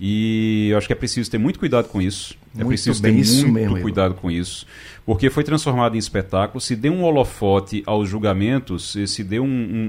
E 0.00 0.68
eu 0.70 0.78
acho 0.78 0.86
que 0.86 0.92
é 0.92 0.96
preciso 0.96 1.28
ter 1.28 1.38
muito 1.38 1.58
cuidado 1.58 1.88
com 1.88 2.00
isso. 2.00 2.36
É 2.54 2.58
muito 2.58 2.68
preciso 2.68 3.02
bem, 3.02 3.20
ter 3.20 3.26
muito 3.26 3.52
mesmo, 3.52 3.80
cuidado 3.80 4.14
com 4.14 4.30
isso 4.30 4.66
porque 5.08 5.30
foi 5.30 5.42
transformado 5.42 5.94
em 5.94 5.98
espetáculo, 5.98 6.60
se 6.60 6.76
deu 6.76 6.92
um 6.92 7.02
holofote 7.02 7.82
aos 7.86 8.10
julgamentos, 8.10 8.94
se 9.06 9.24
deu 9.24 9.42
um, 9.42 9.46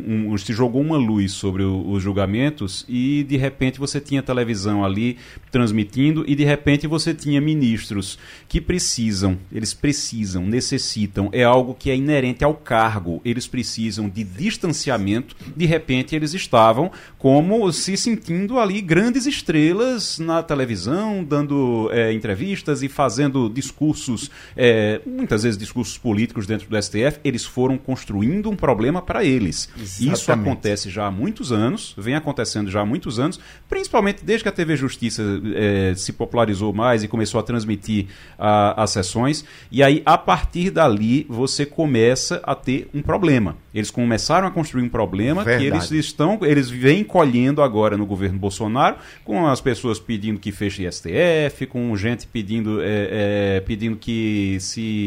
um, 0.07 0.31
um 0.31 0.37
se 0.37 0.53
jogou 0.53 0.81
uma 0.81 0.95
luz 0.95 1.33
sobre 1.33 1.61
o, 1.61 1.89
os 1.89 2.01
julgamentos 2.01 2.85
e 2.87 3.25
de 3.25 3.35
repente 3.35 3.81
você 3.81 3.99
tinha 3.99 4.23
televisão 4.23 4.81
ali 4.81 5.17
transmitindo 5.51 6.23
e 6.25 6.35
de 6.35 6.45
repente 6.45 6.87
você 6.87 7.13
tinha 7.13 7.41
ministros 7.41 8.17
que 8.47 8.61
precisam, 8.61 9.37
eles 9.51 9.73
precisam, 9.73 10.45
necessitam, 10.45 11.27
é 11.33 11.43
algo 11.43 11.73
que 11.73 11.91
é 11.91 11.97
inerente 11.97 12.45
ao 12.45 12.53
cargo, 12.53 13.19
eles 13.25 13.45
precisam 13.45 14.07
de 14.07 14.23
distanciamento, 14.23 15.35
de 15.53 15.65
repente 15.65 16.15
eles 16.15 16.33
estavam 16.33 16.93
como 17.17 17.69
se 17.73 17.97
sentindo 17.97 18.57
ali 18.57 18.79
grandes 18.79 19.25
estrelas 19.25 20.17
na 20.17 20.41
televisão, 20.41 21.25
dando 21.25 21.89
é, 21.91 22.13
entrevistas 22.13 22.81
e 22.81 22.87
fazendo 22.87 23.49
discursos 23.49 24.31
é, 24.55 25.01
muitas 25.09 25.43
vezes 25.43 25.57
discursos 25.57 25.97
políticos 25.97 26.45
dentro 26.45 26.69
do 26.69 26.81
STF, 26.81 27.19
eles 27.23 27.45
foram 27.45 27.77
construindo 27.77 28.49
um 28.49 28.55
problema 28.55 29.01
para 29.01 29.23
eles. 29.23 29.69
Exatamente. 29.75 30.13
Isso 30.13 30.31
acontece 30.31 30.89
já 30.89 31.07
há 31.07 31.11
muitos 31.11 31.51
anos, 31.51 31.93
vem 31.97 32.15
acontecendo 32.15 32.69
já 32.69 32.81
há 32.81 32.85
muitos 32.85 33.19
anos, 33.19 33.39
principalmente 33.67 34.23
desde 34.23 34.43
que 34.43 34.49
a 34.49 34.51
TV 34.51 34.75
Justiça 34.75 35.23
eh, 35.55 35.93
se 35.95 36.13
popularizou 36.13 36.73
mais 36.73 37.03
e 37.03 37.07
começou 37.07 37.39
a 37.39 37.43
transmitir 37.43 38.07
a, 38.37 38.83
as 38.83 38.91
sessões. 38.91 39.43
E 39.71 39.81
aí, 39.81 40.01
a 40.05 40.17
partir 40.17 40.69
dali, 40.69 41.25
você 41.29 41.65
começa 41.65 42.41
a 42.43 42.55
ter 42.55 42.89
um 42.93 43.01
problema. 43.01 43.57
Eles 43.73 43.91
começaram 43.91 44.47
a 44.47 44.51
construir 44.51 44.83
um 44.83 44.89
problema 44.89 45.43
Verdade. 45.43 45.69
que 45.69 45.75
eles 45.75 46.05
estão, 46.05 46.39
eles 46.43 46.69
vêm 46.69 47.03
colhendo 47.03 47.61
agora 47.61 47.97
no 47.97 48.05
governo 48.05 48.37
Bolsonaro, 48.37 48.97
com 49.23 49.47
as 49.47 49.61
pessoas 49.61 49.99
pedindo 49.99 50.39
que 50.39 50.51
feche 50.51 50.89
STF, 50.89 51.65
com 51.67 51.95
gente 51.95 52.27
pedindo, 52.27 52.81
é, 52.81 53.57
é, 53.57 53.59
pedindo 53.61 53.95
que 53.95 54.57
se 54.59 54.98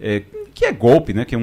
é, 0.00 0.22
que 0.54 0.64
é 0.64 0.72
golpe, 0.72 1.14
né? 1.14 1.24
que 1.24 1.34
é 1.34 1.38
um, 1.38 1.40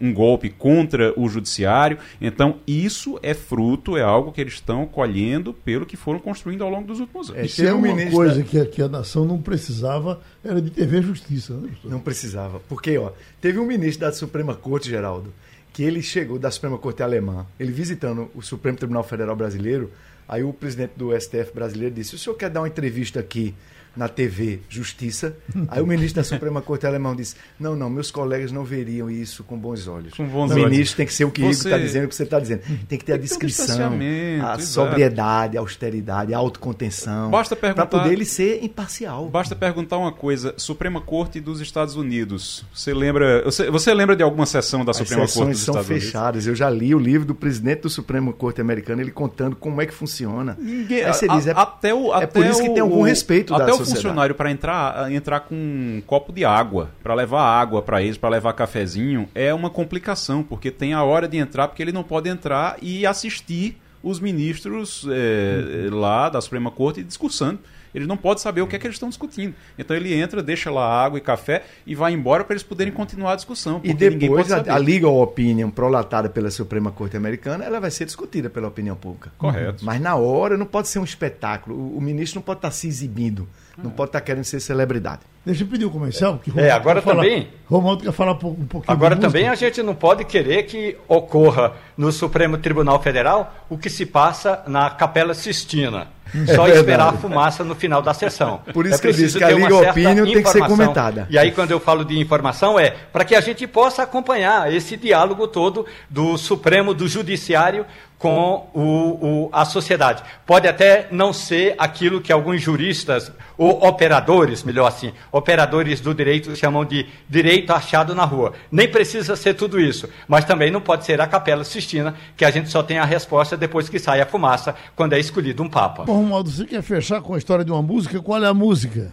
um, 0.00 0.08
um, 0.08 0.12
golpe 0.12 0.50
contra 0.50 1.12
o 1.18 1.28
judiciário. 1.28 1.98
Então, 2.20 2.58
isso 2.66 3.18
é 3.22 3.32
fruto, 3.32 3.96
é 3.96 4.02
algo 4.02 4.32
que 4.32 4.40
eles 4.40 4.54
estão 4.54 4.84
colhendo 4.86 5.52
pelo 5.52 5.86
que 5.86 5.96
foram 5.96 6.18
construindo 6.18 6.64
ao 6.64 6.70
longo 6.70 6.86
dos 6.86 7.00
últimos 7.00 7.30
anos. 7.30 7.42
É, 7.42 7.46
isso 7.46 7.64
é 7.64 7.72
uma 7.72 7.86
ministro... 7.86 8.16
coisa 8.16 8.42
que, 8.42 8.64
que 8.66 8.82
a 8.82 8.88
nação 8.88 9.24
não 9.24 9.40
precisava, 9.40 10.20
era 10.44 10.60
de 10.60 10.70
TV 10.70 11.02
Justiça. 11.02 11.54
Né, 11.54 11.70
não 11.84 12.00
precisava. 12.00 12.60
Porque, 12.68 12.98
ó, 12.98 13.12
teve 13.40 13.58
um 13.58 13.66
ministro 13.66 14.06
da 14.06 14.12
Suprema 14.12 14.54
Corte, 14.54 14.88
Geraldo, 14.88 15.32
que 15.72 15.82
ele 15.82 16.02
chegou 16.02 16.38
da 16.38 16.50
Suprema 16.50 16.78
Corte 16.78 17.02
Alemã, 17.02 17.46
ele 17.60 17.70
visitando 17.70 18.28
o 18.34 18.42
Supremo 18.42 18.76
Tribunal 18.76 19.04
Federal 19.04 19.36
Brasileiro, 19.36 19.90
Aí 20.28 20.44
o 20.44 20.52
presidente 20.52 20.92
do 20.94 21.18
STF 21.18 21.52
brasileiro 21.54 21.94
disse: 21.94 22.14
o 22.14 22.18
senhor 22.18 22.36
quer 22.36 22.50
dar 22.50 22.60
uma 22.60 22.68
entrevista 22.68 23.18
aqui 23.18 23.54
na 23.96 24.08
TV 24.08 24.60
Justiça. 24.68 25.36
Aí 25.68 25.82
o 25.82 25.86
ministro 25.86 26.22
da 26.22 26.24
Suprema 26.24 26.60
Corte 26.62 26.86
Alemão 26.86 27.14
disse: 27.14 27.36
Não, 27.58 27.74
não, 27.74 27.90
meus 27.90 28.10
colegas 28.10 28.52
não 28.52 28.64
veriam 28.64 29.10
isso 29.10 29.42
com 29.44 29.58
bons 29.58 29.86
olhos. 29.86 30.14
Com 30.14 30.26
bons 30.26 30.50
o 30.50 30.54
olhos. 30.54 30.70
ministro 30.70 30.96
tem 30.96 31.06
que 31.06 31.14
ser 31.14 31.24
o 31.24 31.30
que 31.30 31.42
você... 31.42 31.68
está 31.68 31.78
dizendo, 31.78 32.04
o 32.04 32.08
que 32.08 32.14
você 32.14 32.22
está 32.22 32.40
dizendo. 32.40 32.62
Tem 32.88 32.98
que 32.98 33.04
ter 33.04 33.14
a 33.14 33.18
discrição, 33.18 33.92
um 33.94 34.46
a 34.46 34.58
sobriedade, 34.58 35.56
a 35.56 35.60
austeridade, 35.60 36.34
a 36.34 36.38
autocontenção. 36.38 37.30
Basta 37.30 37.56
perguntar. 37.56 37.86
Para 37.86 38.00
poder 38.00 38.12
ele 38.12 38.24
ser 38.24 38.62
imparcial. 38.62 39.28
Basta 39.28 39.54
perguntar 39.56 39.98
uma 39.98 40.12
coisa: 40.12 40.54
Suprema 40.56 41.00
Corte 41.00 41.40
dos 41.40 41.60
Estados 41.60 41.96
Unidos. 41.96 42.64
Você 42.72 42.94
lembra, 42.94 43.42
você, 43.44 43.70
você 43.70 43.92
lembra 43.92 44.14
de 44.14 44.22
alguma 44.22 44.46
sessão 44.46 44.84
da 44.84 44.92
As 44.92 44.98
Suprema 44.98 45.26
Corte 45.26 45.50
dos 45.50 45.60
Estados 45.60 45.88
Unidos? 45.88 46.04
são 46.04 46.12
fechadas. 46.12 46.46
Eu 46.46 46.54
já 46.54 46.70
li 46.70 46.94
o 46.94 46.98
livro 46.98 47.26
do 47.26 47.34
presidente 47.34 47.82
do 47.82 47.90
Supremo 47.90 48.32
Corte 48.32 48.60
americano, 48.60 49.00
ele 49.00 49.10
contando 49.10 49.56
como 49.56 49.80
é 49.80 49.86
que 49.86 49.94
funciona. 49.94 50.56
Ninguém, 50.60 51.04
Aí 51.04 51.12
você 51.12 51.28
diz, 51.28 51.46
é, 51.46 51.52
até 51.52 51.94
o, 51.94 52.12
até 52.12 52.24
é 52.24 52.26
por 52.26 52.46
isso 52.46 52.62
que 52.62 52.70
tem 52.70 52.80
algum 52.80 53.02
respeito 53.02 53.54
até 53.54 53.66
da 53.66 53.77
o 53.82 53.86
funcionário 53.86 54.34
para 54.34 54.50
entrar, 54.50 55.12
entrar 55.12 55.40
com 55.40 55.54
um 55.54 56.02
copo 56.06 56.32
de 56.32 56.44
água, 56.44 56.90
para 57.02 57.14
levar 57.14 57.42
água 57.42 57.82
para 57.82 58.02
eles, 58.02 58.16
para 58.16 58.28
levar 58.28 58.52
cafezinho, 58.52 59.28
é 59.34 59.52
uma 59.52 59.70
complicação, 59.70 60.42
porque 60.42 60.70
tem 60.70 60.92
a 60.92 61.02
hora 61.02 61.28
de 61.28 61.36
entrar, 61.36 61.68
porque 61.68 61.82
ele 61.82 61.92
não 61.92 62.02
pode 62.02 62.28
entrar 62.28 62.76
e 62.80 63.06
assistir 63.06 63.78
os 64.02 64.20
ministros 64.20 65.06
é, 65.10 65.88
lá 65.90 66.28
da 66.28 66.40
Suprema 66.40 66.70
Corte 66.70 67.02
discursando. 67.02 67.58
Ele 67.94 68.06
não 68.06 68.16
pode 68.16 68.40
saber 68.40 68.60
o 68.60 68.66
que 68.66 68.76
é 68.76 68.78
que 68.78 68.86
eles 68.86 68.96
estão 68.96 69.08
discutindo. 69.08 69.54
Então 69.78 69.96
ele 69.96 70.12
entra, 70.12 70.42
deixa 70.42 70.70
lá 70.70 70.86
água 70.86 71.18
e 71.18 71.22
café 71.22 71.64
e 71.86 71.94
vai 71.94 72.12
embora 72.12 72.44
para 72.44 72.54
eles 72.54 72.62
poderem 72.62 72.92
continuar 72.92 73.32
a 73.32 73.36
discussão. 73.36 73.80
E 73.82 73.94
depois 73.94 74.52
a, 74.52 74.74
a 74.74 74.76
legal 74.76 75.16
opinion 75.20 75.70
prolatada 75.70 76.28
pela 76.28 76.50
Suprema 76.50 76.90
Corte 76.90 77.16
Americana, 77.16 77.64
ela 77.64 77.80
vai 77.80 77.90
ser 77.90 78.04
discutida 78.04 78.50
pela 78.50 78.68
opinião 78.68 78.94
pública. 78.94 79.32
Correto. 79.38 79.84
Mas 79.84 80.00
na 80.00 80.14
hora 80.16 80.56
não 80.56 80.66
pode 80.66 80.88
ser 80.88 80.98
um 80.98 81.04
espetáculo. 81.04 81.76
O, 81.76 81.96
o 81.96 82.00
ministro 82.00 82.38
não 82.38 82.44
pode 82.44 82.58
estar 82.58 82.70
se 82.70 82.86
exibindo. 82.86 83.48
Não 83.82 83.90
pode 83.90 84.08
estar 84.08 84.20
querendo 84.20 84.44
ser 84.44 84.58
celebridade. 84.60 85.20
Deixa 85.46 85.62
eu 85.62 85.68
pedir 85.68 85.86
um 85.86 85.90
comercial. 85.90 86.38
Que 86.38 86.52
é, 86.58 86.70
agora 86.70 87.00
também. 87.00 87.42
Falar, 87.42 87.54
Romualdo 87.66 88.04
quer 88.04 88.12
falar 88.12 88.32
um 88.32 88.66
pouquinho. 88.66 88.84
Agora 88.86 89.16
também 89.16 89.48
a 89.48 89.54
gente 89.54 89.82
não 89.82 89.94
pode 89.94 90.24
querer 90.24 90.64
que 90.64 90.96
ocorra 91.06 91.72
no 91.96 92.10
Supremo 92.10 92.58
Tribunal 92.58 93.00
Federal 93.00 93.54
o 93.70 93.78
que 93.78 93.88
se 93.88 94.04
passa 94.04 94.62
na 94.66 94.90
Capela 94.90 95.32
Sistina. 95.32 96.08
É 96.34 96.54
Só 96.54 96.64
verdade. 96.64 96.78
esperar 96.80 97.08
a 97.08 97.12
fumaça 97.12 97.64
no 97.64 97.74
final 97.74 98.02
da 98.02 98.12
sessão. 98.12 98.60
Por 98.72 98.86
isso 98.86 98.96
é 98.96 98.98
que 98.98 99.06
eu 99.08 99.12
disse 99.12 99.38
que 99.38 99.44
a 99.44 99.50
Liga 99.50 99.74
Opinion 99.74 100.24
tem 100.24 100.42
que 100.42 100.50
ser 100.50 100.66
comentada. 100.66 101.26
E 101.30 101.38
aí, 101.38 101.52
quando 101.52 101.70
eu 101.70 101.80
falo 101.80 102.04
de 102.04 102.18
informação, 102.18 102.78
é 102.78 102.90
para 102.90 103.24
que 103.24 103.34
a 103.34 103.40
gente 103.40 103.66
possa 103.66 104.02
acompanhar 104.02 104.72
esse 104.72 104.96
diálogo 104.96 105.48
todo 105.48 105.86
do 106.08 106.36
Supremo, 106.36 106.92
do 106.92 107.08
Judiciário, 107.08 107.86
com 108.18 108.68
o, 108.74 109.44
o, 109.44 109.50
a 109.52 109.64
sociedade. 109.64 110.22
Pode 110.44 110.66
até 110.66 111.06
não 111.10 111.32
ser 111.32 111.74
aquilo 111.78 112.20
que 112.20 112.32
alguns 112.32 112.60
juristas, 112.60 113.30
ou 113.56 113.86
operadores, 113.86 114.64
melhor 114.64 114.86
assim, 114.86 115.12
operadores 115.30 116.00
do 116.00 116.12
direito 116.12 116.54
chamam 116.56 116.84
de 116.84 117.06
direito 117.28 117.72
achado 117.72 118.14
na 118.14 118.24
rua. 118.24 118.54
Nem 118.70 118.88
precisa 118.88 119.36
ser 119.36 119.54
tudo 119.54 119.80
isso, 119.80 120.08
mas 120.26 120.44
também 120.44 120.70
não 120.70 120.80
pode 120.80 121.04
ser 121.04 121.20
a 121.20 121.26
Capela 121.26 121.64
Sistina, 121.64 122.14
que 122.36 122.44
a 122.44 122.50
gente 122.50 122.68
só 122.68 122.82
tem 122.82 122.98
a 122.98 123.04
resposta 123.04 123.56
depois 123.56 123.88
que 123.88 123.98
sai 123.98 124.20
a 124.20 124.26
fumaça, 124.26 124.74
quando 124.96 125.12
é 125.12 125.20
escolhido 125.20 125.62
um 125.62 125.68
Papa. 125.68 126.04
Bom, 126.04 126.17
Romualdo, 126.18 126.50
você 126.50 126.64
quer 126.64 126.82
fechar 126.82 127.22
com 127.22 127.34
a 127.34 127.38
história 127.38 127.64
de 127.64 127.70
uma 127.70 127.80
música? 127.80 128.20
Qual 128.20 128.42
é 128.42 128.46
a 128.48 128.52
música? 128.52 129.12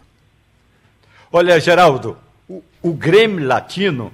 Olha, 1.31 1.59
Geraldo, 1.59 2.17
o, 2.49 2.63
o 2.81 2.93
Grêmio 2.93 3.45
Latino 3.45 4.11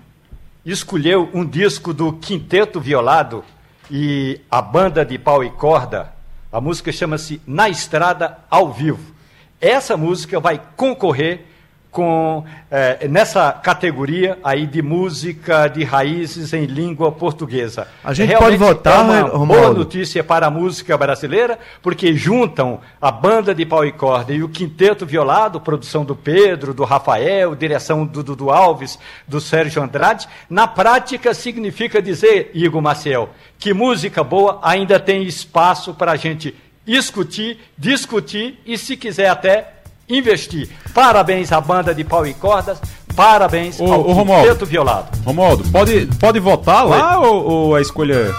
escolheu 0.66 1.30
um 1.34 1.46
disco 1.46 1.94
do 1.94 2.12
Quinteto 2.12 2.82
Violado 2.82 3.46
e 3.90 4.42
a 4.52 4.62
banda 4.62 5.06
de 5.06 5.18
pau 5.18 5.42
e 5.42 5.50
corda, 5.50 6.14
a 6.52 6.60
música 6.60 6.92
chama-se 6.92 7.42
Na 7.48 7.70
Estrada 7.70 8.40
ao 8.50 8.74
Vivo. 8.74 9.16
Essa 9.62 9.96
música 9.96 10.38
vai 10.42 10.62
concorrer 10.76 11.46
com 11.92 12.46
é, 12.72 13.06
nessa 13.10 13.52
categoria 13.52 14.40
aí 14.42 14.66
de 14.66 14.82
música 14.82 15.68
de 15.68 15.84
raízes 15.84 16.54
em 16.54 16.66
língua 16.66 17.12
portuguesa. 17.12 17.86
A 18.02 18.14
gente 18.14 18.30
Realmente 18.30 18.58
pode 18.58 18.74
votar, 18.74 19.00
é 19.00 19.04
uma 19.04 19.22
Romualdo. 19.28 19.46
boa 19.46 19.74
notícia 19.74 20.24
para 20.24 20.48
a 20.48 20.50
música 20.50 20.98
brasileira, 20.98 21.60
porque 21.82 22.14
juntam 22.14 22.80
a 23.02 23.12
banda 23.12 23.54
de 23.54 23.66
pau 23.66 23.86
e 23.86 23.92
corda 23.92 24.32
e 24.34 24.42
o 24.42 24.48
quinteto 24.48 25.06
violado, 25.06 25.60
produção 25.60 26.06
do 26.06 26.16
Pedro, 26.16 26.74
do 26.74 26.86
Rafael, 26.86 27.54
direção 27.56 28.06
do 28.06 28.24
Dudu 28.24 28.50
Alves, 28.50 28.98
do 29.28 29.42
Sérgio 29.42 29.84
Andrade. 29.84 30.30
Na 30.50 30.68
prática 30.68 31.34
significa 31.34 32.02
dizer, 32.02 32.52
Igor 32.54 32.82
Maciel, 32.82 33.30
que 33.60 33.74
música 33.74 34.24
boa 34.24 34.60
ainda 34.64 34.98
tem 34.98 35.24
espaço 35.24 35.94
para 35.94 36.14
a 36.14 36.16
gente 36.16 36.56
discutir, 36.86 37.60
discutir 37.78 38.60
e, 38.66 38.78
se 38.78 38.96
quiser 38.96 39.30
até 39.30 39.81
investir. 40.10 40.70
Parabéns 40.94 41.52
à 41.52 41.62
banda 41.62 41.94
de 41.94 42.04
pau 42.04 42.26
e 42.26 42.34
cordas, 42.34 42.80
parabéns 43.16 43.80
ô, 43.80 43.92
ao 43.92 44.04
Quinteto 44.04 44.66
Violado. 44.66 45.08
Romualdo, 45.26 45.64
pode, 45.72 46.08
pode 46.20 46.40
votar 46.40 46.86
lá 46.86 47.20
ou, 47.20 47.44
ou 47.44 47.76
a 47.76 47.82
escolha... 47.82 48.34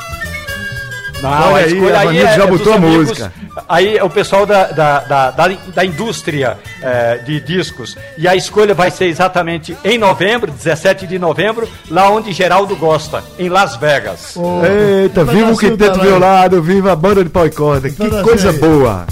Não, 1.22 1.52
Olha 1.52 1.64
a 1.64 1.66
escolha 1.68 1.98
aí, 2.00 2.08
aí 2.08 2.18
é, 2.18 2.36
já 2.36 2.44
é 2.44 2.46
botou 2.48 2.72
a 2.72 2.78
música. 2.78 3.32
Aí 3.68 3.96
é 3.96 4.02
o 4.02 4.10
pessoal 4.10 4.44
da, 4.44 4.66
da, 4.68 5.00
da, 5.00 5.30
da, 5.30 5.48
da 5.48 5.84
indústria 5.84 6.58
é, 6.82 7.18
de 7.18 7.40
discos. 7.40 7.96
E 8.18 8.26
a 8.26 8.34
escolha 8.34 8.74
vai 8.74 8.90
ser 8.90 9.06
exatamente 9.06 9.76
em 9.84 9.98
novembro, 9.98 10.50
17 10.50 11.06
de 11.06 11.20
novembro, 11.20 11.68
lá 11.88 12.10
onde 12.10 12.32
Geraldo 12.32 12.74
gosta, 12.74 13.22
em 13.38 13.48
Las 13.48 13.76
Vegas. 13.76 14.34
Oh, 14.36 14.62
Eita, 14.64 15.24
viva 15.24 15.52
o 15.52 15.56
quinteto 15.56 16.00
violado, 16.00 16.60
viva 16.60 16.92
a 16.92 16.96
banda 16.96 17.22
de 17.22 17.30
pau 17.30 17.46
e 17.46 17.50
corda. 17.50 17.88
Que 17.88 18.22
coisa 18.22 18.52
boa! 18.52 19.06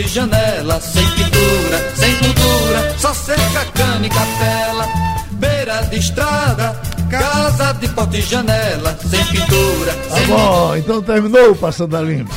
Porta 0.00 0.02
e 0.02 0.08
janela, 0.08 0.80
sem 0.80 1.06
pintura, 1.08 1.94
sem 1.94 2.12
moldura, 2.22 2.94
só 2.98 3.14
cerca, 3.14 3.64
cana 3.74 4.06
e 4.06 4.08
capela. 4.08 4.88
Beira 5.32 5.82
de 5.82 5.98
estrada, 5.98 6.80
casa 7.10 7.72
de 7.74 7.88
porta 7.88 8.16
e 8.16 8.22
janela, 8.22 8.98
sem 9.08 9.24
pintura. 9.26 9.92
Tá 10.08 10.16
sem 10.16 10.26
bom, 10.26 10.76
então 10.76 11.02
terminou 11.02 11.50
o 11.52 11.56
Passando 11.56 11.96
a 11.96 12.02
Limpo. 12.02 12.34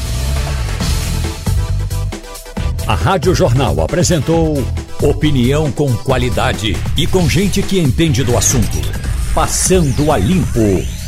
A 2.86 2.96
Rádio 2.96 3.34
Jornal 3.34 3.80
apresentou 3.82 4.64
opinião 5.02 5.72
com 5.72 5.94
qualidade 5.98 6.76
e 6.98 7.08
com 7.08 7.30
gente 7.30 7.62
que 7.62 7.80
entende 7.80 8.24
do 8.24 8.38
assunto. 8.38 8.78
Passando 9.34 10.12
a 10.12 10.18
Limpo. 10.18 11.03